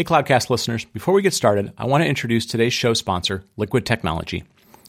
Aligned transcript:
Hey, 0.00 0.04
Cloudcast 0.04 0.48
listeners, 0.48 0.86
before 0.86 1.12
we 1.12 1.20
get 1.20 1.34
started, 1.34 1.74
I 1.76 1.84
want 1.84 2.02
to 2.02 2.08
introduce 2.08 2.46
today's 2.46 2.72
show 2.72 2.94
sponsor, 2.94 3.44
Liquid 3.58 3.84
Technology. 3.84 4.44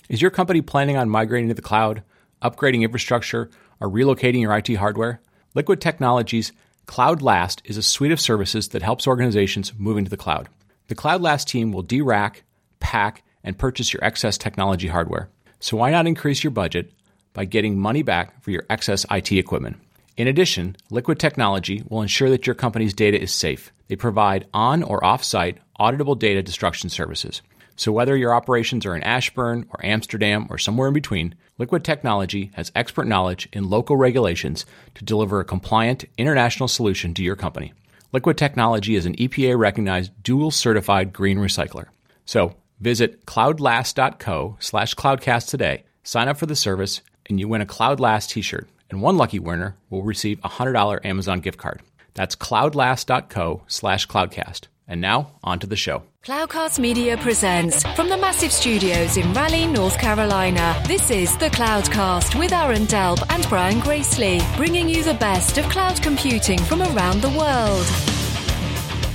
Is 0.08 0.22
your 0.22 0.32
company 0.32 0.62
planning 0.62 0.96
on 0.96 1.10
migrating 1.10 1.50
to 1.50 1.54
the 1.54 1.62
cloud, 1.62 2.02
upgrading 2.42 2.84
infrastructure, 2.84 3.50
or 3.82 3.90
relocating 3.90 4.40
your 4.40 4.56
IT 4.56 4.74
hardware? 4.76 5.20
Liquid 5.54 5.82
Technology's 5.82 6.54
Cloud 6.86 7.22
Last 7.22 7.62
is 7.66 7.76
a 7.76 7.84
suite 7.84 8.14
of 8.14 8.22
services 8.22 8.70
that 8.70 8.84
helps 8.84 9.06
organizations 9.06 9.74
move 9.78 9.98
into 9.98 10.10
the 10.10 10.16
cloud. 10.16 10.48
The 10.88 10.96
Cloud 10.96 11.22
Last 11.22 11.46
team 11.50 11.74
will 11.74 11.82
de-rack, 11.82 12.44
pack, 12.80 13.22
and 13.44 13.60
purchase 13.60 13.92
your 13.92 14.02
excess 14.06 14.38
technology 14.38 14.88
hardware. 14.88 15.28
So 15.60 15.76
why 15.76 15.92
not 15.92 16.08
increase 16.08 16.42
your 16.42 16.52
budget 16.52 16.90
by 17.34 17.44
getting 17.44 17.78
money 17.78 18.02
back 18.02 18.42
for 18.42 18.52
your 18.52 18.64
excess 18.70 19.06
IT 19.12 19.34
equipment? 19.34 19.76
In 20.18 20.28
addition, 20.28 20.76
Liquid 20.90 21.20
Technology 21.20 21.84
will 21.88 22.02
ensure 22.02 22.30
that 22.30 22.46
your 22.46 22.54
company's 22.54 22.94
data 22.94 23.20
is 23.20 23.34
safe. 23.34 23.72
They 23.88 23.96
provide 23.96 24.48
on 24.54 24.84
or 24.84 25.04
off 25.04 25.24
site 25.24 25.60
auditable 25.80 26.20
data 26.20 26.44
destruction 26.44 26.90
services. 26.90 27.42
So, 27.78 27.92
whether 27.92 28.18
your 28.18 28.34
operations 28.34 28.86
are 28.86 28.96
in 28.96 29.04
Ashburn 29.04 29.66
or 29.70 29.84
Amsterdam 29.86 30.48
or 30.50 30.58
somewhere 30.58 30.90
in 30.90 30.94
between, 30.94 31.36
Liquid 31.58 31.86
Technology 31.86 32.52
has 32.56 32.72
expert 32.76 33.08
knowledge 33.08 33.48
in 33.54 33.70
local 33.70 33.96
regulations 33.96 34.66
to 34.96 35.06
deliver 35.06 35.40
a 35.40 35.46
compliant 35.46 36.06
international 36.18 36.68
solution 36.68 37.14
to 37.14 37.24
your 37.24 37.38
company. 37.38 37.74
Liquid 38.12 38.38
Technology 38.38 38.96
is 38.96 39.06
an 39.06 39.16
EPA 39.16 39.58
recognized 39.58 40.12
dual 40.22 40.52
certified 40.52 41.14
green 41.14 41.38
recycler. 41.38 41.86
So, 42.26 42.56
visit 42.82 43.26
cloudlast.co 43.26 44.58
slash 44.60 44.94
cloudcast 44.94 45.50
today, 45.50 45.86
sign 46.04 46.28
up 46.28 46.38
for 46.38 46.46
the 46.46 46.56
service, 46.56 47.02
and 47.28 47.40
you 47.40 47.48
win 47.48 47.62
a 47.62 47.66
CloudLast 47.66 48.30
t 48.30 48.42
shirt 48.42 48.68
and 48.92 49.02
one 49.02 49.18
lucky 49.18 49.40
winner 49.40 49.78
will 49.90 50.04
receive 50.04 50.40
a 50.44 50.50
$100 50.50 51.06
Amazon 51.06 51.40
gift 51.40 51.58
card. 51.58 51.82
That's 52.14 52.36
cloudlast.co 52.36 53.64
slash 53.68 54.08
cloudcast. 54.08 54.68
And 54.88 55.00
now, 55.00 55.40
on 55.44 55.60
to 55.60 55.68
the 55.68 55.78
show. 55.78 56.04
Cloudcast 56.24 56.78
Media 56.78 57.16
presents 57.18 57.84
from 57.96 58.10
the 58.10 58.18
massive 58.18 58.52
studios 58.52 59.16
in 59.16 59.34
Raleigh, 59.34 59.66
North 59.66 59.98
Carolina. 59.98 60.80
This 60.86 61.10
is 61.10 61.36
the 61.38 61.48
Cloudcast 61.48 62.38
with 62.38 62.52
Aaron 62.52 62.84
Delp 62.84 63.24
and 63.30 63.48
Brian 63.48 63.80
Gracely, 63.80 64.42
bringing 64.58 64.90
you 64.90 65.04
the 65.04 65.14
best 65.14 65.58
of 65.58 65.66
cloud 65.70 66.02
computing 66.02 66.60
from 66.60 66.82
around 66.82 67.22
the 67.22 67.30
world. 67.30 67.88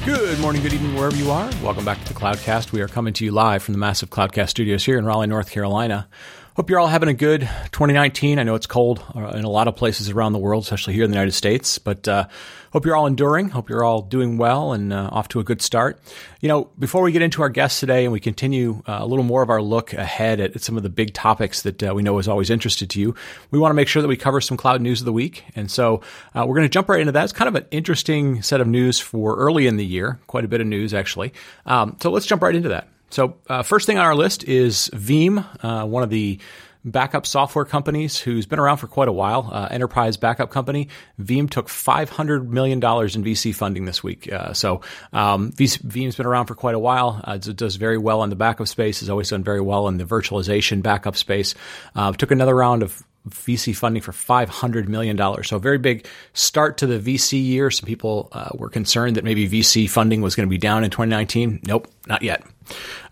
Good 0.06 0.39
morning, 0.41 0.62
good 0.62 0.72
evening, 0.72 0.95
wherever 0.95 1.17
you 1.17 1.31
are. 1.31 1.50
Welcome 1.62 1.84
back 1.84 2.03
to 2.05 2.09
the 2.12 2.19
Cloudcast. 2.19 2.72
We 2.72 2.81
are 2.81 2.89
coming 2.89 3.12
to 3.15 3.25
you 3.25 3.33
live 3.33 3.62
from 3.62 3.75
the 3.75 3.78
massive 3.78 4.09
Cloudcast 4.09 4.48
studios 4.48 4.84
here 4.84 4.98
in 4.98 5.05
Raleigh, 5.05 5.27
North 5.27 5.50
Carolina. 5.50 6.09
Hope 6.57 6.71
you're 6.71 6.81
all 6.81 6.87
having 6.87 7.11
a 7.11 7.15
good 7.15 7.43
2019. 7.43 8.39
I 8.39 8.43
know 8.43 8.55
it's 8.55 8.67
cold 8.67 9.05
uh, 9.15 9.27
in 9.35 9.45
a 9.45 9.51
lot 9.51 9.69
of 9.69 9.77
places 9.77 10.09
around 10.09 10.33
the 10.33 10.39
world, 10.39 10.65
especially 10.65 10.95
here 10.95 11.05
in 11.05 11.11
the 11.11 11.15
United 11.15 11.33
States, 11.33 11.79
but 11.79 12.09
uh, 12.09 12.29
hope 12.73 12.87
you're 12.87 12.97
all 12.97 13.07
enduring. 13.07 13.51
Hope 13.51 13.69
you're 13.69 13.85
all 13.85 14.01
doing 14.01 14.39
well 14.39 14.73
and 14.73 14.91
uh, 14.91 15.11
off 15.12 15.29
to 15.29 15.39
a 15.39 15.45
good 15.45 15.61
start. 15.61 16.01
You 16.41 16.49
know, 16.49 16.71
before 16.79 17.03
we 17.03 17.12
get 17.12 17.21
into 17.21 17.43
our 17.43 17.51
guests 17.51 17.79
today 17.79 18.05
and 18.05 18.12
we 18.12 18.21
continue 18.21 18.83
uh, 18.87 19.01
a 19.01 19.07
little 19.07 19.23
more 19.23 19.43
of 19.43 19.51
our 19.51 19.61
look 19.61 19.93
ahead 19.93 20.41
at, 20.41 20.59
some 20.62 20.79
of 20.79 20.83
the 20.83 20.89
big 20.89 21.12
topics 21.12 21.61
that 21.61 21.83
uh, 21.83 21.95
we 21.95 22.03
know 22.03 22.19
is 22.19 22.27
always 22.27 22.49
interested 22.49 22.89
to 22.89 23.01
you, 23.01 23.15
we 23.51 23.59
want 23.59 23.69
to 23.71 23.75
make 23.75 23.87
sure 23.87 24.01
that 24.01 24.09
we 24.09 24.17
cover 24.17 24.41
some 24.41 24.57
cloud 24.57 24.81
news 24.81 25.03
of 25.03 25.05
the 25.05 25.12
week. 25.12 25.45
And 25.57 25.71
so 25.71 26.01
uh, 26.34 26.47
we're 26.49 26.57
going 26.57 26.62
to 26.62 26.71
jump 26.71 26.89
right 26.89 27.01
into 27.01 27.12
that. 27.12 27.25
It's 27.25 27.34
kind 27.34 27.49
of 27.49 27.55
an 27.57 27.67
interesting 27.71 28.41
set 28.41 28.62
of 28.62 28.67
news 28.67 28.99
for 28.99 29.37
early 29.37 29.67
in 29.67 29.77
the 29.77 29.84
year, 29.84 30.19
quite 30.27 30.47
a 30.47 30.49
bit 30.49 30.62
of 30.62 30.67
news 30.67 30.95
actually. 30.95 31.34
Um, 31.67 31.99
so 32.01 32.11
let's 32.11 32.25
jump 32.25 32.41
right 32.41 32.57
into 32.57 32.71
that. 32.71 32.89
So, 33.11 33.37
uh, 33.49 33.62
first 33.62 33.87
thing 33.87 33.99
on 33.99 34.05
our 34.05 34.15
list 34.15 34.45
is 34.45 34.91
Veeam, 34.93 35.45
uh, 35.62 35.87
one 35.87 36.03
of 36.03 36.11
the 36.11 36.39
backup 36.87 37.27
software 37.27 37.65
companies 37.65 38.19
who's 38.19 38.47
been 38.47 38.61
around 38.61 38.77
for 38.79 38.87
quite 38.87 39.09
a 39.09 39.12
while, 39.12 39.51
uh, 39.53 39.69
enterprise 39.71 40.17
backup 40.17 40.51
company. 40.51 40.89
Veeam 41.21 41.51
took 41.51 41.69
$500 41.69 42.47
million 42.47 42.79
in 42.79 42.81
VC 42.83 43.55
funding 43.55 43.84
this 43.84 44.03
week. 44.03 44.33
Uh, 44.33 44.53
so 44.53 44.81
um, 45.12 45.53
Veeam's 45.53 46.17
been 46.17 46.27
around 46.27 46.47
for 46.47 46.55
quite 46.55 46.77
a 46.77 46.79
while. 46.79 47.21
Uh, 47.25 47.39
it 47.45 47.57
does 47.57 47.77
very 47.77 47.99
well 47.99 48.23
in 48.23 48.31
the 48.31 48.37
backup 48.37 48.69
space, 48.69 49.01
has 49.01 49.11
always 49.11 49.29
done 49.31 49.43
very 49.43 49.61
well 49.61 49.89
in 49.89 49.99
the 49.99 50.05
virtualization 50.05 50.83
backup 50.83 51.17
space. 51.17 51.55
Uh, 51.97 52.12
took 52.12 52.31
another 52.31 52.55
round 52.55 52.83
of 52.83 53.03
VC 53.29 53.75
funding 53.75 54.03
for 54.03 54.12
$500 54.12 54.87
million. 54.87 55.19
So 55.43 55.56
a 55.56 55.61
very 55.61 55.78
big 55.78 56.06
start 56.33 56.78
to 56.78 56.87
the 56.87 57.00
VC 57.00 57.45
year. 57.45 57.72
Some 57.72 57.87
people 57.87 58.28
uh, 58.31 58.50
were 58.55 58.71
concerned 58.71 59.16
that 59.16 59.25
maybe 59.25 59.49
VC 59.49 59.91
funding 59.91 60.22
was 60.22 60.37
going 60.37 60.47
to 60.47 60.50
be 60.50 60.59
down 60.59 60.84
in 60.84 60.91
2019. 60.91 61.61
Nope, 61.66 61.91
not 62.06 62.22
yet. 62.22 62.45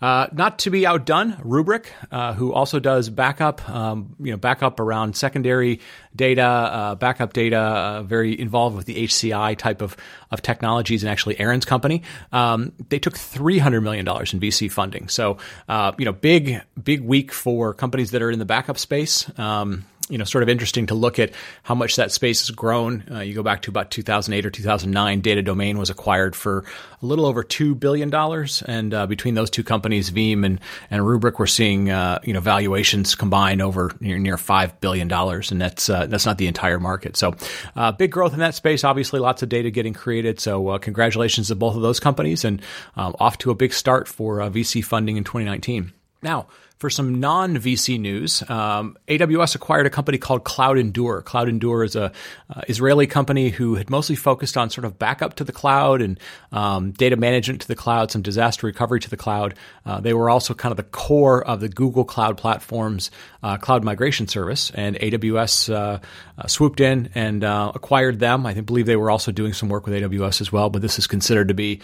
Uh, 0.01 0.27
not 0.31 0.59
to 0.59 0.69
be 0.69 0.85
outdone, 0.85 1.33
Rubrik, 1.33 1.87
uh, 2.11 2.33
who 2.33 2.53
also 2.53 2.79
does 2.79 3.09
backup, 3.09 3.67
um, 3.69 4.15
you 4.19 4.31
know, 4.31 4.37
backup 4.37 4.79
around 4.79 5.15
secondary 5.15 5.79
data, 6.15 6.43
uh, 6.43 6.95
backup 6.95 7.33
data, 7.33 7.57
uh, 7.57 8.03
very 8.03 8.39
involved 8.39 8.75
with 8.75 8.85
the 8.85 9.05
HCI 9.05 9.57
type 9.57 9.81
of, 9.81 9.95
of 10.31 10.41
technologies, 10.41 11.03
and 11.03 11.09
actually 11.09 11.39
Aaron's 11.39 11.65
company. 11.65 12.03
Um, 12.31 12.73
they 12.89 12.99
took 12.99 13.17
three 13.17 13.57
hundred 13.57 13.81
million 13.81 14.05
dollars 14.05 14.33
in 14.33 14.39
VC 14.39 14.71
funding. 14.71 15.07
So, 15.07 15.37
uh, 15.67 15.93
you 15.97 16.05
know, 16.05 16.13
big 16.13 16.61
big 16.81 17.01
week 17.01 17.31
for 17.31 17.73
companies 17.73 18.11
that 18.11 18.21
are 18.21 18.31
in 18.31 18.39
the 18.39 18.45
backup 18.45 18.77
space. 18.77 19.27
Um, 19.39 19.85
you 20.09 20.19
know, 20.19 20.23
sort 20.23 20.43
of 20.43 20.49
interesting 20.49 20.85
to 20.87 20.93
look 20.93 21.17
at 21.17 21.31
how 21.63 21.73
much 21.73 21.95
that 21.95 22.11
space 22.11 22.41
has 22.41 22.51
grown. 22.51 23.03
Uh, 23.09 23.19
you 23.21 23.33
go 23.33 23.41
back 23.41 23.63
to 23.63 23.71
about 23.71 23.89
2008 23.89 24.45
or 24.45 24.51
2009, 24.51 25.21
Data 25.21 25.41
Domain 25.41 25.79
was 25.79 25.89
acquired 25.89 26.35
for 26.35 26.63
a 27.01 27.05
little 27.05 27.25
over 27.25 27.43
two 27.43 27.73
billion 27.73 28.11
dollars, 28.11 28.61
and 28.67 28.93
uh, 28.93 29.07
between 29.07 29.33
those 29.33 29.49
two 29.49 29.63
companies, 29.63 30.11
Veeam 30.11 30.45
and 30.45 30.59
and 30.91 31.01
Rubrik, 31.01 31.39
we're 31.39 31.47
seeing 31.47 31.89
uh, 31.89 32.19
you 32.23 32.33
know 32.33 32.39
valuations 32.39 33.15
combined 33.15 33.63
over 33.63 33.91
near, 33.99 34.19
near 34.19 34.37
five 34.37 34.79
billion 34.79 35.07
dollars, 35.07 35.51
and 35.51 35.59
that's 35.59 35.89
uh, 35.89 36.05
that's 36.05 36.25
not 36.25 36.37
the 36.37 36.47
entire 36.47 36.79
market. 36.79 37.17
So, 37.17 37.35
uh, 37.75 37.91
big 37.91 38.11
growth 38.11 38.33
in 38.33 38.39
that 38.39 38.53
space. 38.53 38.83
Obviously, 38.83 39.19
lots 39.19 39.41
of 39.41 39.49
data 39.49 39.71
getting 39.71 39.93
created. 39.93 40.39
So, 40.39 40.69
uh, 40.69 40.77
congratulations 40.77 41.47
to 41.47 41.55
both 41.55 41.75
of 41.75 41.81
those 41.81 41.99
companies, 41.99 42.45
and 42.45 42.61
off 42.95 43.39
to 43.39 43.49
a 43.49 43.55
big 43.55 43.73
start 43.73 44.07
for 44.07 44.37
VC 44.39 44.83
funding 44.83 45.17
in 45.17 45.23
2019. 45.23 45.93
Now 46.21 46.47
for 46.77 46.89
some 46.89 47.21
non 47.21 47.55
VC 47.55 47.99
news, 47.99 48.43
um, 48.49 48.97
AWS 49.07 49.55
acquired 49.55 49.85
a 49.85 49.89
company 49.89 50.17
called 50.17 50.43
Cloud 50.43 50.77
Endure. 50.77 51.21
Cloud 51.21 51.47
Endure 51.47 51.83
is 51.83 51.95
a 51.95 52.11
uh, 52.53 52.61
Israeli 52.67 53.07
company 53.07 53.49
who 53.49 53.75
had 53.75 53.89
mostly 53.89 54.15
focused 54.15 54.57
on 54.57 54.69
sort 54.69 54.83
of 54.83 54.99
backup 54.99 55.35
to 55.35 55.45
the 55.45 55.53
cloud 55.53 56.01
and 56.01 56.19
um, 56.51 56.91
data 56.91 57.15
management 57.15 57.61
to 57.61 57.67
the 57.67 57.75
cloud, 57.75 58.11
some 58.11 58.21
disaster 58.21 58.67
recovery 58.67 58.99
to 58.99 59.09
the 59.09 59.15
cloud. 59.15 59.55
Uh, 59.85 60.01
they 60.01 60.13
were 60.13 60.29
also 60.29 60.53
kind 60.53 60.71
of 60.71 60.77
the 60.77 60.83
core 60.83 61.45
of 61.45 61.61
the 61.61 61.69
Google 61.69 62.03
Cloud 62.03 62.37
Platform's 62.37 63.09
uh, 63.41 63.57
cloud 63.57 63.83
migration 63.83 64.27
service, 64.27 64.71
and 64.71 64.97
AWS 64.97 65.73
uh, 65.73 65.99
uh, 66.37 66.47
swooped 66.47 66.81
in 66.81 67.09
and 67.15 67.43
uh, 67.43 67.71
acquired 67.73 68.19
them. 68.19 68.45
I 68.45 68.53
think, 68.53 68.65
believe 68.65 68.85
they 68.85 68.95
were 68.97 69.11
also 69.11 69.31
doing 69.31 69.53
some 69.53 69.69
work 69.69 69.85
with 69.85 69.93
AWS 69.93 70.41
as 70.41 70.51
well, 70.51 70.69
but 70.69 70.81
this 70.81 70.99
is 70.99 71.07
considered 71.07 71.47
to 71.47 71.53
be 71.53 71.79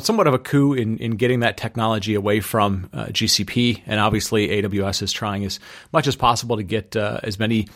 somewhat 0.00 0.26
of 0.26 0.34
a 0.34 0.38
coup 0.38 0.74
in, 0.74 0.98
in 0.98 1.12
getting 1.12 1.40
that 1.40 1.56
technology 1.56 2.14
away 2.14 2.40
from 2.40 2.88
GCP 2.92 3.82
and 3.86 4.00
obviously 4.00 4.27
obviously 4.32 4.62
AWS 4.62 5.02
is 5.02 5.12
trying 5.12 5.44
as 5.44 5.60
much 5.92 6.06
as 6.06 6.16
possible 6.16 6.56
to 6.56 6.62
get 6.62 6.96
uh, 6.96 7.20
as 7.22 7.38
many 7.38 7.68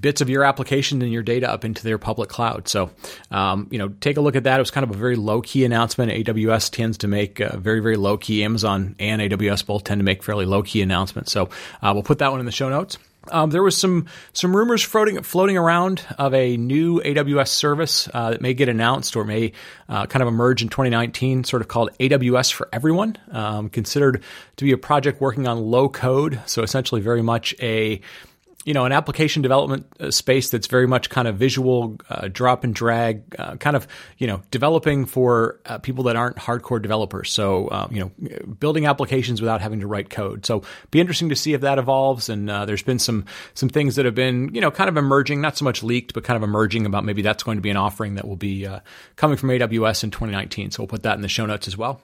bits 0.00 0.20
of 0.20 0.28
your 0.28 0.44
application 0.44 1.02
and 1.02 1.12
your 1.12 1.22
data 1.22 1.50
up 1.50 1.64
into 1.64 1.82
their 1.82 1.98
public 1.98 2.28
cloud. 2.28 2.68
So, 2.68 2.90
um, 3.30 3.68
you 3.70 3.78
know, 3.78 3.88
take 3.88 4.16
a 4.16 4.20
look 4.20 4.36
at 4.36 4.44
that. 4.44 4.56
It 4.56 4.62
was 4.62 4.70
kind 4.70 4.84
of 4.84 4.90
a 4.90 4.98
very 4.98 5.16
low 5.16 5.42
key 5.42 5.64
announcement. 5.64 6.12
AWS 6.12 6.70
tends 6.70 6.98
to 6.98 7.08
make 7.08 7.40
uh, 7.40 7.56
very, 7.58 7.80
very 7.80 7.96
low 7.96 8.16
key. 8.16 8.44
Amazon 8.44 8.94
and 8.98 9.20
AWS 9.20 9.66
both 9.66 9.84
tend 9.84 9.98
to 9.98 10.04
make 10.04 10.22
fairly 10.22 10.46
low 10.46 10.62
key 10.62 10.82
announcements. 10.82 11.32
So, 11.32 11.50
uh, 11.82 11.92
we'll 11.92 12.02
put 12.02 12.18
that 12.18 12.30
one 12.30 12.40
in 12.40 12.46
the 12.46 12.52
show 12.52 12.68
notes. 12.68 12.98
Um, 13.32 13.50
there 13.50 13.62
was 13.62 13.76
some 13.76 14.06
some 14.32 14.56
rumors 14.56 14.82
floating 14.82 15.22
floating 15.22 15.56
around 15.56 16.04
of 16.18 16.34
a 16.34 16.56
new 16.56 17.00
AWS 17.00 17.48
service 17.48 18.08
uh, 18.12 18.30
that 18.30 18.40
may 18.40 18.54
get 18.54 18.68
announced 18.68 19.16
or 19.16 19.24
may 19.24 19.52
uh, 19.88 20.06
kind 20.06 20.22
of 20.22 20.28
emerge 20.28 20.62
in 20.62 20.68
2019, 20.68 21.44
sort 21.44 21.62
of 21.62 21.68
called 21.68 21.90
AWS 21.98 22.52
for 22.52 22.68
Everyone, 22.72 23.16
um, 23.30 23.68
considered 23.68 24.22
to 24.56 24.64
be 24.64 24.72
a 24.72 24.78
project 24.78 25.20
working 25.20 25.46
on 25.46 25.58
low 25.58 25.88
code, 25.88 26.40
so 26.46 26.62
essentially 26.62 27.00
very 27.00 27.22
much 27.22 27.54
a 27.60 28.00
you 28.68 28.74
know, 28.74 28.84
an 28.84 28.92
application 28.92 29.40
development 29.40 29.86
uh, 29.98 30.10
space 30.10 30.50
that's 30.50 30.66
very 30.66 30.86
much 30.86 31.08
kind 31.08 31.26
of 31.26 31.36
visual, 31.36 31.96
uh, 32.10 32.28
drop 32.30 32.64
and 32.64 32.74
drag, 32.74 33.22
uh, 33.38 33.56
kind 33.56 33.74
of, 33.74 33.88
you 34.18 34.26
know, 34.26 34.42
developing 34.50 35.06
for 35.06 35.58
uh, 35.64 35.78
people 35.78 36.04
that 36.04 36.16
aren't 36.16 36.36
hardcore 36.36 36.80
developers. 36.82 37.30
So, 37.30 37.70
um, 37.70 37.90
you 37.90 38.00
know, 38.00 38.44
building 38.60 38.84
applications 38.84 39.40
without 39.40 39.62
having 39.62 39.80
to 39.80 39.86
write 39.86 40.10
code. 40.10 40.44
So, 40.44 40.64
be 40.90 41.00
interesting 41.00 41.30
to 41.30 41.34
see 41.34 41.54
if 41.54 41.62
that 41.62 41.78
evolves. 41.78 42.28
And 42.28 42.50
uh, 42.50 42.66
there's 42.66 42.82
been 42.82 42.98
some 42.98 43.24
some 43.54 43.70
things 43.70 43.96
that 43.96 44.04
have 44.04 44.14
been, 44.14 44.54
you 44.54 44.60
know, 44.60 44.70
kind 44.70 44.90
of 44.90 44.98
emerging, 44.98 45.40
not 45.40 45.56
so 45.56 45.64
much 45.64 45.82
leaked, 45.82 46.12
but 46.12 46.24
kind 46.24 46.36
of 46.36 46.42
emerging 46.42 46.84
about 46.84 47.06
maybe 47.06 47.22
that's 47.22 47.42
going 47.42 47.56
to 47.56 47.62
be 47.62 47.70
an 47.70 47.78
offering 47.78 48.16
that 48.16 48.28
will 48.28 48.36
be 48.36 48.66
uh, 48.66 48.80
coming 49.16 49.38
from 49.38 49.48
AWS 49.48 50.04
in 50.04 50.10
2019. 50.10 50.72
So, 50.72 50.82
we'll 50.82 50.88
put 50.88 51.04
that 51.04 51.14
in 51.14 51.22
the 51.22 51.28
show 51.28 51.46
notes 51.46 51.68
as 51.68 51.78
well. 51.78 52.02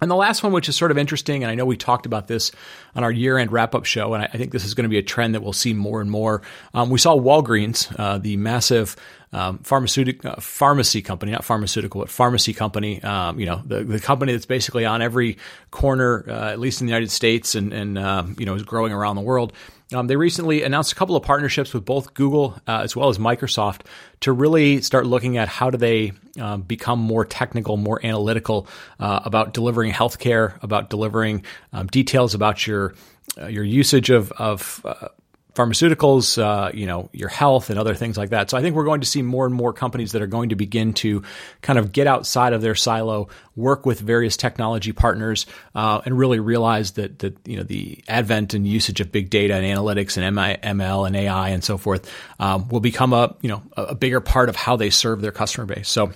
And 0.00 0.10
the 0.10 0.16
last 0.16 0.42
one, 0.42 0.52
which 0.52 0.68
is 0.68 0.76
sort 0.76 0.90
of 0.90 0.98
interesting, 0.98 1.42
and 1.42 1.50
I 1.50 1.54
know 1.54 1.66
we 1.66 1.76
talked 1.76 2.06
about 2.06 2.26
this 2.26 2.52
on 2.94 3.04
our 3.04 3.12
year 3.12 3.36
end 3.36 3.52
wrap 3.52 3.74
up 3.74 3.84
show, 3.84 4.14
and 4.14 4.24
I, 4.24 4.28
think 4.28 4.52
this 4.52 4.64
is 4.64 4.74
going 4.74 4.84
to 4.84 4.88
be 4.88 4.98
a 4.98 5.02
trend 5.02 5.34
that 5.34 5.42
we'll 5.42 5.52
see 5.52 5.74
more 5.74 6.00
and 6.00 6.10
more. 6.10 6.42
Um, 6.72 6.88
we 6.88 6.98
saw 6.98 7.16
Walgreens, 7.16 7.94
uh, 7.98 8.18
the 8.18 8.36
massive 8.38 8.96
um, 9.32 9.58
pharmaceutical 9.58 10.30
uh, 10.30 10.40
pharmacy 10.40 11.02
company, 11.02 11.32
not 11.32 11.44
pharmaceutical, 11.44 12.00
but 12.00 12.08
pharmacy 12.08 12.52
company. 12.52 13.02
Um, 13.02 13.38
you 13.38 13.46
know, 13.46 13.62
the, 13.64 13.84
the 13.84 14.00
company 14.00 14.32
that's 14.32 14.46
basically 14.46 14.84
on 14.84 15.02
every 15.02 15.36
corner, 15.70 16.24
uh, 16.26 16.50
at 16.50 16.58
least 16.58 16.80
in 16.80 16.86
the 16.86 16.90
United 16.90 17.10
States, 17.10 17.54
and 17.54 17.72
and 17.72 17.98
um, 17.98 18.36
you 18.38 18.46
know 18.46 18.54
is 18.54 18.62
growing 18.62 18.92
around 18.92 19.16
the 19.16 19.22
world. 19.22 19.52
Um, 19.92 20.06
they 20.06 20.16
recently 20.16 20.62
announced 20.62 20.92
a 20.92 20.94
couple 20.94 21.16
of 21.16 21.22
partnerships 21.22 21.74
with 21.74 21.84
both 21.84 22.14
Google 22.14 22.56
uh, 22.66 22.80
as 22.82 22.94
well 22.94 23.08
as 23.08 23.18
Microsoft 23.18 23.80
to 24.20 24.32
really 24.32 24.82
start 24.82 25.06
looking 25.06 25.36
at 25.36 25.48
how 25.48 25.70
do 25.70 25.78
they 25.78 26.12
um, 26.38 26.62
become 26.62 27.00
more 27.00 27.24
technical, 27.24 27.76
more 27.76 28.04
analytical 28.04 28.68
uh, 29.00 29.20
about 29.24 29.52
delivering 29.52 29.92
healthcare, 29.92 30.62
about 30.62 30.90
delivering 30.90 31.44
um, 31.72 31.88
details 31.88 32.34
about 32.34 32.66
your 32.66 32.94
uh, 33.40 33.46
your 33.46 33.64
usage 33.64 34.10
of 34.10 34.32
of 34.32 34.80
uh, 34.84 35.08
pharmaceuticals, 35.54 36.40
uh, 36.40 36.70
you 36.72 36.86
know, 36.86 37.10
your 37.12 37.28
health 37.28 37.70
and 37.70 37.78
other 37.78 37.94
things 37.94 38.16
like 38.16 38.30
that. 38.30 38.50
So 38.50 38.56
I 38.56 38.62
think 38.62 38.76
we're 38.76 38.84
going 38.84 39.00
to 39.00 39.06
see 39.06 39.22
more 39.22 39.46
and 39.46 39.54
more 39.54 39.72
companies 39.72 40.12
that 40.12 40.22
are 40.22 40.26
going 40.26 40.50
to 40.50 40.56
begin 40.56 40.92
to 40.94 41.22
kind 41.62 41.78
of 41.78 41.92
get 41.92 42.06
outside 42.06 42.52
of 42.52 42.62
their 42.62 42.74
silo, 42.74 43.28
work 43.56 43.84
with 43.84 44.00
various 44.00 44.36
technology 44.36 44.92
partners, 44.92 45.46
uh, 45.74 46.00
and 46.04 46.16
really 46.16 46.40
realize 46.40 46.92
that 46.92 47.18
that 47.20 47.36
you 47.46 47.56
know 47.56 47.62
the 47.62 48.02
advent 48.08 48.54
and 48.54 48.66
usage 48.66 49.00
of 49.00 49.10
big 49.10 49.30
data 49.30 49.54
and 49.54 49.64
analytics 49.64 50.16
and 50.16 50.36
ML 50.36 51.06
and 51.06 51.16
AI 51.16 51.48
and 51.50 51.64
so 51.64 51.76
forth 51.76 52.10
um, 52.38 52.68
will 52.68 52.80
become 52.80 53.12
a 53.12 53.34
you 53.40 53.48
know 53.48 53.62
a 53.76 53.94
bigger 53.94 54.20
part 54.20 54.48
of 54.48 54.56
how 54.56 54.76
they 54.76 54.90
serve 54.90 55.20
their 55.20 55.32
customer 55.32 55.66
base. 55.66 55.88
So 55.88 56.12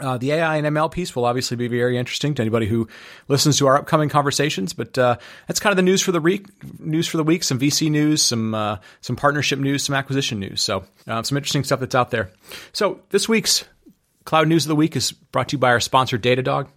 uh, 0.00 0.18
the 0.18 0.32
AI 0.32 0.56
and 0.56 0.66
ML 0.66 0.90
piece 0.90 1.14
will 1.14 1.24
obviously 1.24 1.56
be 1.56 1.68
very 1.68 1.98
interesting 1.98 2.34
to 2.34 2.42
anybody 2.42 2.66
who 2.66 2.88
listens 3.28 3.58
to 3.58 3.66
our 3.66 3.76
upcoming 3.76 4.08
conversations. 4.08 4.72
But 4.72 4.96
uh, 4.98 5.16
that's 5.46 5.60
kind 5.60 5.72
of 5.72 5.76
the 5.76 5.82
news 5.82 6.02
for 6.02 6.12
the 6.12 6.20
week. 6.20 6.46
News 6.80 7.06
for 7.06 7.16
the 7.16 7.24
week: 7.24 7.44
some 7.44 7.58
VC 7.58 7.90
news, 7.90 8.22
some 8.22 8.54
uh, 8.54 8.78
some 9.00 9.16
partnership 9.16 9.58
news, 9.58 9.84
some 9.84 9.94
acquisition 9.94 10.40
news. 10.40 10.60
So 10.62 10.84
uh, 11.06 11.22
some 11.22 11.36
interesting 11.36 11.64
stuff 11.64 11.80
that's 11.80 11.94
out 11.94 12.10
there. 12.10 12.30
So 12.72 13.00
this 13.10 13.28
week's 13.28 13.64
Cloud 14.24 14.48
News 14.48 14.64
of 14.64 14.68
the 14.68 14.76
Week 14.76 14.94
is 14.96 15.12
brought 15.12 15.48
to 15.48 15.54
you 15.54 15.58
by 15.58 15.70
our 15.70 15.80
sponsor, 15.80 16.18
Datadog. 16.18 16.68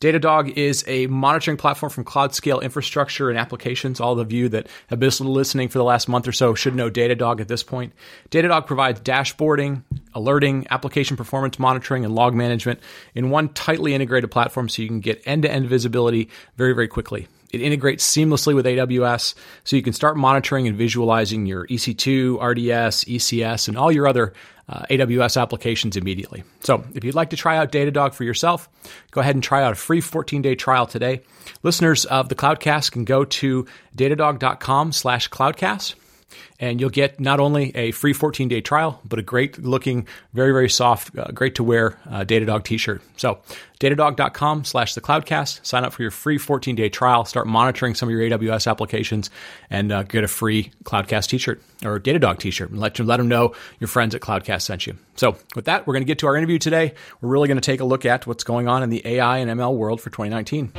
Datadog 0.00 0.56
is 0.56 0.84
a 0.86 1.08
monitoring 1.08 1.56
platform 1.56 1.90
from 1.90 2.04
cloud 2.04 2.34
scale 2.34 2.60
infrastructure 2.60 3.28
and 3.28 3.38
applications. 3.38 4.00
All 4.00 4.18
of 4.20 4.32
you 4.32 4.48
that 4.50 4.68
have 4.86 5.00
been 5.00 5.10
listening 5.20 5.68
for 5.68 5.78
the 5.78 5.84
last 5.84 6.08
month 6.08 6.28
or 6.28 6.32
so 6.32 6.54
should 6.54 6.74
know 6.74 6.90
Datadog 6.90 7.40
at 7.40 7.48
this 7.48 7.62
point. 7.62 7.92
Datadog 8.30 8.66
provides 8.66 9.00
dashboarding, 9.00 9.82
alerting, 10.14 10.66
application 10.70 11.16
performance 11.16 11.58
monitoring, 11.58 12.04
and 12.04 12.14
log 12.14 12.34
management 12.34 12.80
in 13.14 13.30
one 13.30 13.48
tightly 13.50 13.94
integrated 13.94 14.30
platform 14.30 14.68
so 14.68 14.82
you 14.82 14.88
can 14.88 15.00
get 15.00 15.22
end 15.26 15.42
to 15.42 15.50
end 15.50 15.66
visibility 15.66 16.28
very, 16.56 16.74
very 16.74 16.88
quickly. 16.88 17.28
It 17.52 17.60
integrates 17.60 18.10
seamlessly 18.10 18.54
with 18.54 18.64
AWS, 18.64 19.34
so 19.64 19.76
you 19.76 19.82
can 19.82 19.92
start 19.92 20.16
monitoring 20.16 20.66
and 20.66 20.76
visualizing 20.76 21.44
your 21.44 21.66
EC2, 21.66 22.40
RDS, 22.40 23.04
ECS, 23.04 23.68
and 23.68 23.76
all 23.76 23.92
your 23.92 24.08
other 24.08 24.32
uh, 24.68 24.84
AWS 24.90 25.40
applications 25.40 25.96
immediately. 25.96 26.44
So 26.60 26.84
if 26.94 27.04
you'd 27.04 27.14
like 27.14 27.30
to 27.30 27.36
try 27.36 27.58
out 27.58 27.70
Datadog 27.70 28.14
for 28.14 28.24
yourself, 28.24 28.70
go 29.10 29.20
ahead 29.20 29.34
and 29.34 29.44
try 29.44 29.62
out 29.62 29.72
a 29.72 29.76
free 29.76 30.00
14-day 30.00 30.54
trial 30.54 30.86
today. 30.86 31.20
Listeners 31.62 32.06
of 32.06 32.30
the 32.30 32.34
Cloudcast 32.34 32.92
can 32.92 33.04
go 33.04 33.24
to 33.24 33.66
datadog.com 33.96 34.92
slash 34.92 35.28
cloudcast 35.28 35.94
and 36.58 36.80
you'll 36.80 36.90
get 36.90 37.18
not 37.20 37.40
only 37.40 37.74
a 37.76 37.90
free 37.90 38.12
14 38.12 38.48
day 38.48 38.60
trial, 38.60 39.00
but 39.04 39.18
a 39.18 39.22
great 39.22 39.58
looking, 39.58 40.06
very, 40.32 40.52
very 40.52 40.70
soft, 40.70 41.16
uh, 41.16 41.26
great 41.32 41.54
to 41.56 41.64
wear 41.64 41.98
uh, 42.08 42.24
Datadog 42.24 42.64
t 42.64 42.76
shirt. 42.76 43.02
So, 43.16 43.40
datadog.com 43.80 44.64
slash 44.64 44.94
the 44.94 45.00
cloudcast. 45.00 45.66
Sign 45.66 45.84
up 45.84 45.92
for 45.92 46.02
your 46.02 46.10
free 46.10 46.38
14 46.38 46.76
day 46.76 46.88
trial, 46.88 47.24
start 47.24 47.46
monitoring 47.46 47.94
some 47.94 48.08
of 48.08 48.12
your 48.12 48.22
AWS 48.22 48.70
applications, 48.70 49.30
and 49.70 49.90
uh, 49.90 50.02
get 50.04 50.24
a 50.24 50.28
free 50.28 50.70
Cloudcast 50.84 51.28
t 51.28 51.38
shirt 51.38 51.62
or 51.84 51.98
Datadog 51.98 52.38
t 52.38 52.50
shirt 52.50 52.70
and 52.70 52.78
let, 52.78 52.98
let 53.00 53.16
them 53.16 53.28
know 53.28 53.54
your 53.80 53.88
friends 53.88 54.14
at 54.14 54.20
Cloudcast 54.20 54.62
sent 54.62 54.86
you. 54.86 54.96
So, 55.16 55.36
with 55.54 55.64
that, 55.66 55.86
we're 55.86 55.94
going 55.94 56.04
to 56.04 56.08
get 56.08 56.18
to 56.20 56.26
our 56.26 56.36
interview 56.36 56.58
today. 56.58 56.94
We're 57.20 57.30
really 57.30 57.48
going 57.48 57.60
to 57.60 57.66
take 57.66 57.80
a 57.80 57.84
look 57.84 58.06
at 58.06 58.26
what's 58.26 58.44
going 58.44 58.68
on 58.68 58.82
in 58.82 58.90
the 58.90 59.02
AI 59.06 59.38
and 59.38 59.50
ML 59.50 59.74
world 59.76 60.00
for 60.00 60.10
2019. 60.10 60.72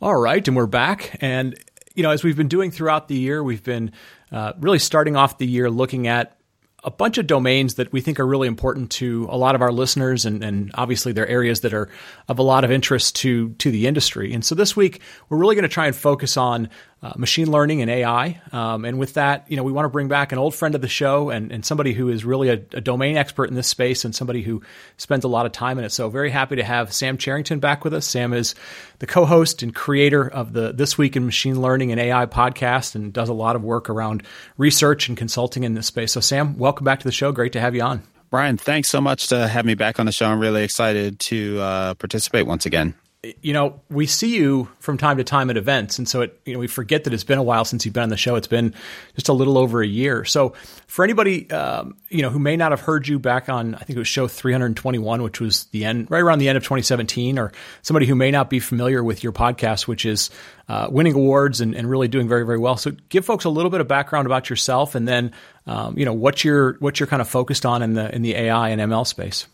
All 0.00 0.14
right, 0.14 0.46
and 0.46 0.56
we're 0.56 0.66
back. 0.66 1.16
And 1.20 1.58
you 1.98 2.04
know, 2.04 2.10
as 2.10 2.22
we've 2.22 2.36
been 2.36 2.46
doing 2.46 2.70
throughout 2.70 3.08
the 3.08 3.16
year, 3.16 3.42
we've 3.42 3.64
been 3.64 3.90
uh, 4.30 4.52
really 4.60 4.78
starting 4.78 5.16
off 5.16 5.38
the 5.38 5.46
year 5.48 5.68
looking 5.68 6.06
at 6.06 6.36
a 6.84 6.92
bunch 6.92 7.18
of 7.18 7.26
domains 7.26 7.74
that 7.74 7.92
we 7.92 8.00
think 8.00 8.20
are 8.20 8.26
really 8.26 8.46
important 8.46 8.88
to 8.92 9.26
a 9.30 9.36
lot 9.36 9.56
of 9.56 9.62
our 9.62 9.72
listeners, 9.72 10.24
and, 10.24 10.44
and 10.44 10.70
obviously 10.74 11.10
they're 11.10 11.26
areas 11.26 11.62
that 11.62 11.74
are 11.74 11.88
of 12.28 12.38
a 12.38 12.42
lot 12.42 12.62
of 12.62 12.70
interest 12.70 13.16
to 13.16 13.50
to 13.54 13.72
the 13.72 13.88
industry. 13.88 14.32
And 14.32 14.44
so 14.44 14.54
this 14.54 14.76
week 14.76 15.00
we're 15.28 15.38
really 15.38 15.56
going 15.56 15.64
to 15.64 15.68
try 15.68 15.88
and 15.88 15.96
focus 15.96 16.36
on 16.36 16.70
uh, 17.00 17.12
machine 17.16 17.50
learning 17.50 17.80
and 17.80 17.90
AI. 17.90 18.40
Um, 18.50 18.84
and 18.84 18.98
with 18.98 19.14
that, 19.14 19.44
you 19.48 19.56
know, 19.56 19.62
we 19.62 19.70
want 19.70 19.84
to 19.84 19.88
bring 19.88 20.08
back 20.08 20.32
an 20.32 20.38
old 20.38 20.52
friend 20.52 20.74
of 20.74 20.80
the 20.80 20.88
show 20.88 21.30
and, 21.30 21.52
and 21.52 21.64
somebody 21.64 21.92
who 21.92 22.08
is 22.08 22.24
really 22.24 22.48
a, 22.48 22.54
a, 22.72 22.80
domain 22.80 23.16
expert 23.16 23.48
in 23.48 23.54
this 23.54 23.68
space 23.68 24.04
and 24.04 24.14
somebody 24.14 24.42
who 24.42 24.62
spends 24.96 25.24
a 25.24 25.28
lot 25.28 25.46
of 25.46 25.52
time 25.52 25.78
in 25.78 25.84
it. 25.84 25.90
So 25.90 26.08
very 26.08 26.30
happy 26.30 26.56
to 26.56 26.64
have 26.64 26.92
Sam 26.92 27.16
Charrington 27.16 27.60
back 27.60 27.84
with 27.84 27.94
us. 27.94 28.04
Sam 28.04 28.32
is 28.32 28.56
the 28.98 29.06
co-host 29.06 29.62
and 29.62 29.72
creator 29.72 30.26
of 30.28 30.52
the 30.52 30.72
This 30.72 30.98
Week 30.98 31.14
in 31.14 31.24
Machine 31.24 31.62
Learning 31.62 31.92
and 31.92 32.00
AI 32.00 32.26
podcast 32.26 32.96
and 32.96 33.12
does 33.12 33.28
a 33.28 33.34
lot 33.34 33.54
of 33.54 33.62
work 33.62 33.88
around 33.88 34.24
research 34.56 35.08
and 35.08 35.16
consulting 35.16 35.62
in 35.62 35.74
this 35.74 35.86
space. 35.86 36.12
So 36.12 36.20
Sam, 36.20 36.58
welcome 36.58 36.84
back 36.84 36.98
to 36.98 37.04
the 37.04 37.12
show. 37.12 37.30
Great 37.30 37.52
to 37.52 37.60
have 37.60 37.76
you 37.76 37.82
on. 37.82 38.02
Brian, 38.30 38.56
thanks 38.56 38.88
so 38.88 39.00
much 39.00 39.28
to 39.28 39.46
have 39.46 39.64
me 39.64 39.74
back 39.74 40.00
on 40.00 40.06
the 40.06 40.12
show. 40.12 40.26
I'm 40.26 40.40
really 40.40 40.64
excited 40.64 41.20
to 41.20 41.60
uh, 41.60 41.94
participate 41.94 42.46
once 42.46 42.66
again 42.66 42.94
you 43.42 43.52
know, 43.52 43.80
we 43.90 44.06
see 44.06 44.36
you 44.36 44.68
from 44.78 44.96
time 44.96 45.16
to 45.16 45.24
time 45.24 45.50
at 45.50 45.56
events, 45.56 45.98
and 45.98 46.08
so 46.08 46.20
it, 46.20 46.40
you 46.44 46.52
know, 46.52 46.60
we 46.60 46.68
forget 46.68 47.02
that 47.02 47.12
it's 47.12 47.24
been 47.24 47.38
a 47.38 47.42
while 47.42 47.64
since 47.64 47.84
you've 47.84 47.92
been 47.92 48.04
on 48.04 48.10
the 48.10 48.16
show. 48.16 48.36
It's 48.36 48.46
been 48.46 48.74
just 49.16 49.28
a 49.28 49.32
little 49.32 49.58
over 49.58 49.82
a 49.82 49.86
year. 49.86 50.24
So, 50.24 50.50
for 50.86 51.04
anybody, 51.04 51.50
um, 51.50 51.96
you 52.10 52.22
know, 52.22 52.30
who 52.30 52.38
may 52.38 52.56
not 52.56 52.70
have 52.70 52.80
heard 52.80 53.08
you 53.08 53.18
back 53.18 53.48
on, 53.48 53.74
I 53.74 53.78
think 53.78 53.96
it 53.96 53.98
was 53.98 54.06
show 54.06 54.28
321, 54.28 55.22
which 55.22 55.40
was 55.40 55.64
the 55.66 55.84
end, 55.84 56.08
right 56.12 56.22
around 56.22 56.38
the 56.38 56.48
end 56.48 56.56
of 56.56 56.62
2017, 56.62 57.40
or 57.40 57.50
somebody 57.82 58.06
who 58.06 58.14
may 58.14 58.30
not 58.30 58.50
be 58.50 58.60
familiar 58.60 59.02
with 59.02 59.24
your 59.24 59.32
podcast, 59.32 59.88
which 59.88 60.06
is 60.06 60.30
uh, 60.68 60.86
winning 60.88 61.14
awards 61.14 61.60
and, 61.60 61.74
and, 61.74 61.90
really 61.90 62.06
doing 62.06 62.28
very, 62.28 62.46
very 62.46 62.58
well. 62.58 62.76
So, 62.76 62.92
give 63.08 63.24
folks 63.24 63.44
a 63.44 63.50
little 63.50 63.70
bit 63.70 63.80
of 63.80 63.88
background 63.88 64.26
about 64.26 64.48
yourself, 64.48 64.94
and 64.94 65.08
then, 65.08 65.32
um, 65.66 65.98
you 65.98 66.04
know, 66.04 66.14
what 66.14 66.44
you're 66.44 66.74
what 66.74 67.00
you're 67.00 67.08
kind 67.08 67.20
of 67.20 67.28
focused 67.28 67.66
on 67.66 67.82
in 67.82 67.94
the 67.94 68.14
in 68.14 68.22
the 68.22 68.36
AI 68.36 68.68
and 68.68 68.80
ML 68.80 69.04
space. 69.04 69.48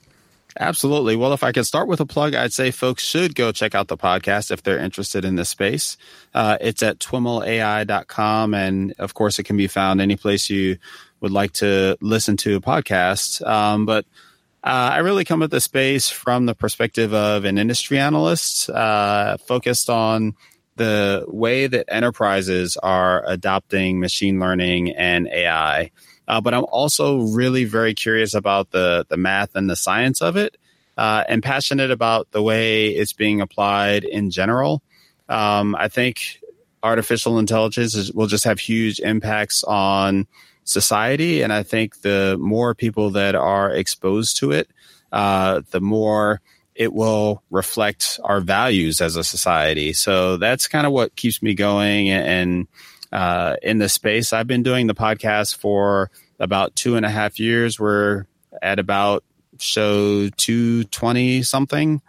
Absolutely. 0.59 1.17
Well, 1.17 1.33
if 1.33 1.43
I 1.43 1.51
could 1.51 1.67
start 1.67 1.89
with 1.89 2.01
a 2.01 2.07
plug, 2.07 2.35
I'd 2.35 2.53
say 2.53 2.71
folks 2.71 3.03
should 3.05 3.35
go 3.35 3.51
check 3.51 3.75
out 3.75 3.89
the 3.89 3.97
podcast 3.97 4.53
if 4.53 4.63
they're 4.63 4.79
interested 4.79 5.25
in 5.25 5.35
this 5.35 5.49
space. 5.49 5.97
Uh, 6.33 6.59
it's 6.61 6.83
at 6.83 7.01
twimlai.com. 7.01 8.55
And 8.55 8.95
of 8.99 9.15
course, 9.15 9.39
it 9.39 9.45
can 9.45 9.57
be 9.57 9.67
found 9.67 10.01
any 10.01 10.17
place 10.17 10.49
you 10.49 10.79
would 11.21 11.33
like 11.33 11.53
to 11.55 11.97
listen 12.01 12.37
to 12.39 12.57
a 12.57 12.61
podcast. 12.61 13.45
Um, 13.45 13.85
but 13.85 14.05
uh, 14.63 14.93
I 14.93 14.99
really 14.99 15.25
come 15.25 15.43
at 15.43 15.51
the 15.51 15.61
space 15.61 16.09
from 16.09 16.47
the 16.47 16.55
perspective 16.55 17.13
of 17.13 17.45
an 17.45 17.59
industry 17.59 17.99
analyst, 17.99 18.71
uh, 18.71 19.37
focused 19.39 19.91
on 19.91 20.35
the 20.77 21.25
way 21.29 21.67
that 21.67 21.93
enterprises 21.93 22.77
are 22.77 23.25
adopting 23.27 24.01
machine 24.01 24.41
learning 24.41 24.91
and 24.91 25.29
AI. 25.29 25.91
Uh, 26.27 26.41
but 26.41 26.55
I'm 26.55 26.65
also 26.65 27.21
really 27.21 27.65
very 27.65 27.95
curious 27.95 28.35
about 28.35 28.71
the 28.71 29.07
the 29.09 29.17
math 29.17 29.55
and 29.55 29.69
the 29.69 29.77
science 29.77 30.23
of 30.23 30.37
it, 30.37 30.57
uh, 30.97 31.25
and 31.29 31.43
passionate 31.43 31.91
about 31.91 32.31
the 32.31 32.43
way 32.43 32.89
it's 32.89 33.13
being 33.13 33.41
applied 33.41 34.05
in 34.05 34.31
general. 34.31 34.83
Um, 35.29 35.75
I 35.75 35.89
think 35.89 36.41
artificial 36.83 37.39
intelligence 37.39 37.95
is, 37.95 38.13
will 38.13 38.27
just 38.27 38.45
have 38.45 38.59
huge 38.59 39.01
impacts 39.01 39.65
on 39.65 40.27
society, 40.65 41.43
and 41.43 41.53
I 41.53 41.63
think 41.63 42.01
the 42.01 42.37
more 42.39 42.75
people 42.75 43.11
that 43.11 43.35
are 43.35 43.71
exposed 43.71 44.37
to 44.39 44.53
it, 44.53 44.69
uh, 45.13 45.63
the 45.71 45.81
more 45.81 46.41
it 46.75 46.93
will 46.93 47.43
reflect 47.51 48.19
our 48.25 48.41
values 48.41 49.01
as 49.01 49.17
a 49.17 49.25
society. 49.25 49.93
So 49.93 50.37
that's 50.39 50.67
kind 50.67 50.87
of 50.87 50.93
what 50.93 51.15
keeps 51.15 51.41
me 51.41 51.55
going 51.55 52.11
and 52.11 52.67
uh, 53.15 53.57
in 53.63 53.79
this 53.79 53.93
space. 53.93 54.33
I've 54.33 54.49
been 54.49 54.65
doing 54.65 54.89
the 54.89 54.95
podcast 54.95 55.57
for 55.57 56.11
about 56.41 56.75
two 56.75 56.97
and 56.97 57.07
a 57.07 57.09
half 57.09 57.39
years. 57.39 57.79
We're 57.79 58.27
at 58.61 58.81
about 58.81 59.25
show 59.59 60.29
220 60.29 61.43
something. 61.45 62.03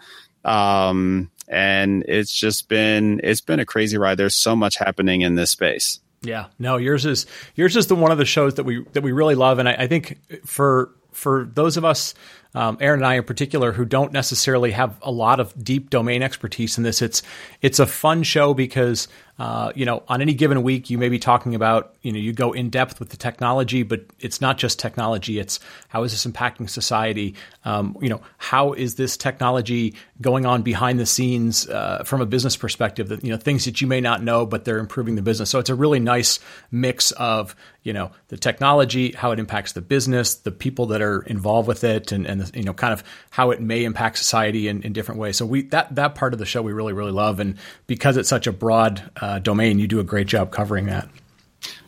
Um, 0.43 1.29
and 1.47 2.03
it's 2.07 2.33
just 2.33 2.67
been, 2.67 3.21
it's 3.24 3.41
been 3.41 3.59
a 3.59 3.65
crazy 3.65 3.97
ride. 3.97 4.17
There's 4.17 4.35
so 4.35 4.55
much 4.55 4.77
happening 4.77 5.21
in 5.21 5.35
this 5.35 5.51
space. 5.51 6.00
Yeah, 6.21 6.47
no, 6.57 6.77
yours 6.77 7.05
is 7.05 7.27
yours 7.53 7.75
is 7.75 7.85
the 7.85 7.93
one 7.93 8.12
of 8.12 8.17
the 8.17 8.25
shows 8.25 8.55
that 8.55 8.63
we 8.63 8.83
that 8.93 9.03
we 9.03 9.12
really 9.12 9.35
love, 9.35 9.59
and 9.59 9.69
I, 9.69 9.74
I 9.74 9.88
think 9.88 10.17
for 10.43 10.89
for 11.12 11.47
those 11.53 11.77
of 11.77 11.85
us 11.85 12.15
um, 12.55 12.77
Aaron 12.79 13.01
and 13.01 13.05
I 13.05 13.15
in 13.15 13.24
particular, 13.24 13.74
who 13.74 13.85
don't 13.85 14.13
necessarily 14.13 14.71
have 14.71 14.97
a 15.01 15.12
lot 15.12 15.39
of 15.39 15.53
deep 15.62 15.89
domain 15.89 16.24
expertise 16.24 16.77
in 16.77 16.83
this. 16.83 17.01
It's 17.01 17.21
it's 17.62 17.79
a 17.79 17.85
fun 17.85 18.24
show 18.24 18.53
because 18.53 19.09
uh, 19.38 19.74
you 19.75 19.85
know 19.85 20.01
on 20.07 20.21
any 20.21 20.33
given 20.33 20.63
week 20.63 20.89
you 20.89 20.97
may 20.97 21.09
be 21.09 21.19
talking 21.19 21.53
about 21.53 21.95
you 22.01 22.13
know 22.13 22.17
you 22.17 22.31
go 22.31 22.53
in 22.53 22.69
depth 22.69 23.00
with 23.00 23.09
the 23.09 23.17
technology, 23.17 23.83
but 23.83 24.05
it's 24.19 24.39
not 24.39 24.57
just 24.57 24.79
technology. 24.79 25.38
It's 25.38 25.59
how 25.89 26.03
is 26.03 26.13
this 26.13 26.25
impacting 26.25 26.69
society? 26.69 27.35
Um, 27.65 27.97
you 28.01 28.07
know 28.07 28.21
how 28.38 28.71
is 28.71 28.95
this 28.95 29.17
technology 29.17 29.95
going 30.21 30.45
on 30.45 30.62
behind 30.62 30.97
the 30.97 31.05
scenes 31.05 31.67
uh, 31.67 32.03
from 32.05 32.21
a 32.21 32.25
business 32.25 32.55
perspective? 32.55 33.09
That 33.09 33.21
you 33.21 33.31
know 33.31 33.38
things 33.38 33.65
that 33.65 33.81
you 33.81 33.88
may 33.88 34.00
not 34.00 34.24
know, 34.24 34.45
but 34.45 34.63
they're 34.63 34.79
improving 34.79 35.15
the 35.15 35.21
business. 35.21 35.50
So 35.50 35.59
it's 35.59 35.69
a 35.69 35.75
really 35.75 36.00
nice 36.00 36.39
mix 36.71 37.12
of 37.12 37.53
you 37.83 37.91
know 37.91 38.12
the 38.29 38.38
technology, 38.38 39.12
how 39.12 39.31
it 39.31 39.39
impacts 39.39 39.74
the 39.74 39.81
business, 39.81 40.35
the 40.35 40.51
people 40.51 40.85
that 40.88 41.01
are 41.01 41.21
involved 41.24 41.67
with 41.67 41.83
it, 41.83 42.13
and, 42.13 42.25
and 42.25 42.39
the 42.39 42.45
you 42.54 42.64
know, 42.64 42.74
kind 42.74 42.94
of 42.94 43.04
how 43.30 43.52
it 43.52 43.62
may 43.62 43.84
impact 43.84 44.18
society 44.18 44.68
in, 44.68 44.82
in 44.84 44.94
different 44.94 45.20
ways. 45.20 45.38
So 45.38 45.46
we 45.46 45.64
that 45.64 45.96
that 45.96 46.16
part 46.16 46.34
of 46.34 46.40
the 46.40 46.46
show 46.46 46.62
we 46.62 46.74
really 46.74 46.94
really 46.94 47.12
love, 47.12 47.40
and 47.40 47.58
because 47.88 48.18
it's 48.18 48.30
such 48.30 48.48
a 48.48 48.52
broad 48.52 49.10
uh, 49.22 49.40
domain, 49.40 49.80
you 49.80 49.88
do 49.88 50.00
a 50.00 50.04
great 50.04 50.28
job 50.28 50.52
covering 50.52 50.86
that. 50.88 51.10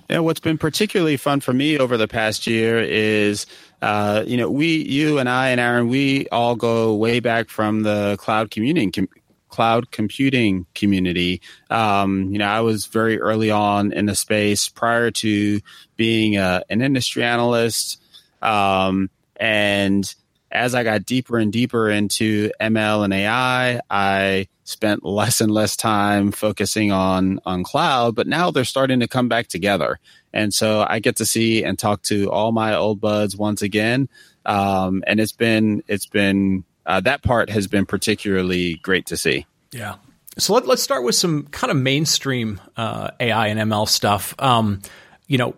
Yeah, 0.09 0.19
what's 0.19 0.39
been 0.39 0.57
particularly 0.57 1.17
fun 1.17 1.41
for 1.41 1.51
me 1.51 1.77
over 1.77 1.97
the 1.97 2.07
past 2.07 2.47
year 2.47 2.79
is, 2.79 3.45
uh, 3.81 4.23
you 4.25 4.37
know, 4.37 4.49
we, 4.49 4.77
you 4.77 5.19
and 5.19 5.27
I 5.27 5.49
and 5.49 5.59
Aaron, 5.59 5.89
we 5.89 6.29
all 6.29 6.55
go 6.55 6.95
way 6.95 7.19
back 7.19 7.49
from 7.49 7.83
the 7.83 8.15
cloud 8.17 8.49
commuting 8.49 8.93
com- 8.93 9.09
cloud 9.49 9.91
computing 9.91 10.65
community. 10.75 11.41
Um, 11.69 12.31
you 12.31 12.37
know, 12.39 12.47
I 12.47 12.61
was 12.61 12.85
very 12.85 13.19
early 13.19 13.51
on 13.51 13.91
in 13.91 14.05
the 14.05 14.15
space 14.15 14.69
prior 14.69 15.11
to 15.11 15.59
being 15.97 16.37
a, 16.37 16.41
uh, 16.41 16.59
an 16.69 16.81
industry 16.81 17.23
analyst. 17.23 18.01
Um, 18.41 19.09
and 19.35 20.13
as 20.51 20.73
I 20.75 20.83
got 20.83 21.05
deeper 21.05 21.37
and 21.37 21.51
deeper 21.51 21.89
into 21.89 22.51
ML 22.61 23.03
and 23.03 23.13
AI, 23.13 23.81
I 23.89 24.47
spent 24.63 25.03
less 25.03 25.41
and 25.41 25.51
less 25.51 25.75
time 25.75 26.31
focusing 26.31 26.91
on 26.91 27.39
on 27.45 27.63
cloud, 27.63 28.15
but 28.15 28.27
now 28.27 28.51
they're 28.51 28.65
starting 28.65 28.99
to 28.99 29.07
come 29.07 29.29
back 29.29 29.47
together. 29.47 29.99
And 30.33 30.53
so 30.53 30.85
I 30.87 30.99
get 30.99 31.17
to 31.17 31.25
see 31.25 31.63
and 31.63 31.79
talk 31.79 32.01
to 32.03 32.29
all 32.31 32.51
my 32.51 32.75
old 32.75 32.99
buds 33.01 33.35
once 33.35 33.61
again. 33.61 34.09
Um, 34.45 35.03
and 35.07 35.19
it's 35.19 35.31
been 35.31 35.83
it's 35.87 36.05
been 36.05 36.63
uh, 36.85 37.01
that 37.01 37.23
part 37.23 37.49
has 37.49 37.67
been 37.67 37.85
particularly 37.85 38.75
great 38.75 39.07
to 39.07 39.17
see. 39.17 39.45
Yeah. 39.71 39.95
So 40.37 40.53
let, 40.53 40.67
us 40.67 40.81
start 40.81 41.03
with 41.03 41.15
some 41.15 41.47
kind 41.47 41.71
of 41.71 41.77
mainstream 41.77 42.61
uh, 42.77 43.09
AI 43.19 43.47
and 43.47 43.59
ML 43.59 43.87
stuff. 43.87 44.35
Um, 44.37 44.81
you 45.25 45.37
know, 45.37 45.55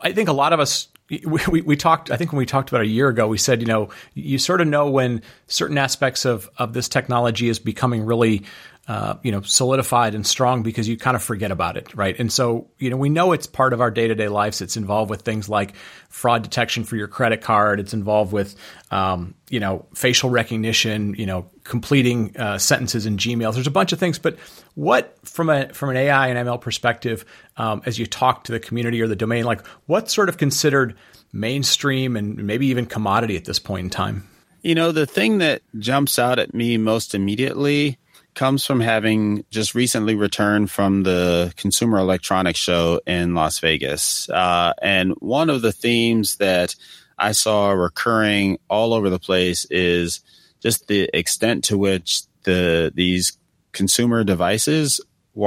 I 0.00 0.12
think 0.12 0.28
a 0.28 0.32
lot 0.32 0.52
of 0.52 0.58
us 0.58 0.88
we, 1.08 1.62
we, 1.62 1.76
talked 1.76 2.10
i 2.10 2.16
think 2.16 2.32
when 2.32 2.38
we 2.38 2.46
talked 2.46 2.68
about 2.68 2.80
a 2.80 2.86
year 2.86 3.08
ago 3.08 3.28
we 3.28 3.38
said 3.38 3.60
you 3.60 3.66
know 3.66 3.88
you 4.14 4.38
sort 4.38 4.60
of 4.60 4.66
know 4.66 4.90
when 4.90 5.22
certain 5.46 5.78
aspects 5.78 6.24
of, 6.24 6.50
of 6.58 6.72
this 6.72 6.88
technology 6.88 7.48
is 7.48 7.58
becoming 7.58 8.04
really 8.04 8.44
uh, 8.88 9.16
you 9.22 9.32
know 9.32 9.40
solidified 9.40 10.14
and 10.14 10.24
strong 10.24 10.62
because 10.62 10.88
you 10.88 10.96
kind 10.96 11.16
of 11.16 11.22
forget 11.22 11.50
about 11.50 11.76
it 11.76 11.94
right? 11.94 12.18
And 12.18 12.32
so 12.32 12.68
you 12.78 12.90
know 12.90 12.96
we 12.96 13.08
know 13.08 13.32
it's 13.32 13.46
part 13.46 13.72
of 13.72 13.80
our 13.80 13.90
day-to-day 13.90 14.28
lives. 14.28 14.60
It's 14.60 14.76
involved 14.76 15.10
with 15.10 15.22
things 15.22 15.48
like 15.48 15.74
fraud 16.08 16.42
detection 16.42 16.84
for 16.84 16.96
your 16.96 17.08
credit 17.08 17.40
card. 17.40 17.80
It's 17.80 17.94
involved 17.94 18.32
with 18.32 18.54
um, 18.90 19.34
you 19.50 19.58
know 19.58 19.86
facial 19.94 20.30
recognition 20.30 21.14
you 21.14 21.26
know 21.26 21.50
completing 21.64 22.36
uh, 22.36 22.58
sentences 22.58 23.06
in 23.06 23.16
gmail. 23.16 23.52
There's 23.52 23.66
a 23.66 23.72
bunch 23.72 23.92
of 23.92 23.98
things. 23.98 24.18
But 24.18 24.38
what 24.74 25.16
from 25.24 25.50
a 25.50 25.72
from 25.72 25.90
an 25.90 25.96
ai 25.96 26.28
and 26.28 26.46
ml 26.46 26.60
perspective 26.60 27.24
um, 27.56 27.82
as 27.86 27.98
you 27.98 28.06
talk 28.06 28.44
to 28.44 28.52
the 28.52 28.60
community 28.60 29.00
or 29.00 29.08
the 29.08 29.16
domain 29.16 29.44
like 29.44 29.66
what's 29.86 30.14
sort 30.14 30.28
of 30.28 30.36
considered 30.36 30.96
mainstream 31.32 32.16
and 32.16 32.36
maybe 32.36 32.66
even 32.66 32.86
commodity 32.86 33.36
at 33.36 33.44
this 33.44 33.58
point 33.58 33.84
in 33.84 33.90
time? 33.90 34.28
You 34.62 34.74
know 34.74 34.92
the 34.92 35.06
thing 35.06 35.38
that 35.38 35.62
jumps 35.78 36.18
out 36.18 36.38
at 36.38 36.54
me 36.54 36.76
most 36.76 37.14
immediately 37.14 37.98
comes 38.36 38.64
from 38.66 38.80
having 38.80 39.44
just 39.50 39.74
recently 39.74 40.14
returned 40.14 40.70
from 40.70 41.02
the 41.02 41.52
Consumer 41.56 41.98
Electronics 41.98 42.58
Show 42.58 43.00
in 43.06 43.34
Las 43.34 43.58
Vegas. 43.58 44.28
Uh, 44.28 44.74
and 44.80 45.12
one 45.18 45.50
of 45.50 45.62
the 45.62 45.72
themes 45.72 46.36
that 46.36 46.76
I 47.18 47.32
saw 47.32 47.70
recurring 47.70 48.58
all 48.68 48.92
over 48.92 49.08
the 49.08 49.18
place 49.18 49.66
is 49.70 50.20
just 50.60 50.86
the 50.86 51.08
extent 51.14 51.64
to 51.64 51.78
which 51.78 52.22
the 52.44 52.92
these 52.94 53.38
consumer 53.72 54.22
devices 54.22 55.00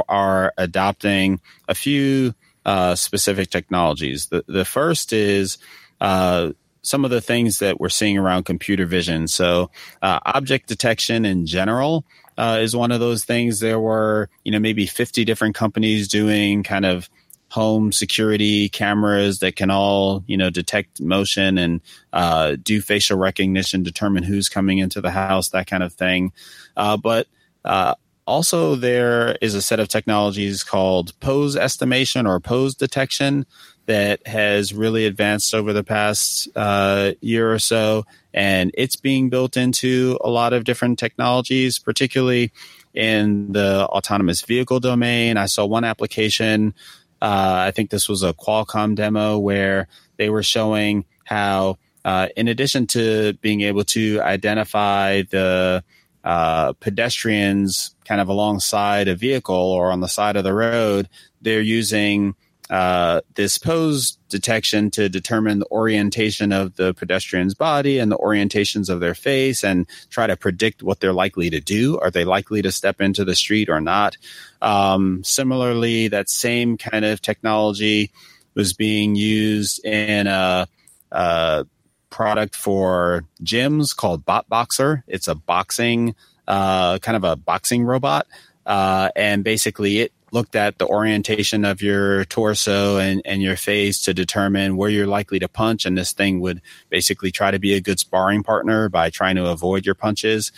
are 0.08 0.54
adopting 0.58 1.40
a 1.68 1.76
few 1.76 2.34
uh, 2.66 2.96
specific 2.96 3.52
technologies. 3.52 4.28
The 4.28 4.44
the 4.48 4.66
first 4.66 5.14
is 5.14 5.60
uh, 6.02 6.54
some 6.82 7.06
of 7.06 7.12
the 7.12 7.22
things 7.22 7.60
that 7.60 7.80
we're 7.80 7.90
seeing 7.90 8.18
around 8.18 8.46
computer 8.46 8.86
vision. 8.86 9.28
So, 9.28 9.70
uh, 10.02 10.20
object 10.26 10.68
detection 10.68 11.26
in 11.26 11.46
general 11.46 12.04
uh, 12.40 12.60
is 12.62 12.74
one 12.74 12.92
of 12.94 13.02
those 13.02 13.26
things. 13.26 13.60
There 13.60 13.80
were, 13.80 14.30
you 14.46 14.52
know, 14.52 14.60
maybe 14.60 14.86
50 14.86 15.26
different 15.26 15.56
companies 15.56 16.08
doing 16.08 16.64
kind 16.64 16.86
of 16.86 17.10
home 17.50 17.92
security 17.92 18.70
cameras 18.70 19.40
that 19.40 19.58
can 19.58 19.70
all, 19.70 20.24
you 20.26 20.38
know, 20.38 20.50
detect 20.50 21.02
motion 21.02 21.58
and 21.58 21.82
uh, 22.14 22.56
do 22.64 22.80
facial 22.80 23.18
recognition, 23.18 23.84
determine 23.84 24.24
who's 24.24 24.48
coming 24.48 24.78
into 24.78 25.02
the 25.02 25.12
house, 25.12 25.50
that 25.50 25.68
kind 25.68 25.84
of 25.84 25.92
thing. 25.92 26.32
Uh, 26.78 26.96
but 26.96 27.28
uh, 27.66 27.94
also, 28.26 28.76
there 28.76 29.36
is 29.42 29.54
a 29.54 29.62
set 29.62 29.82
of 29.82 29.90
technologies 29.90 30.64
called 30.64 31.20
pose 31.20 31.58
estimation 31.58 32.26
or 32.26 32.40
pose 32.40 32.74
detection 32.74 33.46
that 33.90 34.28
has 34.28 34.72
really 34.72 35.08
advanced 35.08 35.56
over 35.56 35.74
the 35.74 35.84
past 35.84 36.48
uh, 36.56 37.14
year 37.22 37.52
or 37.52 37.58
so, 37.58 38.06
and 38.36 38.70
it's 38.76 38.96
being 38.96 39.30
built 39.30 39.58
into 39.58 40.16
a 40.24 40.30
lot 40.30 40.54
of 40.54 40.64
different 40.64 41.00
technologies, 41.00 41.80
particularly 41.80 42.52
in 42.94 43.52
the 43.52 43.88
autonomous 43.88 44.44
vehicle 44.44 44.80
domain. 44.80 45.38
I 45.38 45.48
saw 45.48 45.66
one 45.66 45.86
application. 45.86 46.76
Uh, 47.20 47.66
I 47.68 47.72
think 47.72 47.90
this 47.90 48.08
was 48.08 48.22
a 48.22 48.32
Qualcomm 48.32 48.94
demo 48.94 49.40
where 49.40 49.88
they 50.18 50.30
were 50.30 50.44
showing 50.44 51.06
how, 51.24 51.80
uh, 52.06 52.28
in 52.38 52.48
addition 52.48 52.86
to 52.88 53.34
being 53.42 53.62
able 53.62 53.86
to 53.86 54.22
identify 54.22 55.24
the 55.24 55.84
uh, 56.24 56.74
pedestrians 56.74 57.96
kind 58.06 58.22
of 58.22 58.30
alongside 58.30 59.08
a 59.08 59.16
vehicle 59.16 59.56
or 59.56 59.92
on 59.92 60.02
the 60.02 60.08
side 60.08 60.36
of 60.36 60.44
the 60.44 60.54
road, 60.54 61.10
they're 61.42 61.60
using 61.60 62.36
uh, 62.70 63.22
this 63.34 63.58
pose 63.58 64.18
detection 64.30 64.92
to 64.92 65.10
determine 65.10 65.60
the 65.60 65.72
orientation 65.72 66.52
of 66.52 66.76
the 66.76 66.94
pedestrian's 66.94 67.56
body 67.56 67.98
and 67.98 68.12
the 68.12 68.18
orientations 68.18 68.90
of 68.90 69.00
their 69.00 69.16
face 69.16 69.64
and 69.64 69.88
try 70.10 70.28
to 70.28 70.38
predict 70.38 70.84
what 70.84 71.00
they're 71.00 71.14
likely 71.14 71.50
to 71.50 71.60
do. 71.60 71.98
Are 72.00 72.12
they 72.12 72.26
likely 72.26 72.62
to 72.62 72.72
step 72.72 73.02
into 73.02 73.26
the 73.26 73.36
street 73.36 73.70
or 73.70 73.82
not? 73.82 74.18
Um, 74.62 75.24
similarly, 75.24 76.10
that 76.10 76.30
same 76.30 76.78
kind 76.78 77.06
of 77.06 77.22
technology 77.22 78.12
was 78.54 78.74
being 78.74 79.16
used 79.16 79.84
in 79.84 80.28
a, 80.28 80.68
a 81.12 81.66
product 82.12 82.56
for 82.56 83.24
gyms 83.44 83.96
called 83.96 84.26
Bot 84.26 84.48
Boxer. 84.48 85.04
It's 85.08 85.28
a 85.28 85.36
boxing, 85.36 86.14
uh, 86.48 87.00
kind 87.00 87.16
of 87.16 87.24
a 87.24 87.36
boxing 87.36 87.84
robot. 87.84 88.28
Uh, 88.66 89.10
and 89.16 89.44
basically 89.44 90.00
it 90.00 90.14
looked 90.32 90.56
at 90.56 90.78
the 90.78 90.88
orientation 90.88 91.66
of 91.66 91.82
your 91.82 92.26
torso 92.26 92.98
and, 92.98 93.22
and 93.26 93.42
your 93.42 93.56
face 93.56 94.02
to 94.04 94.14
determine 94.14 94.78
where 94.78 94.90
you're 94.90 95.08
likely 95.08 95.40
to 95.40 95.48
punch. 95.48 95.86
And 95.86 95.98
this 95.98 96.14
thing 96.14 96.40
would 96.42 96.62
basically 96.90 97.32
try 97.32 97.52
to 97.52 97.60
be 97.60 97.74
a 97.74 97.82
good 97.82 98.00
sparring 98.00 98.44
partner 98.44 98.90
by 98.90 99.10
trying 99.10 99.36
to 99.36 99.48
avoid 99.48 99.86
your 99.86 99.96
punches. 99.96 100.52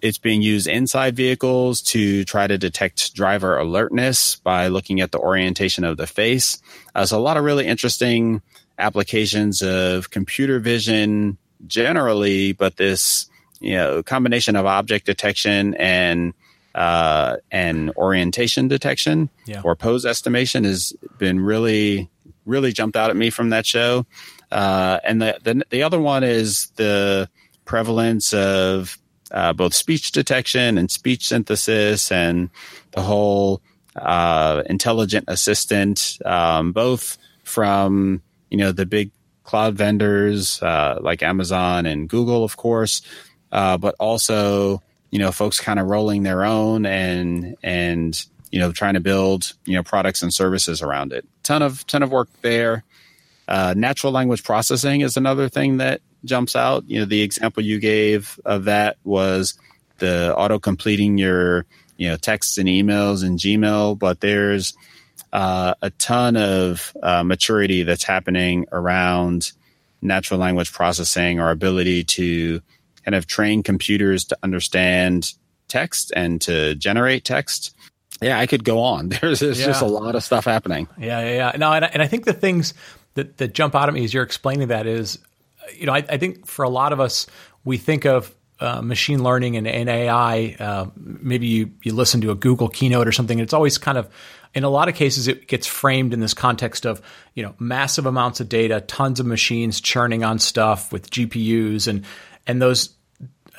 It's 0.00 0.18
being 0.18 0.42
used 0.42 0.66
inside 0.66 1.14
vehicles 1.14 1.80
to 1.82 2.24
try 2.24 2.48
to 2.48 2.58
detect 2.58 3.14
driver 3.14 3.56
alertness 3.56 4.36
by 4.36 4.66
looking 4.66 5.00
at 5.00 5.12
the 5.12 5.20
orientation 5.20 5.84
of 5.84 5.96
the 5.96 6.08
face. 6.08 6.60
Uh, 6.94 7.06
so 7.06 7.16
a 7.16 7.20
lot 7.22 7.36
of 7.36 7.44
really 7.44 7.66
interesting 7.66 8.42
applications 8.78 9.62
of 9.62 10.10
computer 10.10 10.58
vision 10.58 11.38
generally, 11.68 12.52
but 12.52 12.76
this, 12.76 13.30
you 13.60 13.74
know, 13.74 14.02
combination 14.02 14.56
of 14.56 14.66
object 14.66 15.06
detection 15.06 15.74
and 15.74 16.34
uh, 16.74 17.36
and 17.50 17.90
orientation 17.96 18.68
detection 18.68 19.30
yeah. 19.46 19.60
or 19.64 19.76
pose 19.76 20.06
estimation 20.06 20.64
has 20.64 20.92
been 21.18 21.40
really, 21.40 22.10
really 22.46 22.72
jumped 22.72 22.96
out 22.96 23.10
at 23.10 23.16
me 23.16 23.30
from 23.30 23.50
that 23.50 23.66
show. 23.66 24.06
Uh, 24.50 24.98
and 25.04 25.20
the, 25.20 25.38
the, 25.42 25.62
the 25.70 25.82
other 25.82 26.00
one 26.00 26.24
is 26.24 26.70
the 26.76 27.28
prevalence 27.64 28.32
of 28.32 28.98
uh, 29.30 29.52
both 29.52 29.74
speech 29.74 30.12
detection 30.12 30.76
and 30.76 30.90
speech 30.90 31.28
synthesis 31.28 32.12
and 32.12 32.50
the 32.92 33.00
whole 33.00 33.62
uh, 33.96 34.62
intelligent 34.66 35.24
assistant, 35.28 36.18
um, 36.24 36.72
both 36.72 37.18
from 37.44 38.22
you 38.50 38.58
know 38.58 38.72
the 38.72 38.86
big 38.86 39.10
cloud 39.44 39.74
vendors 39.74 40.62
uh, 40.62 40.98
like 41.00 41.22
Amazon 41.22 41.86
and 41.86 42.08
Google, 42.08 42.44
of 42.44 42.56
course, 42.56 43.02
uh, 43.50 43.76
but 43.76 43.94
also 43.98 44.82
you 45.12 45.18
know, 45.18 45.30
folks 45.30 45.60
kind 45.60 45.78
of 45.78 45.86
rolling 45.86 46.24
their 46.24 46.44
own 46.44 46.84
and 46.86 47.56
and 47.62 48.26
you 48.50 48.58
know 48.58 48.72
trying 48.72 48.94
to 48.94 49.00
build 49.00 49.52
you 49.64 49.74
know 49.74 49.84
products 49.84 50.22
and 50.22 50.34
services 50.34 50.82
around 50.82 51.12
it. 51.12 51.24
Ton 51.44 51.62
of 51.62 51.86
ton 51.86 52.02
of 52.02 52.10
work 52.10 52.28
there. 52.40 52.82
Uh, 53.46 53.74
natural 53.76 54.12
language 54.12 54.42
processing 54.42 55.02
is 55.02 55.16
another 55.16 55.48
thing 55.48 55.76
that 55.76 56.00
jumps 56.24 56.56
out. 56.56 56.84
You 56.88 57.00
know, 57.00 57.04
the 57.04 57.20
example 57.20 57.62
you 57.62 57.78
gave 57.78 58.40
of 58.44 58.64
that 58.64 58.96
was 59.04 59.58
the 59.98 60.34
auto 60.34 60.58
completing 60.58 61.18
your 61.18 61.66
you 61.98 62.08
know 62.08 62.16
texts 62.16 62.56
and 62.56 62.68
emails 62.68 63.22
in 63.22 63.36
Gmail, 63.36 63.98
but 63.98 64.20
there's 64.20 64.74
uh, 65.30 65.74
a 65.82 65.90
ton 65.90 66.36
of 66.38 66.96
uh, 67.02 67.22
maturity 67.22 67.82
that's 67.82 68.04
happening 68.04 68.66
around 68.72 69.52
natural 70.00 70.40
language 70.40 70.72
processing, 70.72 71.38
or 71.38 71.50
ability 71.50 72.04
to 72.04 72.62
kind 73.04 73.14
of 73.14 73.26
train 73.26 73.62
computers 73.62 74.24
to 74.26 74.38
understand 74.42 75.32
text 75.68 76.12
and 76.14 76.40
to 76.42 76.74
generate 76.74 77.24
text. 77.24 77.74
Yeah, 78.20 78.38
I 78.38 78.46
could 78.46 78.64
go 78.64 78.80
on. 78.80 79.08
There's, 79.20 79.40
there's 79.40 79.58
yeah. 79.58 79.66
just 79.66 79.82
a 79.82 79.86
lot 79.86 80.14
of 80.14 80.22
stuff 80.22 80.44
happening. 80.44 80.86
Yeah, 80.98 81.20
yeah, 81.20 81.34
yeah. 81.52 81.58
No, 81.58 81.72
and 81.72 81.84
I, 81.84 81.88
and 81.88 82.02
I 82.02 82.06
think 82.06 82.24
the 82.24 82.32
things 82.32 82.74
that, 83.14 83.38
that 83.38 83.54
jump 83.54 83.74
out 83.74 83.88
at 83.88 83.94
me 83.94 84.04
as 84.04 84.14
you're 84.14 84.22
explaining 84.22 84.68
that 84.68 84.86
is, 84.86 85.18
you 85.76 85.86
know, 85.86 85.92
I, 85.92 86.04
I 86.08 86.18
think 86.18 86.46
for 86.46 86.64
a 86.64 86.68
lot 86.68 86.92
of 86.92 87.00
us, 87.00 87.26
we 87.64 87.78
think 87.78 88.04
of 88.04 88.32
uh, 88.60 88.80
machine 88.80 89.24
learning 89.24 89.56
and, 89.56 89.66
and 89.66 89.88
AI, 89.88 90.56
uh, 90.60 90.86
maybe 90.96 91.48
you, 91.48 91.72
you 91.82 91.92
listen 91.94 92.20
to 92.20 92.30
a 92.30 92.36
Google 92.36 92.68
keynote 92.68 93.08
or 93.08 93.12
something. 93.12 93.40
It's 93.40 93.52
always 93.52 93.76
kind 93.76 93.98
of, 93.98 94.08
in 94.54 94.64
a 94.64 94.68
lot 94.68 94.88
of 94.88 94.94
cases, 94.94 95.28
it 95.28 95.48
gets 95.48 95.66
framed 95.66 96.12
in 96.12 96.20
this 96.20 96.34
context 96.34 96.86
of 96.86 97.00
you 97.34 97.42
know 97.42 97.54
massive 97.58 98.06
amounts 98.06 98.40
of 98.40 98.48
data, 98.48 98.80
tons 98.82 99.18
of 99.18 99.26
machines 99.26 99.80
churning 99.80 100.24
on 100.24 100.38
stuff 100.38 100.92
with 100.92 101.10
GPUs, 101.10 101.88
and 101.88 102.04
and 102.46 102.60
those 102.60 102.94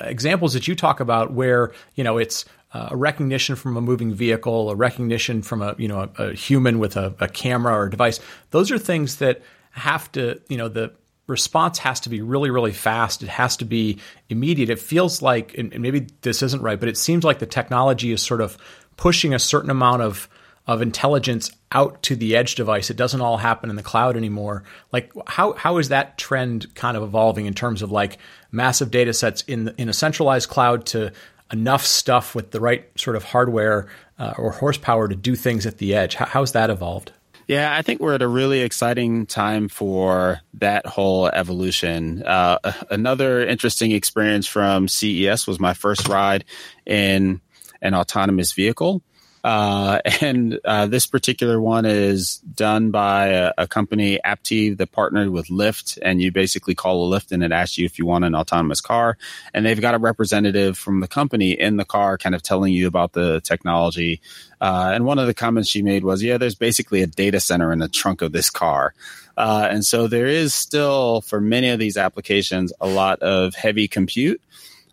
examples 0.00 0.54
that 0.54 0.66
you 0.66 0.74
talk 0.74 1.00
about 1.00 1.32
where 1.32 1.72
you 1.94 2.04
know 2.04 2.18
it's 2.18 2.44
uh, 2.72 2.88
a 2.90 2.96
recognition 2.96 3.56
from 3.56 3.76
a 3.76 3.80
moving 3.80 4.12
vehicle, 4.12 4.70
a 4.70 4.74
recognition 4.74 5.42
from 5.42 5.62
a 5.62 5.74
you 5.78 5.88
know 5.88 6.10
a, 6.18 6.22
a 6.24 6.34
human 6.34 6.78
with 6.78 6.96
a, 6.96 7.14
a 7.20 7.28
camera 7.28 7.74
or 7.74 7.86
a 7.86 7.90
device. 7.90 8.20
Those 8.50 8.70
are 8.70 8.78
things 8.78 9.16
that 9.16 9.42
have 9.70 10.10
to 10.12 10.40
you 10.48 10.56
know 10.56 10.68
the 10.68 10.92
response 11.26 11.78
has 11.78 12.00
to 12.00 12.10
be 12.10 12.20
really, 12.20 12.50
really 12.50 12.72
fast. 12.72 13.22
It 13.22 13.28
has 13.28 13.56
to 13.58 13.64
be 13.64 13.98
immediate. 14.28 14.68
It 14.68 14.78
feels 14.78 15.22
like, 15.22 15.56
and 15.56 15.78
maybe 15.80 16.08
this 16.20 16.42
isn't 16.42 16.62
right, 16.62 16.78
but 16.78 16.88
it 16.88 16.98
seems 16.98 17.24
like 17.24 17.38
the 17.38 17.46
technology 17.46 18.12
is 18.12 18.22
sort 18.22 18.40
of 18.40 18.58
pushing 18.96 19.32
a 19.32 19.38
certain 19.38 19.70
amount 19.70 20.02
of 20.02 20.28
of 20.66 20.80
intelligence 20.80 21.50
out 21.72 22.02
to 22.02 22.16
the 22.16 22.36
edge 22.36 22.54
device. 22.54 22.88
It 22.88 22.96
doesn't 22.96 23.20
all 23.20 23.36
happen 23.36 23.68
in 23.68 23.76
the 23.76 23.82
cloud 23.82 24.16
anymore. 24.16 24.64
Like 24.92 25.12
how 25.26 25.52
how 25.52 25.78
is 25.78 25.90
that 25.90 26.16
trend 26.16 26.74
kind 26.74 26.96
of 26.96 27.02
evolving 27.02 27.46
in 27.46 27.54
terms 27.54 27.82
of 27.82 27.90
like 27.90 28.18
massive 28.50 28.90
data 28.90 29.12
sets 29.12 29.42
in 29.42 29.74
in 29.76 29.88
a 29.88 29.92
centralized 29.92 30.48
cloud 30.48 30.86
to 30.86 31.12
enough 31.52 31.84
stuff 31.84 32.34
with 32.34 32.50
the 32.50 32.60
right 32.60 32.88
sort 32.98 33.16
of 33.16 33.24
hardware 33.24 33.88
uh, 34.18 34.34
or 34.38 34.50
horsepower 34.50 35.08
to 35.08 35.14
do 35.14 35.36
things 35.36 35.66
at 35.66 35.78
the 35.78 35.94
edge? 35.94 36.14
How, 36.14 36.26
how's 36.26 36.52
that 36.52 36.70
evolved? 36.70 37.12
Yeah, 37.46 37.76
I 37.76 37.82
think 37.82 38.00
we're 38.00 38.14
at 38.14 38.22
a 38.22 38.28
really 38.28 38.60
exciting 38.60 39.26
time 39.26 39.68
for 39.68 40.40
that 40.54 40.86
whole 40.86 41.28
evolution. 41.28 42.22
Uh, 42.22 42.58
another 42.90 43.46
interesting 43.46 43.92
experience 43.92 44.46
from 44.46 44.88
CES 44.88 45.46
was 45.46 45.60
my 45.60 45.74
first 45.74 46.08
ride 46.08 46.44
in 46.86 47.42
an 47.82 47.94
autonomous 47.94 48.52
vehicle. 48.52 49.02
Uh, 49.44 50.00
and 50.22 50.58
uh, 50.64 50.86
this 50.86 51.06
particular 51.06 51.60
one 51.60 51.84
is 51.84 52.38
done 52.38 52.90
by 52.90 53.28
a, 53.28 53.52
a, 53.58 53.68
company, 53.68 54.18
Aptiv, 54.24 54.78
that 54.78 54.90
partnered 54.90 55.28
with 55.28 55.48
Lyft. 55.48 55.98
And 56.00 56.20
you 56.20 56.32
basically 56.32 56.74
call 56.74 57.12
a 57.12 57.20
Lyft 57.20 57.30
and 57.30 57.44
it 57.44 57.52
asks 57.52 57.76
you 57.76 57.84
if 57.84 57.98
you 57.98 58.06
want 58.06 58.24
an 58.24 58.34
autonomous 58.34 58.80
car. 58.80 59.18
And 59.52 59.66
they've 59.66 59.80
got 59.80 59.94
a 59.94 59.98
representative 59.98 60.78
from 60.78 61.00
the 61.00 61.08
company 61.08 61.52
in 61.52 61.76
the 61.76 61.84
car 61.84 62.16
kind 62.16 62.34
of 62.34 62.42
telling 62.42 62.72
you 62.72 62.86
about 62.88 63.12
the 63.12 63.42
technology. 63.42 64.22
Uh, 64.60 64.92
and 64.94 65.04
one 65.04 65.18
of 65.18 65.26
the 65.26 65.34
comments 65.34 65.68
she 65.68 65.82
made 65.82 66.04
was, 66.04 66.22
yeah, 66.22 66.38
there's 66.38 66.54
basically 66.54 67.02
a 67.02 67.06
data 67.06 67.38
center 67.38 67.70
in 67.70 67.80
the 67.80 67.88
trunk 67.88 68.22
of 68.22 68.32
this 68.32 68.48
car. 68.48 68.94
Uh, 69.36 69.68
and 69.70 69.84
so 69.84 70.06
there 70.06 70.26
is 70.26 70.54
still, 70.54 71.20
for 71.20 71.40
many 71.40 71.68
of 71.68 71.78
these 71.78 71.98
applications, 71.98 72.72
a 72.80 72.86
lot 72.86 73.20
of 73.20 73.54
heavy 73.54 73.88
compute. 73.88 74.40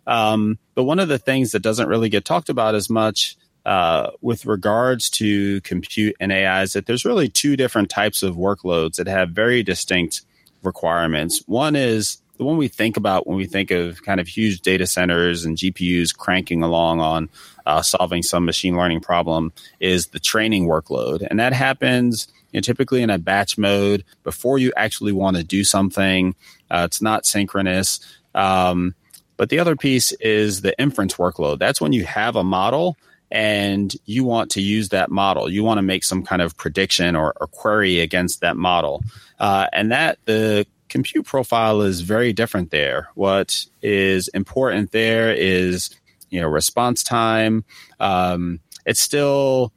Um, 0.06 0.58
but 0.74 0.82
one 0.82 0.98
of 0.98 1.08
the 1.08 1.18
things 1.18 1.52
that 1.52 1.62
doesn't 1.62 1.88
really 1.88 2.08
get 2.08 2.24
talked 2.24 2.48
about 2.48 2.74
as 2.74 2.90
much 2.90 3.36
uh, 3.64 4.10
with 4.20 4.46
regards 4.46 5.08
to 5.10 5.60
compute 5.60 6.16
and 6.20 6.32
AI 6.32 6.62
is 6.62 6.72
that 6.72 6.86
there's 6.86 7.04
really 7.04 7.28
two 7.28 7.56
different 7.56 7.90
types 7.90 8.22
of 8.22 8.36
workloads 8.36 8.96
that 8.96 9.06
have 9.06 9.30
very 9.30 9.62
distinct 9.62 10.22
requirements. 10.62 11.42
One 11.46 11.76
is 11.76 12.18
the 12.38 12.44
one 12.44 12.56
we 12.56 12.68
think 12.68 12.96
about 12.96 13.26
when 13.26 13.36
we 13.36 13.46
think 13.46 13.70
of 13.70 14.02
kind 14.02 14.20
of 14.20 14.26
huge 14.26 14.62
data 14.62 14.86
centers 14.86 15.44
and 15.44 15.56
GPUs 15.56 16.16
cranking 16.16 16.62
along 16.62 17.00
on 17.00 17.28
uh, 17.66 17.82
solving 17.82 18.22
some 18.22 18.44
machine 18.44 18.76
learning 18.76 19.00
problem 19.00 19.52
is 19.80 20.08
the 20.08 20.18
training 20.18 20.66
workload. 20.66 21.26
And 21.30 21.38
that 21.38 21.52
happens 21.52 22.28
you 22.50 22.58
know, 22.58 22.62
typically 22.62 23.02
in 23.02 23.10
a 23.10 23.18
batch 23.18 23.58
mode 23.58 24.04
before 24.24 24.58
you 24.58 24.72
actually 24.76 25.12
want 25.12 25.36
to 25.36 25.44
do 25.44 25.62
something. 25.62 26.34
Uh, 26.70 26.82
it's 26.86 27.02
not 27.02 27.26
synchronous. 27.26 28.00
Um, 28.34 28.94
but 29.36 29.48
the 29.48 29.58
other 29.58 29.76
piece 29.76 30.12
is 30.12 30.60
the 30.60 30.78
inference 30.80 31.14
workload. 31.14 31.58
That's 31.58 31.80
when 31.80 31.92
you 31.92 32.04
have 32.04 32.36
a 32.36 32.44
model 32.44 32.96
and 33.32 33.96
you 34.04 34.24
want 34.24 34.50
to 34.50 34.60
use 34.60 34.90
that 34.90 35.10
model. 35.10 35.48
You 35.48 35.64
want 35.64 35.78
to 35.78 35.82
make 35.82 36.04
some 36.04 36.22
kind 36.22 36.42
of 36.42 36.54
prediction 36.58 37.16
or, 37.16 37.32
or 37.40 37.46
query 37.46 37.98
against 37.98 38.42
that 38.42 38.58
model. 38.58 39.02
Uh, 39.40 39.66
and 39.72 39.90
that 39.90 40.18
the 40.26 40.66
compute 40.90 41.24
profile 41.24 41.80
is 41.80 42.02
very 42.02 42.34
different 42.34 42.70
there. 42.70 43.08
What 43.14 43.64
is 43.80 44.28
important 44.28 44.92
there 44.92 45.32
is, 45.32 45.88
you 46.28 46.42
know, 46.42 46.46
response 46.46 47.02
time. 47.02 47.64
Um, 47.98 48.60
it's 48.84 49.00
still, 49.00 49.72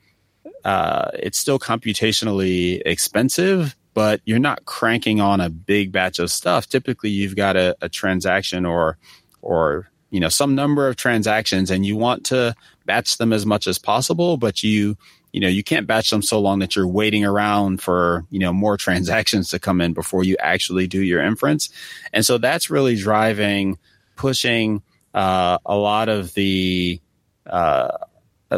uh, 0.66 1.12
it's 1.14 1.40
still 1.40 1.58
computationally 1.58 2.82
expensive, 2.86 3.74
but 3.94 4.20
you're 4.26 4.38
not 4.38 4.66
cranking 4.66 5.22
on 5.22 5.40
a 5.40 5.50
big 5.50 5.94
batch 5.94 6.20
of 6.20 6.30
stuff. 6.30 6.68
Typically, 6.68 7.10
you've 7.10 7.38
got 7.38 7.56
a, 7.56 7.74
a 7.82 7.88
transaction 7.88 8.66
or, 8.66 8.98
or 9.42 9.90
you 10.10 10.20
know 10.20 10.30
some 10.30 10.56
number 10.56 10.88
of 10.88 10.96
transactions 10.96 11.72
and 11.72 11.86
you 11.86 11.96
want 11.96 12.26
to 12.26 12.56
batch 12.86 13.18
them 13.18 13.34
as 13.34 13.46
much 13.46 13.68
as 13.68 13.78
possible 13.78 14.38
but 14.38 14.64
you 14.64 14.96
you 15.36 15.42
know 15.42 15.50
you 15.50 15.66
can't 15.66 15.86
batch 15.86 16.12
them 16.12 16.22
so 16.22 16.40
long 16.40 16.60
that 16.60 16.78
you're 16.78 16.88
waiting 16.88 17.26
around 17.26 17.82
for 17.82 18.26
you 18.30 18.40
know 18.40 18.54
more 18.54 18.78
transactions 18.86 19.50
to 19.50 19.60
come 19.60 19.82
in 19.82 19.92
before 19.94 20.24
you 20.24 20.38
actually 20.40 20.88
do 20.88 21.02
your 21.02 21.22
inference. 21.22 21.70
And 22.14 22.26
so 22.26 22.38
that's 22.38 22.70
really 22.70 22.96
driving 22.96 23.78
pushing 24.16 24.82
uh, 25.14 25.58
a 25.66 25.76
lot 25.76 26.08
of 26.08 26.34
the 26.36 27.02
uh, 27.46 27.98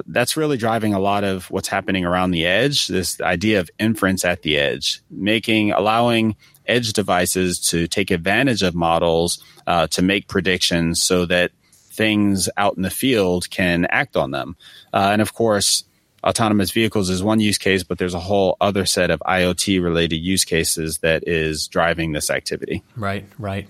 that's 0.06 0.38
really 0.38 0.58
driving 0.58 0.94
a 0.94 1.00
lot 1.00 1.24
of 1.24 1.50
what's 1.50 1.68
happening 1.68 2.06
around 2.06 2.30
the 2.30 2.46
edge 2.46 2.88
this 2.88 3.20
idea 3.22 3.60
of 3.60 3.72
inference 3.80 4.24
at 4.24 4.44
the 4.44 4.58
edge 4.58 5.02
making 5.10 5.72
allowing 5.72 6.36
edge 6.68 6.94
devices 6.94 7.60
to 7.70 7.88
take 7.88 8.12
advantage 8.12 8.64
of 8.64 8.76
models 8.76 9.44
uh, 9.66 9.88
to 9.88 10.02
make 10.02 10.28
predictions 10.28 11.02
so 11.02 11.26
that 11.26 11.52
things 11.72 12.50
out 12.58 12.78
in 12.78 12.84
the 12.84 12.90
field 12.90 13.50
can 13.50 13.86
act 13.86 14.16
on 14.16 14.32
them. 14.32 14.56
Uh, 14.94 15.10
and 15.12 15.22
of 15.22 15.34
course, 15.34 15.84
autonomous 16.24 16.72
vehicles 16.72 17.10
is 17.10 17.24
one 17.24 17.40
use 17.40 17.58
case, 17.58 17.84
but 17.84 17.98
there's 17.98 18.14
a 18.14 18.20
whole 18.20 18.58
other 18.60 18.86
set 18.86 19.10
of 19.12 19.20
IoT 19.22 19.82
related 19.82 20.18
use 20.18 20.44
cases 20.44 21.00
that 21.00 21.28
is 21.28 21.68
driving 21.68 22.12
this 22.12 22.30
activity. 22.30 22.84
Right, 22.96 23.26
right. 23.40 23.68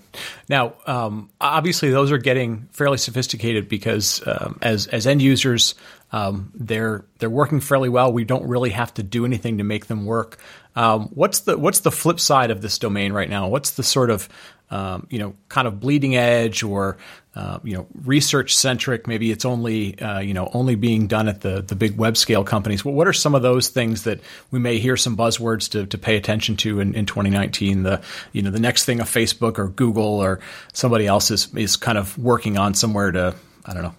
Now, 0.48 0.74
um, 0.86 1.30
obviously, 1.40 1.90
those 1.90 2.10
are 2.10 2.18
getting 2.18 2.68
fairly 2.72 2.98
sophisticated 2.98 3.68
because 3.68 4.26
um, 4.26 4.58
as 4.62 4.86
as 4.88 5.06
end 5.06 5.22
users, 5.22 5.74
um, 6.12 6.50
they're 6.54 7.04
they're 7.18 7.30
working 7.30 7.60
fairly 7.60 7.88
well. 7.88 8.12
We 8.12 8.24
don't 8.24 8.46
really 8.48 8.70
have 8.70 8.92
to 8.94 9.02
do 9.02 9.24
anything 9.24 9.58
to 9.58 9.64
make 9.64 9.86
them 9.86 10.04
work. 10.04 10.38
Um, 10.78 11.08
what's 11.08 11.40
the 11.40 11.58
what's 11.58 11.80
the 11.80 11.90
flip 11.90 12.20
side 12.20 12.52
of 12.52 12.62
this 12.62 12.78
domain 12.78 13.12
right 13.12 13.28
now? 13.28 13.48
What's 13.48 13.72
the 13.72 13.82
sort 13.82 14.10
of 14.10 14.28
um, 14.70 15.08
you 15.10 15.18
know 15.18 15.34
kind 15.48 15.66
of 15.66 15.80
bleeding 15.80 16.14
edge 16.14 16.62
or 16.62 16.98
uh, 17.34 17.58
you 17.64 17.74
know 17.74 17.88
research 18.04 18.54
centric? 18.54 19.08
Maybe 19.08 19.32
it's 19.32 19.44
only 19.44 19.98
uh, 19.98 20.20
you 20.20 20.34
know 20.34 20.48
only 20.54 20.76
being 20.76 21.08
done 21.08 21.26
at 21.26 21.40
the 21.40 21.62
the 21.62 21.74
big 21.74 21.96
web 21.96 22.16
scale 22.16 22.44
companies. 22.44 22.84
What 22.84 23.08
are 23.08 23.12
some 23.12 23.34
of 23.34 23.42
those 23.42 23.70
things 23.70 24.04
that 24.04 24.20
we 24.52 24.60
may 24.60 24.78
hear 24.78 24.96
some 24.96 25.16
buzzwords 25.16 25.68
to, 25.72 25.84
to 25.86 25.98
pay 25.98 26.16
attention 26.16 26.56
to 26.58 26.78
in, 26.78 26.94
in 26.94 27.06
2019? 27.06 27.82
The 27.82 28.00
you 28.30 28.42
know 28.42 28.52
the 28.52 28.60
next 28.60 28.84
thing 28.84 29.00
a 29.00 29.04
Facebook 29.04 29.58
or 29.58 29.66
Google 29.66 30.22
or 30.22 30.38
somebody 30.74 31.08
else 31.08 31.32
is 31.32 31.52
is 31.56 31.76
kind 31.76 31.98
of 31.98 32.16
working 32.16 32.56
on 32.56 32.74
somewhere 32.74 33.10
to 33.10 33.34
I 33.66 33.74
don't 33.74 33.82
know 33.82 33.94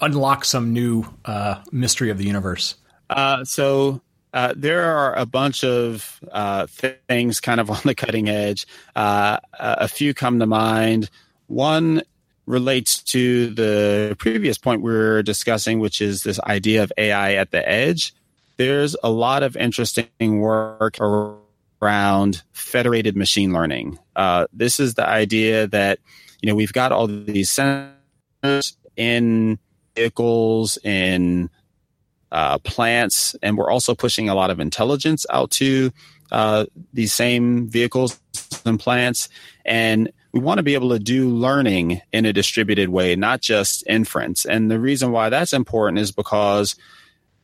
unlock 0.00 0.44
some 0.44 0.72
new 0.72 1.04
uh, 1.24 1.62
mystery 1.70 2.10
of 2.10 2.18
the 2.18 2.24
universe? 2.24 2.74
Uh, 3.08 3.44
so 3.44 4.00
uh, 4.32 4.54
there 4.56 4.84
are 4.84 5.16
a 5.16 5.26
bunch 5.26 5.64
of 5.64 6.20
uh, 6.30 6.66
things 6.66 7.40
kind 7.40 7.60
of 7.60 7.70
on 7.76 7.80
the 7.84 7.94
cutting 7.94 8.28
edge. 8.28 8.66
Uh, 8.94 9.38
a 9.52 9.88
few 9.88 10.14
come 10.14 10.38
to 10.38 10.46
mind. 10.46 11.10
One 11.46 12.02
relates 12.46 13.02
to 13.02 13.50
the 13.50 14.16
previous 14.18 14.56
point 14.56 14.82
we 14.82 14.92
were 14.92 15.22
discussing, 15.22 15.80
which 15.80 16.00
is 16.00 16.22
this 16.22 16.40
idea 16.40 16.82
of 16.82 16.92
AI 16.96 17.34
at 17.34 17.50
the 17.50 17.68
edge. 17.68 18.14
There's 18.56 18.96
a 19.02 19.10
lot 19.10 19.42
of 19.42 19.56
interesting 19.56 20.40
work 20.40 20.98
around 21.00 22.42
federated 22.52 23.16
machine 23.16 23.52
learning. 23.52 23.98
Uh, 24.14 24.46
this 24.52 24.80
is 24.80 24.94
the 24.94 25.06
idea 25.06 25.66
that 25.68 25.98
you 26.40 26.48
know 26.48 26.54
we've 26.54 26.72
got 26.72 26.92
all 26.92 27.06
these 27.06 27.50
sensors 27.50 28.76
in 28.96 29.58
vehicles, 29.94 30.78
in 30.84 31.50
uh, 32.32 32.58
plants, 32.58 33.36
and 33.42 33.56
we're 33.56 33.70
also 33.70 33.94
pushing 33.94 34.28
a 34.28 34.34
lot 34.34 34.50
of 34.50 34.60
intelligence 34.60 35.26
out 35.30 35.50
to 35.52 35.92
uh, 36.32 36.66
these 36.92 37.12
same 37.12 37.68
vehicles 37.68 38.20
and 38.64 38.80
plants. 38.80 39.28
And 39.64 40.12
we 40.32 40.40
want 40.40 40.58
to 40.58 40.62
be 40.62 40.74
able 40.74 40.90
to 40.90 40.98
do 40.98 41.30
learning 41.30 42.02
in 42.12 42.26
a 42.26 42.32
distributed 42.32 42.88
way, 42.88 43.16
not 43.16 43.40
just 43.40 43.86
inference. 43.86 44.44
And 44.44 44.70
the 44.70 44.80
reason 44.80 45.12
why 45.12 45.28
that's 45.28 45.52
important 45.52 45.98
is 45.98 46.12
because 46.12 46.76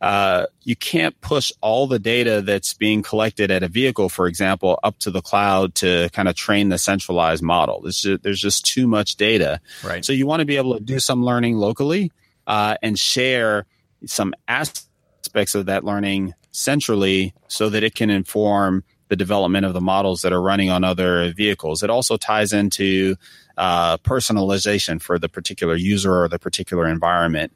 uh, 0.03 0.47
you 0.65 0.75
can't 0.75 1.19
push 1.21 1.53
all 1.61 1.87
the 1.87 2.01
data 2.01 2.43
that's 2.43 2.75
being 2.75 3.03
collected 3.03 3.53
at 3.53 3.63
a 3.63 3.69
vehicle, 3.69 4.09
for 4.09 4.27
example, 4.27 4.79
up 4.83 4.99
to 4.99 5.13
the 5.13 5.23
cloud 5.23 5.77
to 5.77 6.11
kind 6.13 6.29
of 6.29 6.35
train 6.35 6.71
the 6.71 6.77
centralized 6.77 7.43
model. 7.43 7.83
Just, 7.83 8.23
there's 8.23 8.41
just 8.41 8.67
too 8.67 8.89
much 8.89 9.15
data. 9.15 9.61
Right. 9.85 10.05
So 10.05 10.13
you 10.13 10.27
want 10.27 10.41
to 10.41 10.45
be 10.45 10.57
able 10.57 10.75
to 10.75 10.81
do 10.81 10.99
some 10.99 11.25
learning 11.25 11.57
locally 11.57 12.11
uh, 12.49 12.77
and 12.83 12.99
share 12.99 13.65
some 14.07 14.35
aspects 14.49 15.55
of 15.55 15.67
that 15.67 15.85
learning 15.85 16.35
centrally 16.51 17.35
so 17.49 17.69
that 17.71 17.83
it 17.83 17.95
can 17.95 18.11
inform 18.11 18.85
the 19.09 19.17
development 19.17 19.67
of 19.67 19.75
the 19.75 19.81
models 19.81 20.23
that 20.23 20.33
are 20.33 20.41
running 20.41 20.71
on 20.71 20.85
other 20.85 21.33
vehicles. 21.35 21.83
It 21.83 21.91
also 21.91 22.17
ties 22.17 22.53
into 22.53 23.17
uh, 23.59 23.99
personalization 23.99 25.03
for 25.03 25.19
the 25.19 25.29
particular 25.29 25.77
user 25.77 26.23
or 26.23 26.29
the 26.29 26.39
particular 26.39 26.89
environment. 26.89 27.53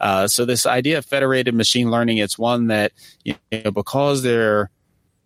Uh, 0.00 0.28
so 0.28 0.44
this 0.44 0.66
idea 0.66 0.98
of 0.98 1.04
federated 1.04 1.54
machine 1.54 1.90
learning, 1.90 2.18
it's 2.18 2.38
one 2.38 2.68
that 2.68 2.92
you 3.24 3.34
know, 3.52 3.70
because 3.70 4.22
they're 4.22 4.70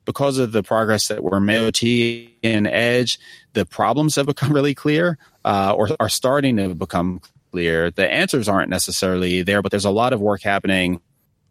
because 0.05 0.39
of 0.39 0.53
the 0.53 0.63
progress 0.63 1.09
that 1.09 1.23
we're 1.23 1.41
making 1.41 2.31
in 2.43 2.67
Edge, 2.67 3.19
the 3.55 3.65
problems 3.65 4.17
have 4.17 4.27
become 4.27 4.53
really 4.53 4.75
clear 4.75 5.19
uh, 5.45 5.75
or 5.77 5.91
are 6.01 6.09
starting 6.09 6.57
to 6.57 6.75
become 6.75 7.21
clear. 7.55 7.93
The 7.93 8.11
answers 8.11 8.49
aren't 8.49 8.69
necessarily 8.69 9.45
there, 9.45 9.63
but 9.63 9.71
there's 9.71 9.85
a 9.85 9.91
lot 9.91 10.13
of 10.13 10.21
work 10.21 10.43
happening 10.43 11.01